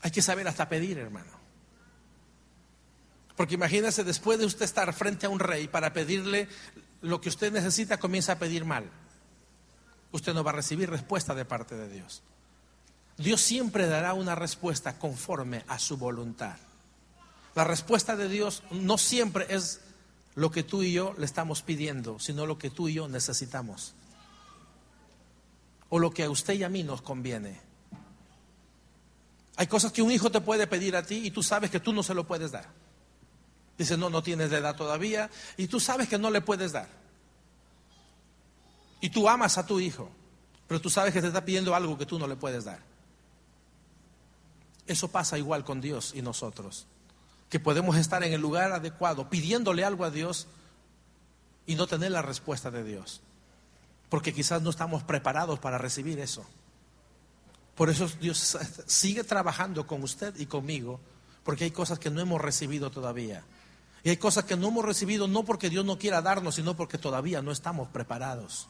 Hay 0.00 0.10
que 0.10 0.22
saber 0.22 0.46
hasta 0.48 0.68
pedir, 0.68 0.98
hermano. 0.98 1.32
Porque 3.36 3.54
imagínese, 3.54 4.04
después 4.04 4.38
de 4.38 4.46
usted 4.46 4.64
estar 4.64 4.92
frente 4.92 5.26
a 5.26 5.28
un 5.28 5.40
rey 5.40 5.66
para 5.66 5.92
pedirle 5.92 6.48
lo 7.02 7.20
que 7.20 7.28
usted 7.28 7.52
necesita, 7.52 7.98
comienza 7.98 8.32
a 8.32 8.38
pedir 8.38 8.64
mal. 8.64 8.88
Usted 10.12 10.32
no 10.32 10.44
va 10.44 10.52
a 10.52 10.54
recibir 10.54 10.88
respuesta 10.88 11.34
de 11.34 11.44
parte 11.44 11.74
de 11.74 11.88
Dios. 11.88 12.22
Dios 13.16 13.40
siempre 13.40 13.86
dará 13.86 14.14
una 14.14 14.34
respuesta 14.34 14.98
conforme 14.98 15.64
a 15.68 15.78
su 15.78 15.96
voluntad. 15.96 16.56
La 17.54 17.64
respuesta 17.64 18.16
de 18.16 18.28
Dios 18.28 18.62
no 18.72 18.98
siempre 18.98 19.46
es 19.48 19.80
lo 20.34 20.50
que 20.50 20.64
tú 20.64 20.82
y 20.82 20.92
yo 20.92 21.14
le 21.16 21.24
estamos 21.24 21.62
pidiendo, 21.62 22.18
sino 22.18 22.46
lo 22.46 22.58
que 22.58 22.70
tú 22.70 22.88
y 22.88 22.94
yo 22.94 23.08
necesitamos. 23.08 23.94
O 25.88 26.00
lo 26.00 26.10
que 26.10 26.24
a 26.24 26.30
usted 26.30 26.54
y 26.54 26.64
a 26.64 26.68
mí 26.68 26.82
nos 26.82 27.02
conviene. 27.02 27.60
Hay 29.56 29.68
cosas 29.68 29.92
que 29.92 30.02
un 30.02 30.10
hijo 30.10 30.30
te 30.30 30.40
puede 30.40 30.66
pedir 30.66 30.96
a 30.96 31.04
ti 31.04 31.22
y 31.24 31.30
tú 31.30 31.44
sabes 31.44 31.70
que 31.70 31.78
tú 31.78 31.92
no 31.92 32.02
se 32.02 32.14
lo 32.14 32.26
puedes 32.26 32.50
dar. 32.50 32.66
Dice, 33.78 33.96
no, 33.96 34.10
no 34.10 34.22
tienes 34.22 34.50
de 34.50 34.58
edad 34.58 34.74
todavía 34.74 35.30
y 35.56 35.68
tú 35.68 35.78
sabes 35.78 36.08
que 36.08 36.18
no 36.18 36.30
le 36.30 36.40
puedes 36.40 36.72
dar. 36.72 36.88
Y 39.00 39.10
tú 39.10 39.28
amas 39.28 39.56
a 39.58 39.66
tu 39.66 39.78
hijo, 39.78 40.10
pero 40.66 40.80
tú 40.80 40.90
sabes 40.90 41.12
que 41.12 41.20
te 41.20 41.28
está 41.28 41.44
pidiendo 41.44 41.74
algo 41.76 41.96
que 41.96 42.06
tú 42.06 42.18
no 42.18 42.26
le 42.26 42.34
puedes 42.34 42.64
dar. 42.64 42.93
Eso 44.86 45.08
pasa 45.08 45.38
igual 45.38 45.64
con 45.64 45.80
Dios 45.80 46.12
y 46.14 46.22
nosotros 46.22 46.86
que 47.54 47.60
podemos 47.60 47.96
estar 47.96 48.24
en 48.24 48.32
el 48.32 48.40
lugar 48.40 48.72
adecuado 48.72 49.30
pidiéndole 49.30 49.84
algo 49.84 50.04
a 50.04 50.10
Dios 50.10 50.48
y 51.66 51.76
no 51.76 51.86
tener 51.86 52.10
la 52.10 52.20
respuesta 52.20 52.70
de 52.72 52.82
Dios. 52.82 53.20
Porque 54.08 54.34
quizás 54.34 54.60
no 54.60 54.70
estamos 54.70 55.04
preparados 55.04 55.60
para 55.60 55.78
recibir 55.78 56.18
eso. 56.18 56.44
Por 57.76 57.90
eso 57.90 58.08
Dios 58.20 58.58
sigue 58.86 59.22
trabajando 59.22 59.86
con 59.86 60.02
usted 60.02 60.34
y 60.36 60.46
conmigo, 60.46 60.98
porque 61.44 61.62
hay 61.62 61.70
cosas 61.70 62.00
que 62.00 62.10
no 62.10 62.20
hemos 62.20 62.40
recibido 62.40 62.90
todavía. 62.90 63.44
Y 64.02 64.10
hay 64.10 64.16
cosas 64.16 64.44
que 64.44 64.56
no 64.56 64.66
hemos 64.66 64.84
recibido 64.84 65.28
no 65.28 65.44
porque 65.44 65.70
Dios 65.70 65.84
no 65.84 65.96
quiera 65.96 66.22
darnos, 66.22 66.56
sino 66.56 66.74
porque 66.74 66.98
todavía 66.98 67.40
no 67.40 67.52
estamos 67.52 67.88
preparados. 67.88 68.68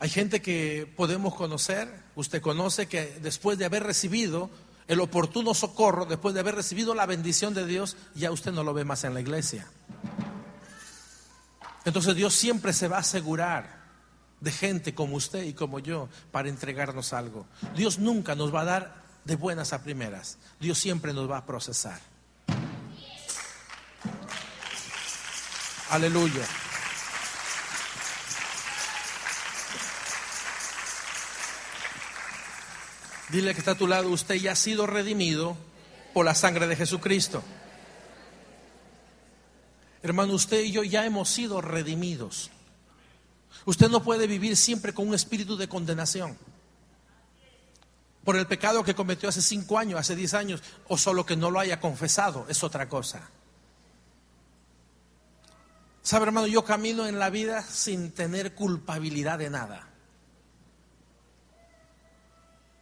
Hay 0.00 0.08
gente 0.08 0.40
que 0.40 0.90
podemos 0.96 1.34
conocer, 1.34 1.88
usted 2.14 2.40
conoce 2.40 2.86
que 2.86 3.18
después 3.20 3.58
de 3.58 3.66
haber 3.66 3.82
recibido 3.82 4.48
el 4.88 4.98
oportuno 4.98 5.52
socorro, 5.52 6.06
después 6.06 6.32
de 6.32 6.40
haber 6.40 6.54
recibido 6.54 6.94
la 6.94 7.04
bendición 7.04 7.52
de 7.52 7.66
Dios, 7.66 7.98
ya 8.14 8.30
usted 8.30 8.50
no 8.50 8.64
lo 8.64 8.72
ve 8.72 8.84
más 8.84 9.04
en 9.04 9.12
la 9.12 9.20
iglesia. 9.20 9.68
Entonces 11.84 12.16
Dios 12.16 12.32
siempre 12.32 12.72
se 12.72 12.88
va 12.88 12.96
a 12.96 13.00
asegurar 13.00 13.78
de 14.40 14.50
gente 14.50 14.94
como 14.94 15.16
usted 15.16 15.44
y 15.44 15.52
como 15.52 15.80
yo 15.80 16.08
para 16.32 16.48
entregarnos 16.48 17.12
algo. 17.12 17.44
Dios 17.76 17.98
nunca 17.98 18.34
nos 18.34 18.54
va 18.54 18.62
a 18.62 18.64
dar 18.64 18.94
de 19.26 19.36
buenas 19.36 19.74
a 19.74 19.82
primeras. 19.82 20.38
Dios 20.58 20.78
siempre 20.78 21.12
nos 21.12 21.30
va 21.30 21.36
a 21.36 21.46
procesar. 21.46 22.00
Aleluya. 25.90 26.46
Dile 33.32 33.54
que 33.54 33.60
está 33.60 33.72
a 33.72 33.78
tu 33.78 33.86
lado, 33.86 34.08
usted 34.10 34.36
ya 34.36 34.52
ha 34.52 34.56
sido 34.56 34.86
redimido 34.86 35.56
por 36.12 36.24
la 36.24 36.34
sangre 36.34 36.66
de 36.66 36.76
Jesucristo. 36.76 37.42
Hermano, 40.02 40.34
usted 40.34 40.60
y 40.64 40.72
yo 40.72 40.82
ya 40.82 41.04
hemos 41.04 41.28
sido 41.28 41.60
redimidos. 41.60 42.50
Usted 43.66 43.88
no 43.88 44.02
puede 44.02 44.26
vivir 44.26 44.56
siempre 44.56 44.94
con 44.94 45.08
un 45.08 45.14
espíritu 45.14 45.56
de 45.56 45.68
condenación 45.68 46.36
por 48.24 48.36
el 48.36 48.46
pecado 48.46 48.84
que 48.84 48.94
cometió 48.94 49.28
hace 49.28 49.42
cinco 49.42 49.78
años, 49.78 49.98
hace 49.98 50.14
diez 50.14 50.34
años, 50.34 50.62
o 50.88 50.98
solo 50.98 51.24
que 51.24 51.36
no 51.36 51.50
lo 51.50 51.58
haya 51.58 51.80
confesado, 51.80 52.46
es 52.48 52.62
otra 52.62 52.88
cosa. 52.88 53.28
Sabe, 56.02 56.26
hermano, 56.26 56.46
yo 56.46 56.64
camino 56.64 57.06
en 57.06 57.18
la 57.18 57.30
vida 57.30 57.62
sin 57.62 58.12
tener 58.12 58.54
culpabilidad 58.54 59.38
de 59.38 59.50
nada. 59.50 59.89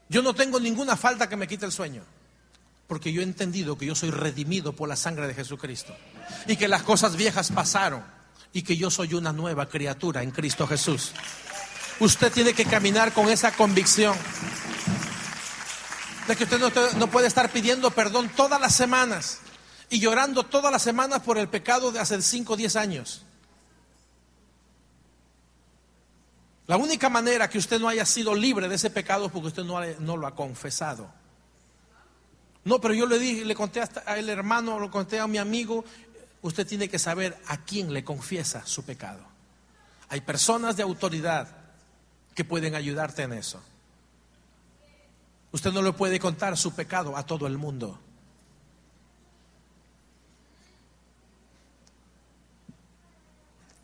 Yo 0.08 0.22
no 0.22 0.34
tengo 0.34 0.58
ninguna 0.58 0.96
falta 0.96 1.28
que 1.28 1.36
me 1.36 1.46
quite 1.46 1.66
el 1.66 1.72
sueño, 1.72 2.02
porque 2.86 3.12
yo 3.12 3.20
he 3.20 3.24
entendido 3.24 3.76
que 3.76 3.86
yo 3.86 3.94
soy 3.94 4.10
redimido 4.10 4.72
por 4.72 4.88
la 4.88 4.96
sangre 4.96 5.26
de 5.26 5.34
Jesucristo 5.34 5.94
y 6.46 6.56
que 6.56 6.68
las 6.68 6.82
cosas 6.82 7.16
viejas 7.16 7.50
pasaron 7.50 8.02
y 8.52 8.62
que 8.62 8.76
yo 8.76 8.90
soy 8.90 9.14
una 9.14 9.32
nueva 9.32 9.68
criatura 9.68 10.22
en 10.22 10.30
Cristo 10.30 10.66
Jesús. 10.66 11.12
Usted 12.00 12.32
tiene 12.32 12.54
que 12.54 12.64
caminar 12.64 13.12
con 13.12 13.28
esa 13.28 13.52
convicción 13.52 14.16
de 16.26 16.36
que 16.36 16.44
usted 16.44 16.60
no, 16.96 17.10
puede 17.10 17.26
estar 17.26 17.50
pidiendo 17.50 17.90
perdón 17.90 18.28
todas 18.28 18.60
las 18.60 18.74
semanas 18.74 19.38
y 19.90 19.98
llorando 19.98 20.44
todas 20.44 20.70
las 20.70 20.82
semanas 20.82 21.20
por 21.22 21.38
el 21.38 21.48
pecado 21.48 21.90
de 21.90 22.00
hace 22.00 22.20
5 22.20 22.52
o 22.52 22.56
10 22.56 22.76
años. 22.76 23.22
La 26.68 26.76
única 26.76 27.08
manera 27.08 27.48
que 27.48 27.56
usted 27.56 27.80
no 27.80 27.88
haya 27.88 28.04
sido 28.04 28.34
libre 28.34 28.68
de 28.68 28.74
ese 28.74 28.90
pecado 28.90 29.24
es 29.24 29.32
porque 29.32 29.48
usted 29.48 29.64
no, 29.64 30.16
lo 30.18 30.26
ha 30.26 30.34
confesado. 30.34 31.10
No, 32.62 32.78
pero 32.78 32.92
yo 32.92 33.06
le 33.06 33.18
dije, 33.18 33.42
le 33.46 33.54
conté 33.54 33.80
a 33.80 34.18
el 34.18 34.28
hermano, 34.28 34.78
lo 34.78 34.90
conté 34.90 35.18
a 35.18 35.26
mi 35.26 35.38
amigo, 35.38 35.82
usted 36.42 36.66
tiene 36.66 36.90
que 36.90 36.98
saber 36.98 37.38
a 37.46 37.64
quién 37.64 37.94
le 37.94 38.04
confiesa 38.04 38.66
su 38.66 38.84
pecado. 38.84 39.20
Hay 40.10 40.20
personas 40.20 40.76
de 40.76 40.82
autoridad 40.82 41.48
que 42.34 42.44
pueden 42.44 42.74
ayudarte 42.74 43.22
en 43.22 43.32
eso. 43.32 43.62
Usted 45.52 45.72
no 45.72 45.80
le 45.80 45.94
puede 45.94 46.20
contar 46.20 46.54
su 46.58 46.74
pecado 46.74 47.16
a 47.16 47.24
todo 47.24 47.46
el 47.46 47.56
mundo. 47.56 47.98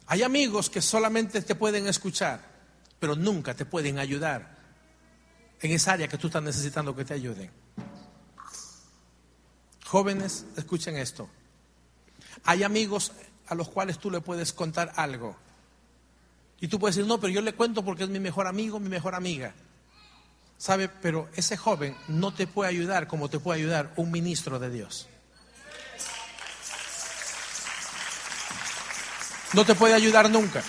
Hay 0.07 0.23
amigos 0.23 0.69
que 0.69 0.83
solamente 0.83 1.41
te 1.41 1.55
pueden 1.55 1.87
escuchar 1.87 2.54
pero 2.99 3.17
nunca 3.17 3.55
te 3.55 3.65
pueden 3.65 3.99
ayudar 3.99 4.57
en 5.61 5.71
esa 5.71 5.93
área 5.93 6.09
que 6.09 6.19
tú 6.19 6.27
estás 6.27 6.43
necesitando 6.43 6.95
que 6.95 7.05
te 7.05 7.15
ayuden. 7.15 7.51
Jóvenes, 9.87 10.47
escuchen 10.57 10.97
esto. 10.97 11.29
Hay 12.45 12.63
amigos 12.63 13.13
a 13.47 13.55
los 13.55 13.69
cuales 13.69 13.99
tú 13.99 14.11
le 14.11 14.21
puedes 14.21 14.53
contar 14.53 14.93
algo. 14.97 15.37
Y 16.61 16.69
tú 16.69 16.79
puedes 16.79 16.97
decir, 16.97 17.09
no, 17.09 17.21
pero 17.21 17.33
yo 17.33 17.43
le 17.43 17.55
cuento 17.55 17.85
porque 17.85 18.05
es 18.05 18.09
mi 18.09 18.21
mejor 18.21 18.47
amigo, 18.47 18.81
mi 18.81 18.89
mejor 18.89 19.15
amiga. 19.15 19.55
¿Sabe? 20.57 20.89
Pero 20.89 21.29
ese 21.35 21.57
joven 21.57 21.97
no 22.09 22.33
te 22.33 22.47
puede 22.47 22.71
ayudar 22.71 23.07
como 23.07 23.29
te 23.29 23.39
puede 23.39 23.61
ayudar 23.61 23.93
un 23.97 24.11
ministro 24.11 24.59
de 24.59 24.71
Dios. 24.71 25.09
No 29.53 29.65
te 29.65 29.75
puede 29.75 29.95
ayudar 29.95 30.31
nunca. 30.31 30.63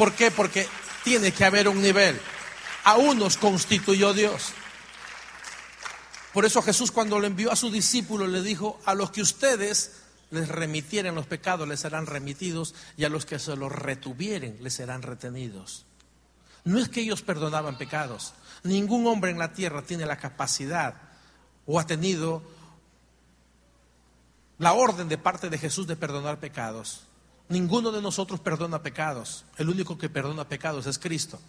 ¿Por 0.00 0.14
qué? 0.14 0.30
Porque 0.30 0.66
tiene 1.04 1.30
que 1.30 1.44
haber 1.44 1.68
un 1.68 1.82
nivel. 1.82 2.18
A 2.84 2.96
unos 2.96 3.36
constituyó 3.36 4.14
Dios. 4.14 4.52
Por 6.32 6.46
eso 6.46 6.62
Jesús 6.62 6.90
cuando 6.90 7.20
le 7.20 7.26
envió 7.26 7.52
a 7.52 7.56
sus 7.56 7.70
discípulos 7.70 8.30
le 8.30 8.40
dijo, 8.40 8.80
a 8.86 8.94
los 8.94 9.10
que 9.10 9.20
ustedes 9.20 10.00
les 10.30 10.48
remitieren 10.48 11.14
los 11.14 11.26
pecados 11.26 11.68
les 11.68 11.80
serán 11.80 12.06
remitidos 12.06 12.74
y 12.96 13.04
a 13.04 13.10
los 13.10 13.26
que 13.26 13.38
se 13.38 13.54
los 13.56 13.70
retuvieren 13.70 14.56
les 14.62 14.72
serán 14.72 15.02
retenidos. 15.02 15.84
No 16.64 16.78
es 16.78 16.88
que 16.88 17.02
ellos 17.02 17.20
perdonaban 17.20 17.76
pecados. 17.76 18.32
Ningún 18.62 19.06
hombre 19.06 19.32
en 19.32 19.38
la 19.38 19.52
tierra 19.52 19.82
tiene 19.82 20.06
la 20.06 20.16
capacidad 20.16 20.94
o 21.66 21.78
ha 21.78 21.86
tenido 21.86 22.42
la 24.56 24.72
orden 24.72 25.10
de 25.10 25.18
parte 25.18 25.50
de 25.50 25.58
Jesús 25.58 25.86
de 25.86 25.96
perdonar 25.96 26.40
pecados. 26.40 27.02
Ninguno 27.50 27.90
de 27.90 28.00
nosotros 28.00 28.38
perdona 28.38 28.80
pecados. 28.80 29.44
El 29.58 29.68
único 29.68 29.98
que 29.98 30.08
perdona 30.08 30.48
pecados 30.48 30.86
es 30.86 31.00
Cristo. 31.00 31.40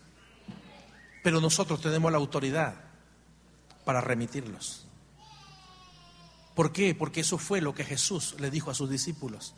Pero 1.23 1.39
nosotros 1.39 1.79
tenemos 1.79 2.11
la 2.11 2.17
autoridad 2.17 2.73
para 3.85 4.01
remitirlos. 4.01 4.87
¿Por 6.55 6.71
qué? 6.73 6.95
Porque 6.95 7.21
eso 7.21 7.37
fue 7.37 7.61
lo 7.61 7.75
que 7.75 7.85
Jesús 7.85 8.35
le 8.39 8.49
dijo 8.49 8.71
a 8.71 8.73
sus 8.73 8.89
discípulos. 8.89 9.53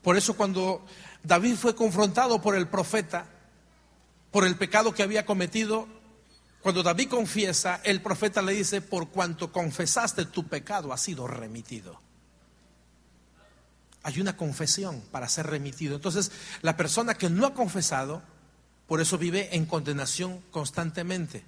Por 0.00 0.16
eso 0.16 0.36
cuando 0.36 0.86
David 1.24 1.56
fue 1.56 1.74
confrontado 1.74 2.40
por 2.40 2.54
el 2.54 2.68
profeta, 2.68 3.26
por 4.30 4.46
el 4.46 4.54
pecado 4.56 4.94
que 4.94 5.02
había 5.02 5.26
cometido, 5.26 5.88
cuando 6.62 6.84
David 6.84 7.08
confiesa, 7.08 7.80
el 7.82 8.00
profeta 8.00 8.42
le 8.42 8.52
dice, 8.52 8.80
por 8.80 9.08
cuanto 9.08 9.50
confesaste 9.50 10.26
tu 10.26 10.46
pecado, 10.46 10.92
ha 10.92 10.98
sido 10.98 11.26
remitido. 11.26 12.00
Hay 14.08 14.22
una 14.22 14.38
confesión 14.38 15.02
para 15.12 15.28
ser 15.28 15.48
remitido. 15.48 15.94
Entonces, 15.94 16.32
la 16.62 16.78
persona 16.78 17.12
que 17.12 17.28
no 17.28 17.44
ha 17.44 17.52
confesado, 17.52 18.22
por 18.86 19.02
eso 19.02 19.18
vive 19.18 19.54
en 19.54 19.66
condenación 19.66 20.40
constantemente. 20.50 21.44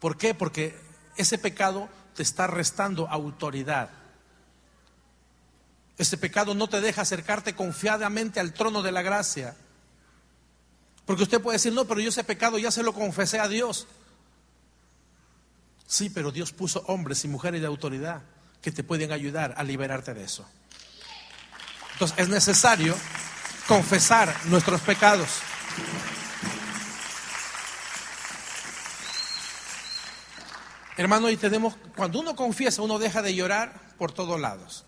¿Por 0.00 0.18
qué? 0.18 0.34
Porque 0.34 0.76
ese 1.16 1.38
pecado 1.38 1.88
te 2.16 2.24
está 2.24 2.48
restando 2.48 3.06
autoridad. 3.06 3.90
Ese 5.98 6.18
pecado 6.18 6.52
no 6.56 6.68
te 6.68 6.80
deja 6.80 7.02
acercarte 7.02 7.54
confiadamente 7.54 8.40
al 8.40 8.54
trono 8.54 8.82
de 8.82 8.90
la 8.90 9.02
gracia. 9.02 9.54
Porque 11.06 11.22
usted 11.22 11.40
puede 11.40 11.58
decir, 11.58 11.72
no, 11.72 11.84
pero 11.84 12.00
yo 12.00 12.08
ese 12.08 12.24
pecado 12.24 12.58
ya 12.58 12.72
se 12.72 12.82
lo 12.82 12.92
confesé 12.92 13.38
a 13.38 13.46
Dios. 13.46 13.86
Sí, 15.86 16.10
pero 16.10 16.32
Dios 16.32 16.52
puso 16.52 16.82
hombres 16.88 17.24
y 17.24 17.28
mujeres 17.28 17.60
de 17.60 17.68
autoridad 17.68 18.22
que 18.60 18.72
te 18.72 18.82
pueden 18.82 19.12
ayudar 19.12 19.54
a 19.56 19.62
liberarte 19.62 20.12
de 20.12 20.24
eso. 20.24 20.44
Entonces 22.00 22.18
es 22.18 22.28
necesario 22.30 22.96
confesar 23.68 24.34
nuestros 24.46 24.80
pecados. 24.80 25.28
Hermano, 30.96 31.28
y 31.28 31.36
tenemos, 31.36 31.76
cuando 31.94 32.20
uno 32.20 32.34
confiesa, 32.34 32.80
uno 32.80 32.98
deja 32.98 33.20
de 33.20 33.34
llorar 33.34 33.78
por 33.98 34.12
todos 34.12 34.40
lados. 34.40 34.86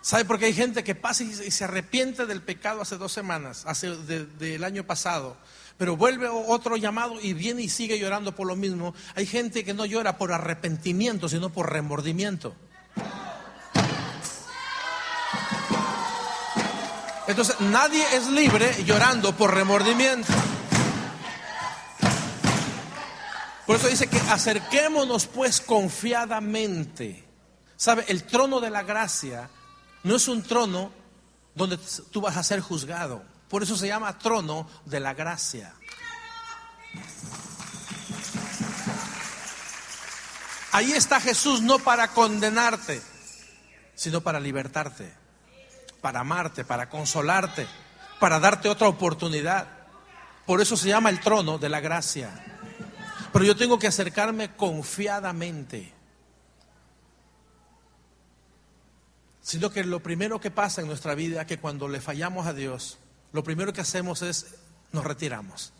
¿Sabe 0.00 0.24
por 0.24 0.40
qué 0.40 0.46
hay 0.46 0.54
gente 0.54 0.82
que 0.82 0.96
pasa 0.96 1.22
y 1.22 1.52
se 1.52 1.62
arrepiente 1.62 2.26
del 2.26 2.42
pecado 2.42 2.82
hace 2.82 2.96
dos 2.96 3.12
semanas, 3.12 3.62
hace 3.66 3.94
del 3.96 4.64
año 4.64 4.82
pasado, 4.82 5.36
pero 5.76 5.96
vuelve 5.96 6.26
otro 6.26 6.76
llamado 6.76 7.20
y 7.20 7.32
viene 7.32 7.62
y 7.62 7.68
sigue 7.68 7.96
llorando 7.96 8.34
por 8.34 8.48
lo 8.48 8.56
mismo? 8.56 8.92
Hay 9.14 9.26
gente 9.26 9.64
que 9.64 9.72
no 9.72 9.86
llora 9.86 10.18
por 10.18 10.32
arrepentimiento, 10.32 11.28
sino 11.28 11.50
por 11.50 11.72
remordimiento. 11.72 12.56
Entonces, 17.28 17.60
nadie 17.60 18.02
es 18.16 18.26
libre 18.28 18.84
llorando 18.84 19.36
por 19.36 19.54
remordimiento. 19.54 20.32
Por 23.66 23.76
eso 23.76 23.86
dice 23.86 24.06
que 24.06 24.18
acerquémonos 24.18 25.26
pues 25.26 25.60
confiadamente. 25.60 27.28
¿Sabe? 27.76 28.06
El 28.08 28.24
trono 28.24 28.60
de 28.60 28.70
la 28.70 28.82
gracia 28.82 29.50
no 30.04 30.16
es 30.16 30.26
un 30.26 30.42
trono 30.42 30.90
donde 31.54 31.78
tú 32.10 32.22
vas 32.22 32.38
a 32.38 32.42
ser 32.42 32.60
juzgado. 32.60 33.22
Por 33.50 33.62
eso 33.62 33.76
se 33.76 33.88
llama 33.88 34.18
trono 34.18 34.66
de 34.86 35.00
la 35.00 35.12
gracia. 35.12 35.74
Ahí 40.72 40.92
está 40.92 41.20
Jesús 41.20 41.60
no 41.60 41.78
para 41.78 42.08
condenarte, 42.08 43.02
sino 43.94 44.22
para 44.22 44.40
libertarte, 44.40 45.12
para 46.00 46.20
amarte, 46.20 46.64
para 46.64 46.88
consolarte, 46.88 47.66
para 48.20 48.40
darte 48.40 48.68
otra 48.68 48.88
oportunidad. 48.88 49.68
Por 50.46 50.60
eso 50.60 50.76
se 50.76 50.88
llama 50.88 51.10
el 51.10 51.20
trono 51.20 51.58
de 51.58 51.68
la 51.68 51.80
gracia. 51.80 52.30
Pero 53.32 53.44
yo 53.44 53.56
tengo 53.56 53.78
que 53.78 53.86
acercarme 53.86 54.54
confiadamente. 54.56 55.98
sino 59.48 59.70
que 59.70 59.82
lo 59.82 60.00
primero 60.00 60.42
que 60.42 60.50
pasa 60.50 60.82
en 60.82 60.88
nuestra 60.88 61.14
vida 61.14 61.46
que 61.46 61.56
cuando 61.56 61.88
le 61.88 62.02
fallamos 62.02 62.46
a 62.46 62.52
Dios, 62.52 62.98
lo 63.32 63.42
primero 63.42 63.72
que 63.72 63.80
hacemos 63.80 64.20
es 64.20 64.56
nos 64.92 65.04
retiramos. 65.04 65.72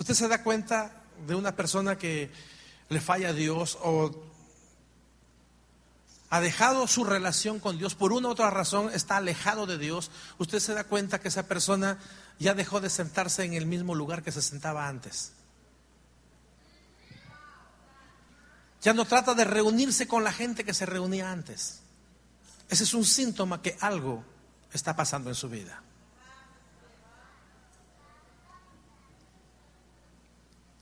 ¿Usted 0.00 0.14
se 0.14 0.26
da 0.26 0.42
cuenta 0.42 1.04
de 1.24 1.36
una 1.36 1.54
persona 1.54 1.96
que 1.96 2.32
le 2.88 3.00
falla 3.00 3.28
a 3.28 3.32
Dios 3.32 3.78
o 3.82 4.10
ha 6.36 6.40
dejado 6.40 6.86
su 6.86 7.04
relación 7.04 7.60
con 7.60 7.78
Dios 7.78 7.94
por 7.94 8.12
una 8.12 8.28
u 8.28 8.32
otra 8.32 8.50
razón, 8.50 8.90
está 8.92 9.16
alejado 9.16 9.66
de 9.66 9.78
Dios? 9.78 10.10
Usted 10.38 10.60
se 10.60 10.74
da 10.74 10.84
cuenta 10.84 11.18
que 11.18 11.28
esa 11.28 11.48
persona 11.48 11.98
ya 12.38 12.54
dejó 12.54 12.80
de 12.80 12.90
sentarse 12.90 13.44
en 13.44 13.54
el 13.54 13.64
mismo 13.64 13.94
lugar 13.94 14.22
que 14.22 14.32
se 14.32 14.42
sentaba 14.42 14.86
antes. 14.86 15.32
Ya 18.82 18.92
no 18.92 19.06
trata 19.06 19.34
de 19.34 19.44
reunirse 19.44 20.06
con 20.06 20.24
la 20.24 20.32
gente 20.32 20.64
que 20.64 20.74
se 20.74 20.84
reunía 20.84 21.32
antes. 21.32 21.80
Ese 22.68 22.84
es 22.84 22.92
un 22.92 23.04
síntoma 23.04 23.62
que 23.62 23.76
algo 23.80 24.22
está 24.72 24.94
pasando 24.94 25.30
en 25.30 25.34
su 25.34 25.48
vida. 25.48 25.82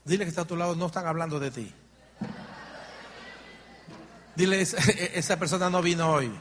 Dile 0.03 0.25
que 0.25 0.29
está 0.29 0.41
a 0.41 0.47
tu 0.47 0.55
lado, 0.57 0.75
no 0.75 0.87
están 0.87 1.07
hablando 1.07 1.39
de 1.39 1.49
ti. 1.49 1.73
Dile, 4.35 4.61
esa 4.61 5.37
persona 5.37 5.69
no 5.69 5.81
vino 5.81 6.09
hoy. 6.11 6.31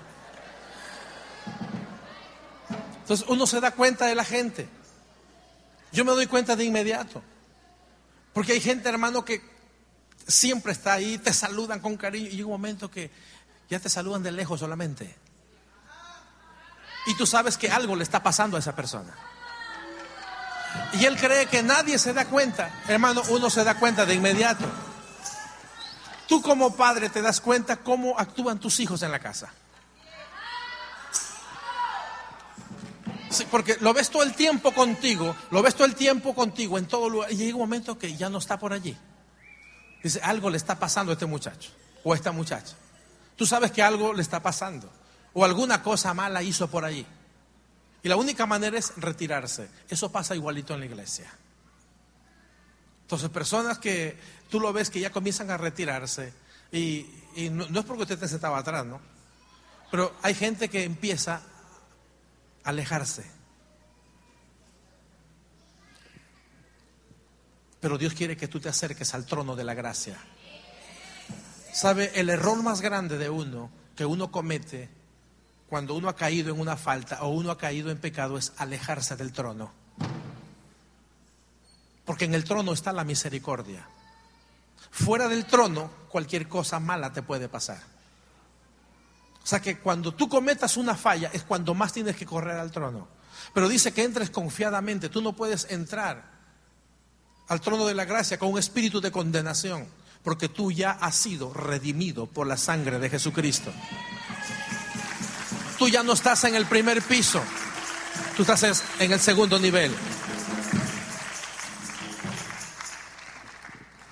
Entonces 3.00 3.26
uno 3.28 3.46
se 3.46 3.61
da 3.61 3.70
cuenta 3.72 4.07
de 4.07 4.14
la 4.14 4.24
gente. 4.24 4.68
Yo 5.92 6.04
me 6.04 6.12
doy 6.12 6.26
cuenta 6.26 6.57
de 6.57 6.64
inmediato. 6.64 7.22
Porque 8.33 8.52
hay 8.52 8.61
gente, 8.61 8.88
hermano, 8.88 9.24
que 9.24 9.42
siempre 10.26 10.72
está 10.72 10.94
ahí, 10.94 11.18
te 11.18 11.33
saludan 11.33 11.80
con 11.80 11.96
cariño 11.96 12.26
y 12.26 12.30
llega 12.30 12.46
un 12.46 12.52
momento 12.52 12.90
que 12.90 13.11
ya 13.70 13.78
te 13.78 13.88
saludan 13.88 14.22
de 14.22 14.33
lejos 14.33 14.59
solamente. 14.59 15.14
Y 17.07 17.14
tú 17.16 17.26
sabes 17.26 17.59
que 17.59 17.70
algo 17.70 17.94
le 17.94 18.02
está 18.02 18.22
pasando 18.22 18.57
a 18.57 18.61
esa 18.61 18.74
persona. 18.74 19.14
Y 20.94 21.04
él 21.04 21.16
cree 21.16 21.46
que 21.46 21.62
nadie 21.62 21.98
se 21.98 22.12
da 22.12 22.24
cuenta. 22.24 22.82
Hermano, 22.88 23.22
uno 23.28 23.51
se 23.51 23.62
da 23.62 23.74
cuenta 23.78 24.07
de 24.07 24.14
inmediato. 24.14 24.64
Tú 26.29 26.41
como 26.41 26.75
padre 26.75 27.09
te 27.11 27.20
das 27.20 27.41
cuenta 27.41 27.77
cómo 27.77 28.18
actúan 28.18 28.59
tus 28.59 28.81
hijos 28.81 29.03
en 29.03 29.12
la 29.12 29.18
casa. 29.18 29.53
porque 33.51 33.77
lo 33.81 33.93
ves 33.93 34.11
todo 34.11 34.22
el 34.22 34.33
tiempo 34.35 34.72
contigo, 34.72 35.35
lo 35.51 35.61
ves 35.61 35.75
todo 35.75 35.87
el 35.87 35.97
tiempo 35.97 36.35
contigo 36.35 36.79
en 36.79 36.87
todo 36.87 37.09
lugar. 37.09 37.33
Y 37.33 37.37
llega 37.37 37.55
un 37.55 37.62
momento 37.62 37.99
que 37.99 38.16
ya 38.16 38.29
no 38.29 38.39
está 38.39 38.59
por 38.59 38.72
allí. 38.72 38.97
Dice, 40.03 40.20
algo 40.22 40.51
le 40.51 40.57
está 40.57 40.79
pasando 40.79 41.11
a 41.11 41.14
este 41.14 41.27
muchacho 41.27 41.70
o 42.05 42.12
a 42.12 42.16
esta 42.16 42.31
muchacha. 42.31 42.77
Tú 43.37 43.47
sabes 43.47 43.72
que 43.72 43.83
algo 43.83 44.12
le 44.12 44.22
está 44.22 44.41
pasando 44.41 44.89
o 45.33 45.45
alguna 45.45 45.83
cosa 45.83 46.14
mala 46.14 46.43
hizo 46.43 46.68
por 46.68 46.85
allí. 46.85 47.05
Y 48.03 48.09
la 48.09 48.16
única 48.16 48.47
manera 48.47 48.79
es 48.79 48.93
retirarse. 48.97 49.68
Eso 49.89 50.12
pasa 50.12 50.35
igualito 50.35 50.75
en 50.75 50.81
la 50.81 50.87
iglesia. 50.87 51.33
Entonces, 53.15 53.31
personas 53.31 53.79
que 53.79 54.19
tú 54.51 54.59
lo 54.59 54.73
ves 54.73 54.91
que 54.91 54.99
ya 54.99 55.11
comienzan 55.11 55.49
a 55.49 55.57
retirarse, 55.57 56.33
y, 56.73 57.07
no, 57.53 57.79
es 57.79 57.85
porque 57.85 58.03
usted 58.03 58.19
se 58.19 58.35
estaba 58.35 58.59
atrás, 58.59 58.85
¿no? 58.85 59.01
Pero 59.89 60.12
hay 60.21 60.35
gente 60.35 60.69
que 60.69 60.83
empieza 60.83 61.35
a 62.65 62.71
alejarse. 62.71 63.25
Pero 67.79 67.99
Dios 67.99 68.15
quiere 68.15 68.37
que 68.37 68.49
tú 68.49 68.59
te 68.59 68.69
acerques 68.69 69.15
al 69.15 69.27
trono 69.27 69.55
de 69.55 69.62
la 69.62 69.75
gracia. 69.75 70.19
¿Sabe? 71.73 72.11
El 72.17 72.31
error 72.31 72.61
más 72.65 72.81
grande 72.81 73.17
de 73.17 73.31
uno, 73.31 73.71
que 73.95 74.05
uno 74.05 74.33
comete 74.33 74.89
cuando 75.69 75.95
uno 75.95 76.09
ha 76.09 76.17
caído 76.17 76.53
en 76.53 76.59
una 76.59 76.77
falta 76.77 77.23
o 77.23 77.29
uno 77.29 77.53
ha 77.53 77.59
caído 77.59 77.93
en 77.93 77.99
pecado, 77.99 78.39
es 78.39 78.55
alejarse 78.57 79.15
del 79.15 79.33
trono. 79.33 79.84
Porque 82.05 82.24
en 82.26 82.34
el 82.34 82.44
trono 82.44 82.72
está 82.72 82.92
la 82.92 83.05
misericordia. 83.05 83.86
Fuera 84.90 85.28
del 85.28 85.46
trono, 85.46 85.90
cualquier 86.09 86.48
cosa 86.48 86.78
mala 86.78 87.12
te 87.12 87.22
puede 87.22 87.48
pasar. 87.48 87.80
O 89.42 89.46
sea 89.46 89.61
que 89.61 89.78
cuando 89.78 90.12
tú 90.12 90.28
cometas 90.28 90.76
una 90.76 90.94
falla 90.94 91.30
es 91.32 91.42
cuando 91.42 91.74
más 91.74 91.92
tienes 91.92 92.16
que 92.16 92.24
correr 92.24 92.59
al 92.59 92.70
trono. 92.70 93.09
Pero 93.52 93.68
dice 93.68 93.92
que 93.92 94.05
entres 94.05 94.30
confiadamente. 94.30 95.09
Tú 95.09 95.20
no 95.20 95.34
puedes 95.34 95.66
entrar 95.70 96.34
al 97.48 97.61
trono 97.61 97.86
de 97.86 97.94
la 97.94 98.05
gracia 98.05 98.38
con 98.38 98.50
un 98.50 98.59
espíritu 98.59 99.00
de 99.00 99.12
condenación, 99.12 99.86
porque 100.22 100.48
tú 100.48 100.72
ya 100.72 100.92
has 100.92 101.14
sido 101.16 101.52
redimido 101.52 102.26
por 102.26 102.46
la 102.46 102.57
sangre 102.57 102.98
de 102.98 103.11
Jesucristo. 103.11 103.72
Tú 105.78 105.88
ya 105.88 106.02
no 106.02 106.12
estás 106.12 106.44
en 106.44 106.55
el 106.55 106.66
primer 106.66 107.02
piso, 107.02 107.42
tú 108.36 108.42
estás 108.42 108.82
en 109.00 109.12
el 109.12 109.20
segundo 109.20 109.59
nivel. 109.59 109.94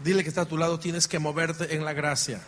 Dile 0.02 0.22
que 0.22 0.28
está 0.28 0.42
a 0.42 0.46
tu 0.46 0.56
lado, 0.56 0.78
tienes 0.78 1.06
que 1.06 1.18
moverte 1.18 1.74
en 1.74 1.84
la 1.84 1.92
gracia. 1.92 2.40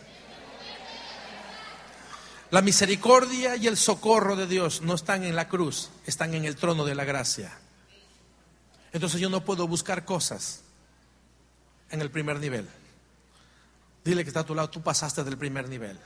La 2.51 2.63
misericordia 2.63 3.57
y 3.57 3.67
el 3.67 3.77
socorro 3.77 4.37
de 4.37 4.47
Dios 4.47 4.83
no 4.83 4.95
están 4.95 5.25
en 5.25 5.35
la 5.35 5.49
cruz, 5.49 5.91
están 6.07 6.35
en 6.35 6.45
el 6.45 6.57
trono 6.57 6.85
de 6.85 6.95
la 6.95 7.05
gracia. 7.05 7.53
Entonces 8.93 9.21
yo 9.21 9.29
no 9.29 9.45
puedo 9.45 9.67
buscar 9.67 10.05
cosas 10.05 10.63
en 11.91 12.01
el 12.01 12.11
primer 12.11 12.39
nivel. 12.39 12.69
Dile 14.05 14.23
que 14.23 14.29
está 14.29 14.41
a 14.41 14.47
tu 14.47 14.55
lado, 14.55 14.71
tú 14.71 14.83
pasaste 14.83 15.25
del 15.25 15.39
primer 15.39 15.69
nivel. 15.69 15.99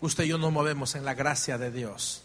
Usted 0.00 0.24
y 0.24 0.28
yo 0.28 0.38
nos 0.38 0.52
movemos 0.52 0.94
en 0.94 1.04
la 1.04 1.14
gracia 1.14 1.56
de 1.58 1.70
Dios. 1.70 2.22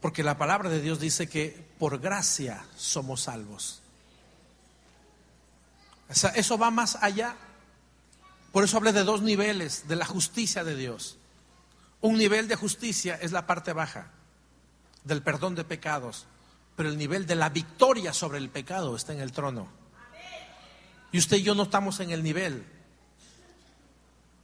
Porque 0.00 0.22
la 0.22 0.36
palabra 0.36 0.68
de 0.68 0.80
Dios 0.80 1.00
dice 1.00 1.28
que 1.28 1.66
por 1.78 1.98
gracia 1.98 2.64
somos 2.76 3.22
salvos. 3.22 3.82
Eso 6.08 6.58
va 6.58 6.70
más 6.70 6.96
allá. 7.00 7.36
Por 8.52 8.64
eso 8.64 8.76
hablé 8.76 8.92
de 8.92 9.04
dos 9.04 9.22
niveles 9.22 9.88
de 9.88 9.96
la 9.96 10.06
justicia 10.06 10.64
de 10.64 10.76
Dios. 10.76 11.18
Un 12.00 12.16
nivel 12.18 12.48
de 12.48 12.56
justicia 12.56 13.18
es 13.20 13.32
la 13.32 13.46
parte 13.46 13.72
baja 13.72 14.10
del 15.04 15.22
perdón 15.22 15.54
de 15.54 15.64
pecados, 15.64 16.26
pero 16.74 16.88
el 16.88 16.98
nivel 16.98 17.26
de 17.26 17.36
la 17.36 17.48
victoria 17.48 18.12
sobre 18.12 18.38
el 18.38 18.50
pecado 18.50 18.96
está 18.96 19.12
en 19.12 19.20
el 19.20 19.32
trono. 19.32 19.68
Y 21.12 21.18
usted 21.18 21.38
y 21.38 21.42
yo 21.42 21.54
no 21.54 21.64
estamos 21.64 22.00
en 22.00 22.10
el 22.10 22.22
nivel 22.22 22.66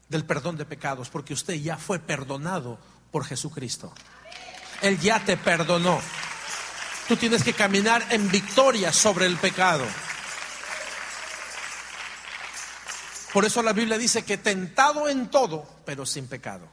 del 0.09 0.25
perdón 0.25 0.57
de 0.57 0.65
pecados, 0.65 1.09
porque 1.09 1.35
usted 1.35 1.55
ya 1.55 1.77
fue 1.77 1.99
perdonado 1.99 2.79
por 3.11 3.25
Jesucristo. 3.25 3.93
Él 4.83 4.99
ya 5.01 5.25
te 5.25 5.37
perdonó. 5.37 6.01
Tú 7.09 7.17
tienes 7.17 7.43
que 7.43 7.55
caminar 7.55 8.05
en 8.11 8.31
victoria 8.31 8.93
sobre 8.93 9.27
el 9.27 9.37
pecado. 9.37 9.85
Por 13.33 13.47
eso 13.47 13.63
la 13.63 13.73
Biblia 13.73 13.97
dice 13.97 14.25
que 14.25 14.37
tentado 14.37 15.09
en 15.09 15.31
todo, 15.31 15.67
pero 15.87 16.05
sin 16.05 16.27
pecado. 16.27 16.69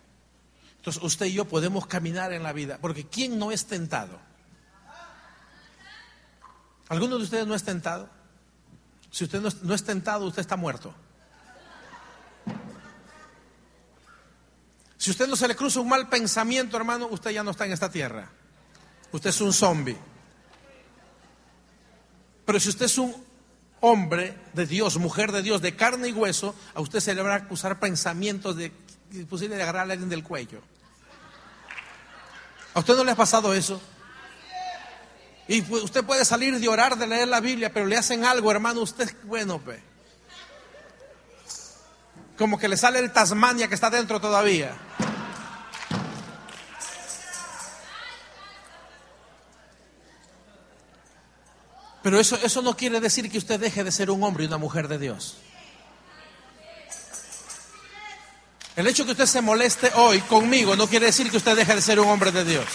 Entonces 0.77 1.01
usted 1.01 1.27
y 1.27 1.33
yo 1.33 1.45
podemos 1.45 1.87
caminar 1.87 2.33
en 2.33 2.43
la 2.43 2.51
vida, 2.51 2.77
porque 2.81 3.05
¿quién 3.05 3.39
no 3.39 3.51
es 3.51 3.65
tentado? 3.65 4.19
¿Alguno 6.89 7.17
de 7.17 7.23
ustedes 7.23 7.47
no 7.47 7.55
es 7.55 7.63
tentado? 7.63 8.09
Si 9.11 9.23
usted 9.23 9.41
no 9.41 9.73
es, 9.73 9.83
tentado, 9.83 10.25
usted 10.25 10.41
está 10.41 10.55
muerto. 10.55 10.93
Si 14.97 15.11
usted 15.11 15.27
no 15.27 15.35
se 15.35 15.47
le 15.47 15.55
cruza 15.55 15.79
un 15.79 15.87
mal 15.87 16.09
pensamiento, 16.09 16.77
hermano, 16.77 17.07
usted 17.07 17.31
ya 17.31 17.43
no 17.43 17.51
está 17.51 17.65
en 17.65 17.71
esta 17.71 17.89
tierra. 17.89 18.29
Usted 19.11 19.29
es 19.29 19.41
un 19.41 19.53
zombie. 19.53 19.97
Pero 22.45 22.59
si 22.59 22.69
usted 22.69 22.85
es 22.85 22.97
un 22.97 23.28
hombre 23.81 24.37
de 24.53 24.65
Dios, 24.65 24.97
mujer 24.97 25.31
de 25.31 25.41
Dios, 25.41 25.61
de 25.61 25.75
carne 25.75 26.09
y 26.09 26.11
hueso, 26.11 26.55
a 26.73 26.81
usted 26.81 26.99
se 26.99 27.13
le 27.13 27.21
van 27.21 27.31
a 27.31 27.35
acusar 27.35 27.79
pensamientos 27.79 28.55
de 28.55 28.71
posible 29.29 29.55
de 29.55 29.63
agarrar 29.63 29.89
a 29.89 29.91
alguien 29.93 30.09
del 30.09 30.23
cuello. 30.23 30.61
¿A 32.73 32.79
usted 32.79 32.95
no 32.95 33.03
le 33.03 33.11
ha 33.11 33.15
pasado 33.15 33.53
eso? 33.53 33.81
Y 35.47 35.61
usted 35.61 36.03
puede 36.03 36.23
salir 36.25 36.59
de 36.59 36.67
orar, 36.67 36.95
de 36.95 37.07
leer 37.07 37.27
la 37.27 37.39
Biblia, 37.39 37.73
pero 37.73 37.87
le 37.87 37.97
hacen 37.97 38.23
algo, 38.23 38.51
hermano, 38.51 38.81
usted, 38.81 39.11
bueno, 39.23 39.59
pues. 39.59 39.79
Como 42.37 42.59
que 42.59 42.67
le 42.67 42.77
sale 42.77 42.99
el 42.99 43.11
Tasmania 43.11 43.67
que 43.67 43.73
está 43.75 43.89
dentro 43.89 44.21
todavía. 44.21 44.77
Pero 52.09 52.19
eso, 52.19 52.39
eso 52.41 52.63
no 52.63 52.75
quiere 52.75 52.99
decir 52.99 53.29
que 53.29 53.37
usted 53.37 53.59
deje 53.59 53.83
de 53.83 53.91
ser 53.91 54.09
un 54.09 54.23
hombre 54.23 54.43
y 54.43 54.47
una 54.47 54.57
mujer 54.57 54.87
de 54.87 54.97
Dios. 54.97 55.37
El 58.75 58.87
hecho 58.87 59.05
que 59.05 59.11
usted 59.11 59.27
se 59.27 59.41
moleste 59.41 59.91
hoy 59.93 60.19
conmigo 60.21 60.75
no 60.75 60.87
quiere 60.87 61.05
decir 61.05 61.29
que 61.29 61.37
usted 61.37 61.55
deje 61.55 61.75
de 61.75 61.81
ser 61.83 61.99
un 61.99 62.09
hombre 62.09 62.31
de 62.31 62.43
Dios. 62.45 62.65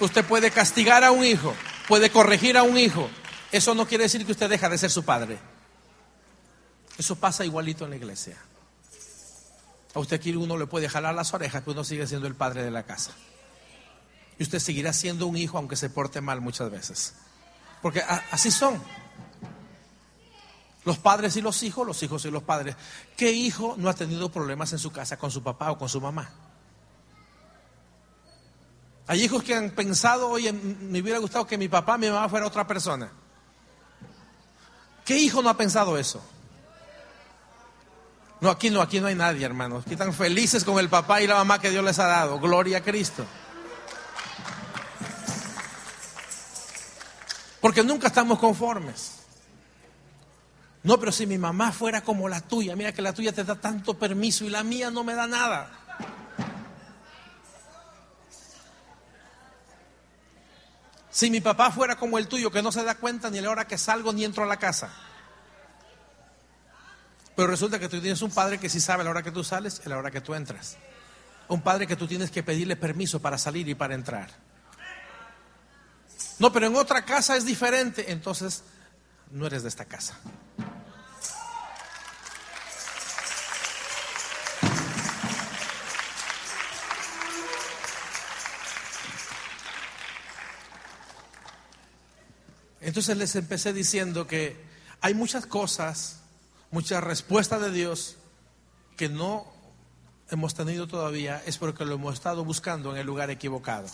Usted 0.00 0.24
puede 0.24 0.50
castigar 0.50 1.04
a 1.04 1.10
un 1.10 1.22
hijo, 1.22 1.54
puede 1.86 2.08
corregir 2.08 2.56
a 2.56 2.62
un 2.62 2.78
hijo. 2.78 3.10
Eso 3.52 3.74
no 3.74 3.86
quiere 3.86 4.04
decir 4.04 4.24
que 4.24 4.32
usted 4.32 4.48
deja 4.48 4.70
de 4.70 4.78
ser 4.78 4.90
su 4.90 5.04
padre. 5.04 5.38
Eso 6.96 7.16
pasa 7.16 7.44
igualito 7.44 7.84
en 7.84 7.90
la 7.90 7.96
iglesia. 7.96 8.38
A 9.92 9.98
usted 9.98 10.16
aquí 10.16 10.34
uno 10.34 10.56
le 10.56 10.66
puede 10.66 10.88
jalar 10.88 11.14
las 11.14 11.34
orejas, 11.34 11.60
pero 11.60 11.72
uno 11.72 11.84
sigue 11.84 12.06
siendo 12.06 12.26
el 12.26 12.34
padre 12.34 12.62
de 12.62 12.70
la 12.70 12.84
casa. 12.84 13.12
Y 14.38 14.42
usted 14.42 14.58
seguirá 14.58 14.92
siendo 14.92 15.26
un 15.26 15.36
hijo 15.36 15.58
aunque 15.58 15.76
se 15.76 15.90
porte 15.90 16.20
mal 16.20 16.40
muchas 16.40 16.70
veces. 16.70 17.14
Porque 17.82 18.02
así 18.30 18.50
son. 18.50 18.82
Los 20.84 20.98
padres 20.98 21.36
y 21.36 21.40
los 21.40 21.62
hijos, 21.62 21.86
los 21.86 22.02
hijos 22.02 22.24
y 22.24 22.30
los 22.30 22.42
padres. 22.42 22.76
¿Qué 23.16 23.32
hijo 23.32 23.74
no 23.76 23.88
ha 23.88 23.94
tenido 23.94 24.30
problemas 24.30 24.72
en 24.72 24.78
su 24.78 24.92
casa 24.92 25.16
con 25.16 25.30
su 25.30 25.42
papá 25.42 25.72
o 25.72 25.78
con 25.78 25.88
su 25.88 26.00
mamá? 26.00 26.30
Hay 29.08 29.22
hijos 29.22 29.42
que 29.42 29.54
han 29.54 29.70
pensado, 29.70 30.28
oye, 30.28 30.52
me 30.52 31.00
hubiera 31.00 31.18
gustado 31.18 31.46
que 31.46 31.58
mi 31.58 31.68
papá, 31.68 31.96
mi 31.96 32.08
mamá 32.08 32.28
fuera 32.28 32.46
otra 32.46 32.66
persona. 32.66 33.10
¿Qué 35.04 35.16
hijo 35.16 35.42
no 35.42 35.48
ha 35.48 35.56
pensado 35.56 35.96
eso? 35.96 36.20
No, 38.40 38.50
aquí 38.50 38.68
no, 38.70 38.82
aquí 38.82 39.00
no 39.00 39.06
hay 39.06 39.14
nadie, 39.14 39.46
hermanos. 39.46 39.84
Aquí 39.84 39.94
están 39.94 40.12
felices 40.12 40.64
con 40.64 40.78
el 40.78 40.88
papá 40.88 41.22
y 41.22 41.26
la 41.26 41.36
mamá 41.36 41.60
que 41.60 41.70
Dios 41.70 41.84
les 41.84 41.98
ha 41.98 42.06
dado. 42.06 42.38
Gloria 42.38 42.78
a 42.78 42.80
Cristo. 42.82 43.24
Porque 47.66 47.82
nunca 47.82 48.06
estamos 48.06 48.38
conformes. 48.38 49.22
No, 50.84 51.00
pero 51.00 51.10
si 51.10 51.26
mi 51.26 51.36
mamá 51.36 51.72
fuera 51.72 52.00
como 52.00 52.28
la 52.28 52.40
tuya, 52.40 52.76
mira 52.76 52.92
que 52.92 53.02
la 53.02 53.12
tuya 53.12 53.32
te 53.32 53.42
da 53.42 53.56
tanto 53.56 53.98
permiso 53.98 54.44
y 54.44 54.50
la 54.50 54.62
mía 54.62 54.88
no 54.88 55.02
me 55.02 55.14
da 55.14 55.26
nada. 55.26 55.68
Si 61.10 61.28
mi 61.28 61.40
papá 61.40 61.72
fuera 61.72 61.96
como 61.96 62.18
el 62.18 62.28
tuyo, 62.28 62.52
que 62.52 62.62
no 62.62 62.70
se 62.70 62.84
da 62.84 62.94
cuenta 62.94 63.30
ni 63.30 63.40
la 63.40 63.50
hora 63.50 63.66
que 63.66 63.78
salgo 63.78 64.12
ni 64.12 64.24
entro 64.24 64.44
a 64.44 64.46
la 64.46 64.58
casa. 64.58 64.92
Pero 67.34 67.48
resulta 67.48 67.80
que 67.80 67.88
tú 67.88 68.00
tienes 68.00 68.22
un 68.22 68.30
padre 68.30 68.58
que 68.58 68.68
sí 68.68 68.78
sabe 68.78 69.02
la 69.02 69.10
hora 69.10 69.24
que 69.24 69.32
tú 69.32 69.42
sales 69.42 69.82
y 69.84 69.88
la 69.88 69.98
hora 69.98 70.12
que 70.12 70.20
tú 70.20 70.34
entras. 70.34 70.76
Un 71.48 71.62
padre 71.62 71.88
que 71.88 71.96
tú 71.96 72.06
tienes 72.06 72.30
que 72.30 72.44
pedirle 72.44 72.76
permiso 72.76 73.20
para 73.20 73.38
salir 73.38 73.68
y 73.68 73.74
para 73.74 73.96
entrar. 73.96 74.45
No, 76.38 76.52
pero 76.52 76.66
en 76.66 76.76
otra 76.76 77.04
casa 77.04 77.36
es 77.36 77.44
diferente. 77.44 78.12
Entonces, 78.12 78.62
no 79.30 79.46
eres 79.46 79.62
de 79.62 79.68
esta 79.68 79.84
casa. 79.84 80.18
Entonces 92.86 93.16
les 93.16 93.34
empecé 93.34 93.72
diciendo 93.72 94.28
que 94.28 94.56
hay 95.00 95.12
muchas 95.12 95.44
cosas, 95.44 96.20
muchas 96.70 97.02
respuestas 97.02 97.60
de 97.60 97.72
Dios 97.72 98.16
que 98.96 99.08
no 99.08 99.44
hemos 100.30 100.54
tenido 100.54 100.86
todavía, 100.86 101.42
es 101.46 101.58
porque 101.58 101.84
lo 101.84 101.96
hemos 101.96 102.14
estado 102.14 102.44
buscando 102.44 102.92
en 102.92 102.98
el 102.98 103.06
lugar 103.06 103.30
equivocado. 103.30 103.88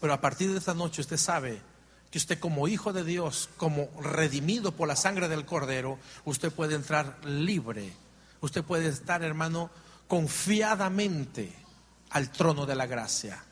Pero 0.00 0.12
a 0.12 0.20
partir 0.20 0.50
de 0.50 0.58
esta 0.58 0.74
noche 0.74 1.00
usted 1.00 1.16
sabe 1.16 1.60
que 2.10 2.18
usted 2.18 2.38
como 2.38 2.68
hijo 2.68 2.92
de 2.92 3.04
Dios, 3.04 3.48
como 3.56 3.88
redimido 4.00 4.72
por 4.72 4.88
la 4.88 4.96
sangre 4.96 5.28
del 5.28 5.44
Cordero, 5.44 5.98
usted 6.24 6.52
puede 6.52 6.74
entrar 6.74 7.18
libre. 7.24 7.92
Usted 8.40 8.62
puede 8.62 8.88
estar, 8.88 9.22
hermano, 9.22 9.70
confiadamente 10.06 11.52
al 12.10 12.30
trono 12.30 12.66
de 12.66 12.76
la 12.76 12.86
gracia. 12.86 13.42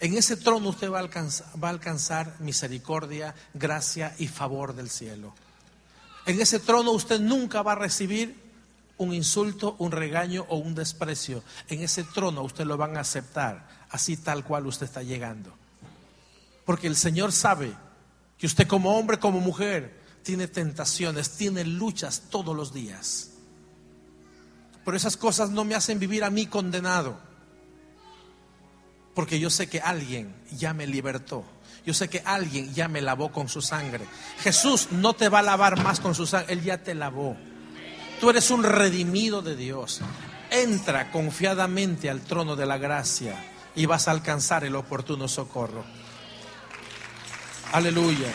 En 0.00 0.16
ese 0.16 0.36
trono 0.36 0.68
usted 0.68 0.90
va 0.90 0.98
a, 0.98 1.00
alcanzar, 1.00 1.46
va 1.62 1.68
a 1.68 1.72
alcanzar 1.72 2.36
misericordia, 2.40 3.34
gracia 3.54 4.14
y 4.18 4.28
favor 4.28 4.74
del 4.74 4.90
cielo. 4.90 5.34
En 6.26 6.40
ese 6.40 6.58
trono 6.58 6.92
usted 6.92 7.20
nunca 7.20 7.62
va 7.62 7.72
a 7.72 7.76
recibir 7.76 8.44
un 8.98 9.12
insulto, 9.12 9.76
un 9.78 9.92
regaño 9.92 10.46
o 10.48 10.56
un 10.56 10.74
desprecio. 10.74 11.42
En 11.68 11.82
ese 11.82 12.04
trono 12.04 12.42
usted 12.42 12.64
lo 12.64 12.76
van 12.76 12.96
a 12.96 13.00
aceptar, 13.00 13.66
así 13.94 14.16
tal 14.16 14.42
cual 14.42 14.66
usted 14.66 14.86
está 14.86 15.04
llegando. 15.04 15.52
Porque 16.64 16.88
el 16.88 16.96
Señor 16.96 17.30
sabe 17.30 17.72
que 18.36 18.46
usted 18.46 18.66
como 18.66 18.98
hombre, 18.98 19.20
como 19.20 19.38
mujer, 19.38 20.00
tiene 20.24 20.48
tentaciones, 20.48 21.36
tiene 21.36 21.64
luchas 21.64 22.24
todos 22.28 22.56
los 22.56 22.74
días. 22.74 23.30
Pero 24.84 24.96
esas 24.96 25.16
cosas 25.16 25.50
no 25.50 25.64
me 25.64 25.76
hacen 25.76 26.00
vivir 26.00 26.24
a 26.24 26.30
mí 26.30 26.46
condenado. 26.46 27.16
Porque 29.14 29.38
yo 29.38 29.48
sé 29.48 29.68
que 29.68 29.80
alguien 29.80 30.34
ya 30.50 30.74
me 30.74 30.88
libertó. 30.88 31.44
Yo 31.86 31.94
sé 31.94 32.08
que 32.08 32.20
alguien 32.24 32.74
ya 32.74 32.88
me 32.88 33.00
lavó 33.00 33.30
con 33.30 33.48
su 33.48 33.62
sangre. 33.62 34.06
Jesús 34.40 34.88
no 34.90 35.14
te 35.14 35.28
va 35.28 35.38
a 35.38 35.42
lavar 35.42 35.80
más 35.84 36.00
con 36.00 36.16
su 36.16 36.26
sangre, 36.26 36.54
Él 36.54 36.64
ya 36.64 36.82
te 36.82 36.96
lavó. 36.96 37.36
Tú 38.20 38.30
eres 38.30 38.50
un 38.50 38.64
redimido 38.64 39.40
de 39.40 39.54
Dios. 39.54 40.00
Entra 40.50 41.12
confiadamente 41.12 42.10
al 42.10 42.22
trono 42.22 42.56
de 42.56 42.66
la 42.66 42.76
gracia 42.76 43.53
y 43.74 43.86
vas 43.86 44.08
a 44.08 44.12
alcanzar 44.12 44.64
el 44.64 44.76
oportuno 44.76 45.28
socorro. 45.28 45.84
Aleluya. 47.72 48.32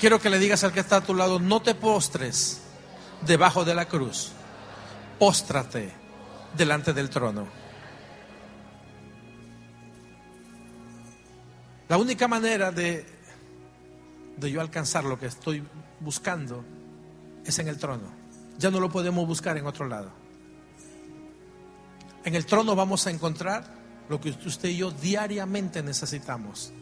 Quiero 0.00 0.20
que 0.20 0.28
le 0.28 0.38
digas 0.38 0.64
al 0.64 0.72
que 0.72 0.80
está 0.80 0.96
a 0.96 1.00
tu 1.00 1.14
lado, 1.14 1.38
no 1.38 1.62
te 1.62 1.74
postres 1.74 2.60
debajo 3.22 3.64
de 3.64 3.74
la 3.74 3.86
cruz, 3.86 4.32
póstrate 5.18 5.92
delante 6.56 6.92
del 6.92 7.08
trono. 7.08 7.46
La 11.88 11.96
única 11.96 12.28
manera 12.28 12.70
de 12.70 13.14
de 14.36 14.50
yo 14.50 14.60
alcanzar 14.60 15.04
lo 15.04 15.18
que 15.18 15.26
estoy 15.26 15.62
buscando 16.00 16.64
es 17.44 17.58
en 17.58 17.68
el 17.68 17.78
trono. 17.78 18.23
Ya 18.58 18.70
no 18.70 18.80
lo 18.80 18.90
podemos 18.90 19.26
buscar 19.26 19.56
en 19.56 19.66
otro 19.66 19.86
lado. 19.86 20.10
En 22.24 22.34
el 22.34 22.46
trono 22.46 22.74
vamos 22.74 23.06
a 23.06 23.10
encontrar 23.10 23.64
lo 24.08 24.20
que 24.20 24.30
usted 24.30 24.68
y 24.70 24.78
yo 24.78 24.90
diariamente 24.90 25.82
necesitamos. 25.82 26.72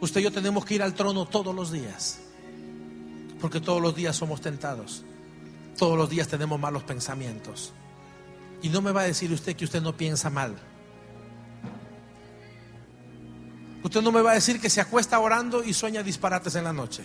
Usted 0.00 0.20
y 0.20 0.24
yo 0.24 0.32
tenemos 0.32 0.64
que 0.64 0.74
ir 0.74 0.82
al 0.82 0.94
trono 0.94 1.26
todos 1.26 1.54
los 1.54 1.70
días, 1.70 2.18
porque 3.40 3.60
todos 3.60 3.80
los 3.80 3.94
días 3.94 4.16
somos 4.16 4.40
tentados, 4.40 5.04
todos 5.78 5.96
los 5.96 6.10
días 6.10 6.28
tenemos 6.28 6.58
malos 6.58 6.82
pensamientos. 6.82 7.72
Y 8.62 8.68
no 8.68 8.82
me 8.82 8.92
va 8.92 9.02
a 9.02 9.04
decir 9.04 9.32
usted 9.32 9.54
que 9.56 9.64
usted 9.64 9.82
no 9.82 9.96
piensa 9.96 10.30
mal. 10.30 10.56
Usted 13.82 14.00
no 14.00 14.10
me 14.10 14.22
va 14.22 14.32
a 14.32 14.34
decir 14.34 14.60
que 14.60 14.70
se 14.70 14.80
acuesta 14.80 15.18
orando 15.18 15.62
y 15.62 15.74
sueña 15.74 16.02
disparates 16.02 16.54
en 16.54 16.64
la 16.64 16.72
noche. 16.72 17.04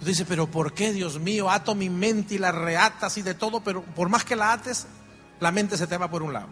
Usted 0.00 0.06
dice, 0.06 0.24
pero 0.24 0.46
¿por 0.46 0.72
qué, 0.72 0.92
Dios 0.92 1.20
mío? 1.20 1.50
Ato 1.50 1.74
mi 1.74 1.90
mente 1.90 2.34
y 2.34 2.38
la 2.38 2.50
reatas 2.52 3.16
y 3.18 3.22
de 3.22 3.34
todo, 3.34 3.60
pero 3.60 3.82
por 3.82 4.08
más 4.08 4.24
que 4.24 4.34
la 4.34 4.52
ates, 4.52 4.86
la 5.38 5.52
mente 5.52 5.76
se 5.76 5.86
te 5.86 5.96
va 5.96 6.10
por 6.10 6.22
un 6.22 6.32
lado. 6.32 6.48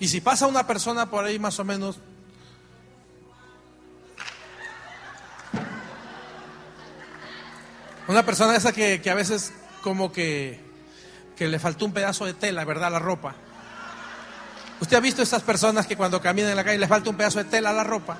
Y 0.00 0.08
si 0.08 0.20
pasa 0.20 0.46
una 0.46 0.66
persona 0.66 1.10
por 1.10 1.24
ahí 1.24 1.38
más 1.38 1.58
o 1.58 1.64
menos 1.64 2.00
Una 8.06 8.22
persona 8.22 8.54
esa 8.54 8.70
que, 8.70 9.00
que, 9.00 9.08
a 9.08 9.14
veces 9.14 9.54
como 9.82 10.12
que 10.12 10.62
que 11.36 11.48
le 11.48 11.58
faltó 11.58 11.84
un 11.84 11.92
pedazo 11.92 12.24
de 12.24 12.34
tela, 12.34 12.64
¿verdad? 12.64 12.90
La 12.90 12.98
ropa. 12.98 13.34
¿Usted 14.80 14.96
ha 14.96 15.00
visto 15.00 15.22
esas 15.22 15.42
personas 15.42 15.86
que 15.86 15.96
cuando 15.96 16.20
caminan 16.20 16.50
en 16.50 16.56
la 16.56 16.64
calle 16.64 16.78
les 16.78 16.88
falta 16.88 17.10
un 17.10 17.16
pedazo 17.16 17.38
de 17.38 17.44
tela 17.44 17.70
a 17.70 17.72
la 17.72 17.84
ropa? 17.84 18.18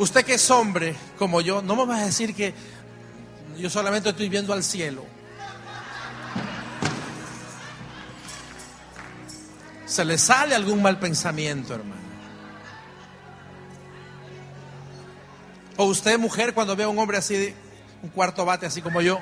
Usted 0.00 0.24
que 0.24 0.32
es 0.32 0.50
hombre 0.50 0.96
como 1.18 1.42
yo, 1.42 1.60
no 1.60 1.76
me 1.76 1.84
va 1.84 1.98
a 1.98 2.06
decir 2.06 2.34
que 2.34 2.54
yo 3.58 3.68
solamente 3.68 4.08
estoy 4.08 4.30
viendo 4.30 4.54
al 4.54 4.64
cielo. 4.64 5.04
Se 9.84 10.02
le 10.06 10.16
sale 10.16 10.54
algún 10.54 10.80
mal 10.80 10.98
pensamiento, 10.98 11.74
hermano. 11.74 12.00
O 15.76 15.84
usted, 15.84 16.18
mujer, 16.18 16.54
cuando 16.54 16.74
ve 16.74 16.84
a 16.84 16.88
un 16.88 16.98
hombre 16.98 17.18
así, 17.18 17.54
un 18.02 18.08
cuarto 18.08 18.46
bate, 18.46 18.64
así 18.64 18.80
como 18.80 19.02
yo. 19.02 19.20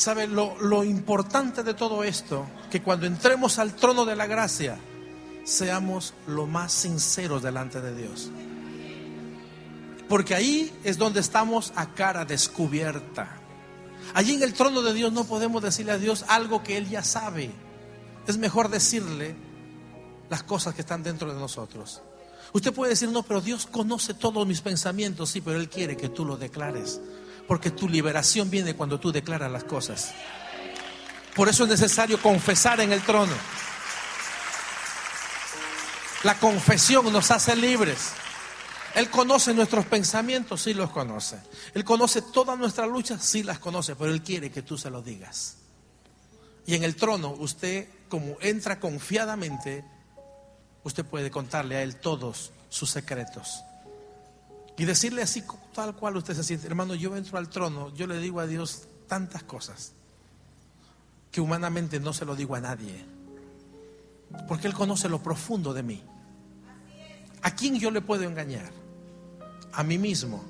¿Sabe 0.00 0.26
lo, 0.26 0.58
lo, 0.62 0.82
importante 0.82 1.62
de 1.62 1.74
todo 1.74 2.04
esto? 2.04 2.46
Que 2.70 2.80
cuando 2.80 3.04
entremos 3.04 3.58
al 3.58 3.74
trono 3.76 4.06
de 4.06 4.16
la 4.16 4.26
gracia, 4.26 4.78
seamos 5.44 6.14
lo 6.26 6.46
más 6.46 6.72
sinceros 6.72 7.42
delante 7.42 7.82
de 7.82 7.94
Dios. 7.94 8.30
Porque 10.08 10.34
ahí 10.34 10.72
es 10.84 10.96
donde 10.96 11.20
estamos 11.20 11.74
a 11.76 11.92
cara 11.92 12.24
descubierta. 12.24 13.28
Allí 14.14 14.36
en 14.36 14.42
el 14.42 14.54
trono 14.54 14.80
de 14.80 14.94
Dios 14.94 15.12
no 15.12 15.24
podemos 15.24 15.62
decirle 15.62 15.92
a 15.92 15.98
Dios 15.98 16.24
algo 16.28 16.62
que 16.62 16.78
Él 16.78 16.88
ya 16.88 17.04
sabe. 17.04 17.50
Es 18.26 18.38
mejor 18.38 18.70
decirle 18.70 19.34
las 20.30 20.42
cosas 20.42 20.74
que 20.74 20.80
están 20.80 21.02
dentro 21.02 21.30
de 21.30 21.38
nosotros. 21.38 22.00
Usted 22.54 22.72
puede 22.72 22.92
decir, 22.92 23.10
no, 23.10 23.22
pero 23.22 23.42
Dios 23.42 23.66
conoce 23.66 24.14
todos 24.14 24.46
mis 24.46 24.62
pensamientos, 24.62 25.28
sí, 25.28 25.42
pero 25.42 25.60
Él 25.60 25.68
quiere 25.68 25.98
que 25.98 26.08
tú 26.08 26.24
lo 26.24 26.38
declares. 26.38 27.02
Porque 27.50 27.72
tu 27.72 27.88
liberación 27.88 28.48
viene 28.48 28.76
cuando 28.76 29.00
tú 29.00 29.10
declaras 29.10 29.50
las 29.50 29.64
cosas. 29.64 30.12
Por 31.34 31.48
eso 31.48 31.64
es 31.64 31.70
necesario 31.70 32.22
confesar 32.22 32.78
en 32.78 32.92
el 32.92 33.02
trono. 33.02 33.32
La 36.22 36.38
confesión 36.38 37.12
nos 37.12 37.32
hace 37.32 37.56
libres. 37.56 38.12
Él 38.94 39.10
conoce 39.10 39.52
nuestros 39.52 39.84
pensamientos, 39.86 40.62
sí 40.62 40.74
los 40.74 40.90
conoce. 40.90 41.40
Él 41.74 41.82
conoce 41.82 42.22
todas 42.22 42.56
nuestras 42.56 42.88
luchas, 42.88 43.24
sí 43.24 43.42
las 43.42 43.58
conoce, 43.58 43.96
pero 43.96 44.12
Él 44.12 44.22
quiere 44.22 44.52
que 44.52 44.62
tú 44.62 44.78
se 44.78 44.88
lo 44.88 45.02
digas. 45.02 45.56
Y 46.66 46.76
en 46.76 46.84
el 46.84 46.94
trono, 46.94 47.30
usted, 47.30 47.88
como 48.08 48.36
entra 48.42 48.78
confiadamente, 48.78 49.84
usted 50.84 51.04
puede 51.04 51.32
contarle 51.32 51.78
a 51.78 51.82
Él 51.82 51.96
todos 51.96 52.52
sus 52.68 52.90
secretos. 52.90 53.64
Y 54.76 54.84
decirle 54.84 55.22
así, 55.22 55.44
tal 55.74 55.94
cual 55.94 56.16
usted 56.16 56.34
se 56.34 56.44
siente. 56.44 56.66
Hermano, 56.66 56.94
yo 56.94 57.16
entro 57.16 57.38
al 57.38 57.48
trono, 57.48 57.94
yo 57.94 58.06
le 58.06 58.18
digo 58.18 58.40
a 58.40 58.46
Dios 58.46 58.88
tantas 59.06 59.42
cosas 59.42 59.92
que 61.30 61.40
humanamente 61.40 62.00
no 62.00 62.12
se 62.12 62.24
lo 62.24 62.34
digo 62.34 62.54
a 62.54 62.60
nadie. 62.60 63.04
Porque 64.48 64.66
Él 64.66 64.74
conoce 64.74 65.08
lo 65.08 65.22
profundo 65.22 65.74
de 65.74 65.82
mí. 65.82 66.02
¿A 67.42 67.54
quién 67.54 67.78
yo 67.78 67.90
le 67.90 68.00
puedo 68.00 68.24
engañar? 68.24 68.70
A 69.72 69.82
mí 69.82 69.98
mismo. 69.98 70.44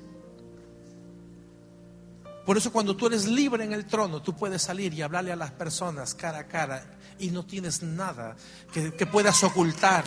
Por 2.45 2.57
eso 2.57 2.71
cuando 2.71 2.95
tú 2.95 3.07
eres 3.07 3.27
libre 3.27 3.63
en 3.63 3.73
el 3.73 3.85
trono, 3.85 4.21
tú 4.21 4.35
puedes 4.35 4.61
salir 4.61 4.93
y 4.93 5.01
hablarle 5.01 5.31
a 5.31 5.35
las 5.35 5.51
personas 5.51 6.15
cara 6.15 6.39
a 6.39 6.47
cara 6.47 6.83
y 7.19 7.29
no 7.29 7.45
tienes 7.45 7.83
nada 7.83 8.35
que, 8.73 9.05
puedas 9.05 9.43
ocultar. 9.43 10.03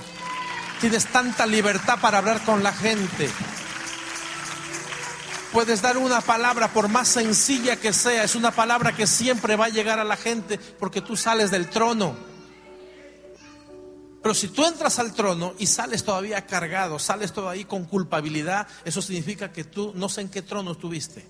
Tienes 0.81 1.07
tanta 1.07 1.47
libertad 1.47 1.99
para 2.01 2.19
hablar 2.19 2.45
con 2.45 2.63
la 2.63 2.73
gente. 2.73 3.31
Puedes 5.55 5.83
dar 5.83 5.99
una 5.99 6.21
palabra, 6.21 6.73
por 6.73 6.89
más 6.89 7.07
sencilla 7.07 7.77
que 7.77 7.93
sea, 7.93 8.25
es 8.25 8.35
una 8.35 8.51
palabra 8.51 8.93
que 8.93 9.07
siempre 9.07 9.55
va 9.55 9.67
a 9.67 9.69
llegar 9.69 10.01
a 10.01 10.05
la 10.05 10.17
gente 10.17 10.59
porque 10.59 11.01
tú 11.01 11.17
sales 11.17 11.53
del 11.53 11.71
trono. 11.71 12.17
Pero 14.21 14.35
si 14.35 14.49
tú 14.49 14.67
entras 14.67 14.99
al 14.99 15.15
trono 15.15 15.55
y 15.57 15.69
sales 15.69 16.03
todavía 16.03 16.45
cargado, 16.45 16.99
sales 16.99 17.33
todavía 17.33 17.69
con 17.69 17.85
culpabilidad, 17.85 18.67
eso 18.85 19.01
significa 19.01 19.53
que 19.53 19.63
tú 19.63 19.93
no 19.95 20.09
sé 20.09 20.23
en 20.23 20.29
qué 20.29 20.43
trono 20.43 20.73
estuviste. 20.73 21.25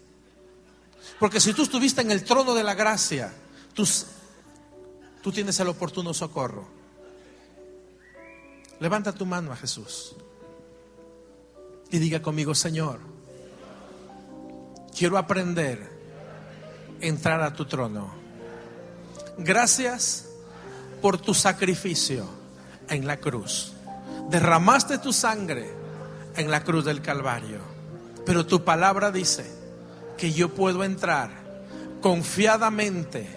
Porque 1.20 1.38
si 1.38 1.52
tú 1.52 1.64
estuviste 1.64 2.00
en 2.00 2.10
el 2.10 2.24
trono 2.24 2.54
de 2.54 2.64
la 2.64 2.72
gracia, 2.72 3.30
tú, 3.74 3.86
tú 5.20 5.32
tienes 5.32 5.60
el 5.60 5.68
oportuno 5.68 6.14
socorro. 6.14 6.66
Levanta 8.80 9.12
tu 9.12 9.26
mano 9.26 9.52
a 9.52 9.56
Jesús 9.56 10.16
y 11.90 11.98
diga 11.98 12.22
conmigo, 12.22 12.54
Señor, 12.54 13.13
quiero 14.96 15.18
aprender 15.18 15.90
a 17.00 17.04
entrar 17.04 17.42
a 17.42 17.52
tu 17.52 17.66
trono. 17.66 18.08
Gracias 19.36 20.26
por 21.02 21.18
tu 21.18 21.34
sacrificio 21.34 22.26
en 22.88 23.06
la 23.06 23.18
cruz. 23.18 23.72
Derramaste 24.30 24.98
tu 24.98 25.12
sangre 25.12 25.70
en 26.36 26.50
la 26.50 26.62
cruz 26.62 26.84
del 26.84 27.02
Calvario. 27.02 27.58
Pero 28.24 28.46
tu 28.46 28.64
palabra 28.64 29.10
dice 29.10 29.44
que 30.16 30.32
yo 30.32 30.54
puedo 30.54 30.84
entrar 30.84 31.30
confiadamente 32.00 33.28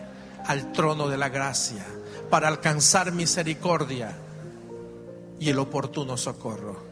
al 0.45 0.71
trono 0.71 1.09
de 1.09 1.17
la 1.17 1.29
gracia 1.29 1.85
para 2.29 2.47
alcanzar 2.47 3.11
misericordia 3.11 4.15
y 5.39 5.49
el 5.49 5.59
oportuno 5.59 6.15
socorro. 6.15 6.85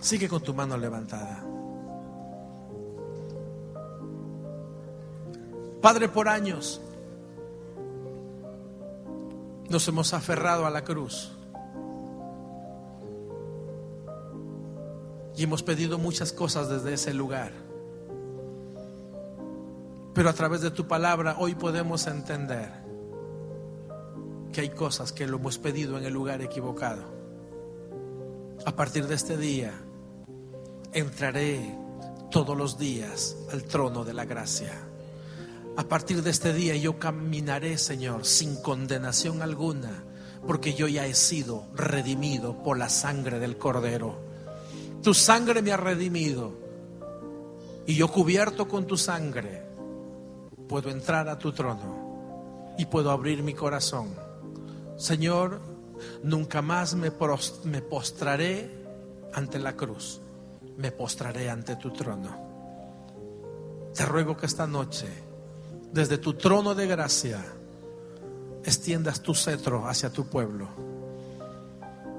Sigue 0.00 0.28
con 0.28 0.42
tu 0.42 0.52
mano 0.52 0.76
levantada. 0.76 1.53
Padre, 5.84 6.08
por 6.08 6.30
años 6.30 6.80
nos 9.68 9.86
hemos 9.86 10.14
aferrado 10.14 10.64
a 10.64 10.70
la 10.70 10.82
cruz 10.82 11.30
y 15.36 15.42
hemos 15.42 15.62
pedido 15.62 15.98
muchas 15.98 16.32
cosas 16.32 16.70
desde 16.70 16.94
ese 16.94 17.12
lugar. 17.12 17.52
Pero 20.14 20.30
a 20.30 20.32
través 20.32 20.62
de 20.62 20.70
tu 20.70 20.88
palabra 20.88 21.36
hoy 21.38 21.54
podemos 21.54 22.06
entender 22.06 22.70
que 24.54 24.62
hay 24.62 24.70
cosas 24.70 25.12
que 25.12 25.26
lo 25.26 25.36
hemos 25.36 25.58
pedido 25.58 25.98
en 25.98 26.06
el 26.06 26.14
lugar 26.14 26.40
equivocado. 26.40 27.02
A 28.64 28.74
partir 28.74 29.06
de 29.06 29.16
este 29.16 29.36
día 29.36 29.74
entraré 30.94 31.78
todos 32.30 32.56
los 32.56 32.78
días 32.78 33.36
al 33.52 33.64
trono 33.64 34.02
de 34.02 34.14
la 34.14 34.24
gracia. 34.24 34.93
A 35.76 35.84
partir 35.84 36.22
de 36.22 36.30
este 36.30 36.52
día 36.52 36.76
yo 36.76 36.98
caminaré, 36.98 37.78
Señor, 37.78 38.24
sin 38.24 38.60
condenación 38.62 39.42
alguna, 39.42 40.04
porque 40.46 40.74
yo 40.74 40.86
ya 40.88 41.06
he 41.06 41.14
sido 41.14 41.66
redimido 41.74 42.62
por 42.62 42.78
la 42.78 42.88
sangre 42.88 43.38
del 43.38 43.58
Cordero. 43.58 44.18
Tu 45.02 45.14
sangre 45.14 45.62
me 45.62 45.72
ha 45.72 45.76
redimido 45.76 46.52
y 47.86 47.94
yo 47.94 48.08
cubierto 48.08 48.68
con 48.68 48.86
tu 48.86 48.96
sangre 48.96 49.62
puedo 50.68 50.90
entrar 50.90 51.28
a 51.28 51.38
tu 51.38 51.52
trono 51.52 52.74
y 52.78 52.86
puedo 52.86 53.10
abrir 53.10 53.42
mi 53.42 53.54
corazón. 53.54 54.14
Señor, 54.96 55.60
nunca 56.22 56.62
más 56.62 56.94
me, 56.94 57.10
postraré 57.10 58.70
ante 59.32 59.58
la 59.58 59.74
cruz, 59.76 60.20
me 60.76 60.92
postraré 60.92 61.50
ante 61.50 61.76
tu 61.76 61.90
trono. 61.92 62.52
Te 63.94 64.04
ruego 64.06 64.36
que 64.36 64.46
esta 64.46 64.66
noche, 64.66 65.06
desde 65.94 66.18
tu 66.18 66.34
trono 66.34 66.74
de 66.74 66.88
gracia, 66.88 67.40
extiendas 68.64 69.20
tu 69.20 69.32
cetro 69.32 69.86
hacia 69.86 70.10
tu 70.10 70.26
pueblo. 70.26 70.68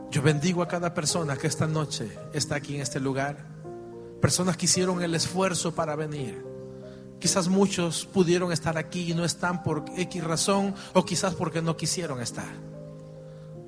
Yo 0.10 0.22
bendigo 0.22 0.64
a 0.64 0.68
cada 0.70 0.94
persona 0.94 1.36
que 1.36 1.48
esta 1.48 1.68
noche 1.68 2.10
está 2.32 2.56
aquí 2.56 2.76
en 2.76 2.82
este 2.82 3.02
lugar. 3.02 3.36
Personas 4.22 4.56
que 4.56 4.66
hicieron 4.66 5.04
el 5.04 5.14
esfuerzo 5.14 5.76
para 5.76 5.98
venir. 5.98 6.42
Quizás 7.20 7.50
muchos 7.50 8.06
pudieron 8.06 8.54
estar 8.54 8.78
aquí 8.78 9.12
y 9.12 9.14
no 9.14 9.26
están 9.26 9.62
por 9.62 9.84
X 9.98 10.24
razón 10.24 10.74
o 10.94 11.04
quizás 11.04 11.36
porque 11.36 11.62
no 11.62 11.76
quisieron 11.76 12.22
estar. 12.22 12.54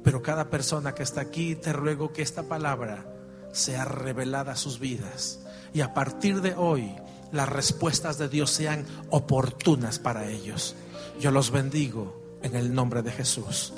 Pero 0.06 0.22
cada 0.22 0.50
persona 0.50 0.96
que 0.96 1.04
está 1.04 1.20
aquí, 1.20 1.58
te 1.58 1.74
ruego 1.74 2.14
que 2.14 2.22
esta 2.22 2.44
palabra 2.44 3.06
sea 3.52 3.84
revelada 3.84 4.54
a 4.54 4.56
sus 4.56 4.80
vidas. 4.80 5.42
Y 5.74 5.82
a 5.82 5.94
partir 5.94 6.40
de 6.40 6.56
hoy, 6.56 6.96
las 7.32 7.50
respuestas 7.50 8.18
de 8.18 8.30
Dios 8.30 8.52
sean 8.52 8.86
oportunas 9.10 10.00
para 10.00 10.30
ellos. 10.30 10.76
Yo 11.20 11.32
los 11.32 11.52
bendigo 11.52 12.40
en 12.44 12.56
el 12.56 12.74
nombre 12.74 13.02
de 13.02 13.12
Jesús. 13.12 13.74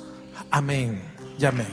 Amén 0.50 1.02
y 1.38 1.44
amén. 1.44 1.68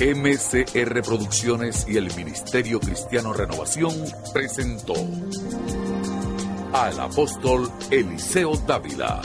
MCR 0.00 1.02
Producciones 1.02 1.84
y 1.88 1.96
el 1.96 2.14
Ministerio 2.14 2.78
Cristiano 2.78 3.32
Renovación 3.32 3.92
presentó 4.32 4.94
al 6.72 7.00
apóstol 7.00 7.68
Eliseo 7.90 8.56
Dávila 8.58 9.20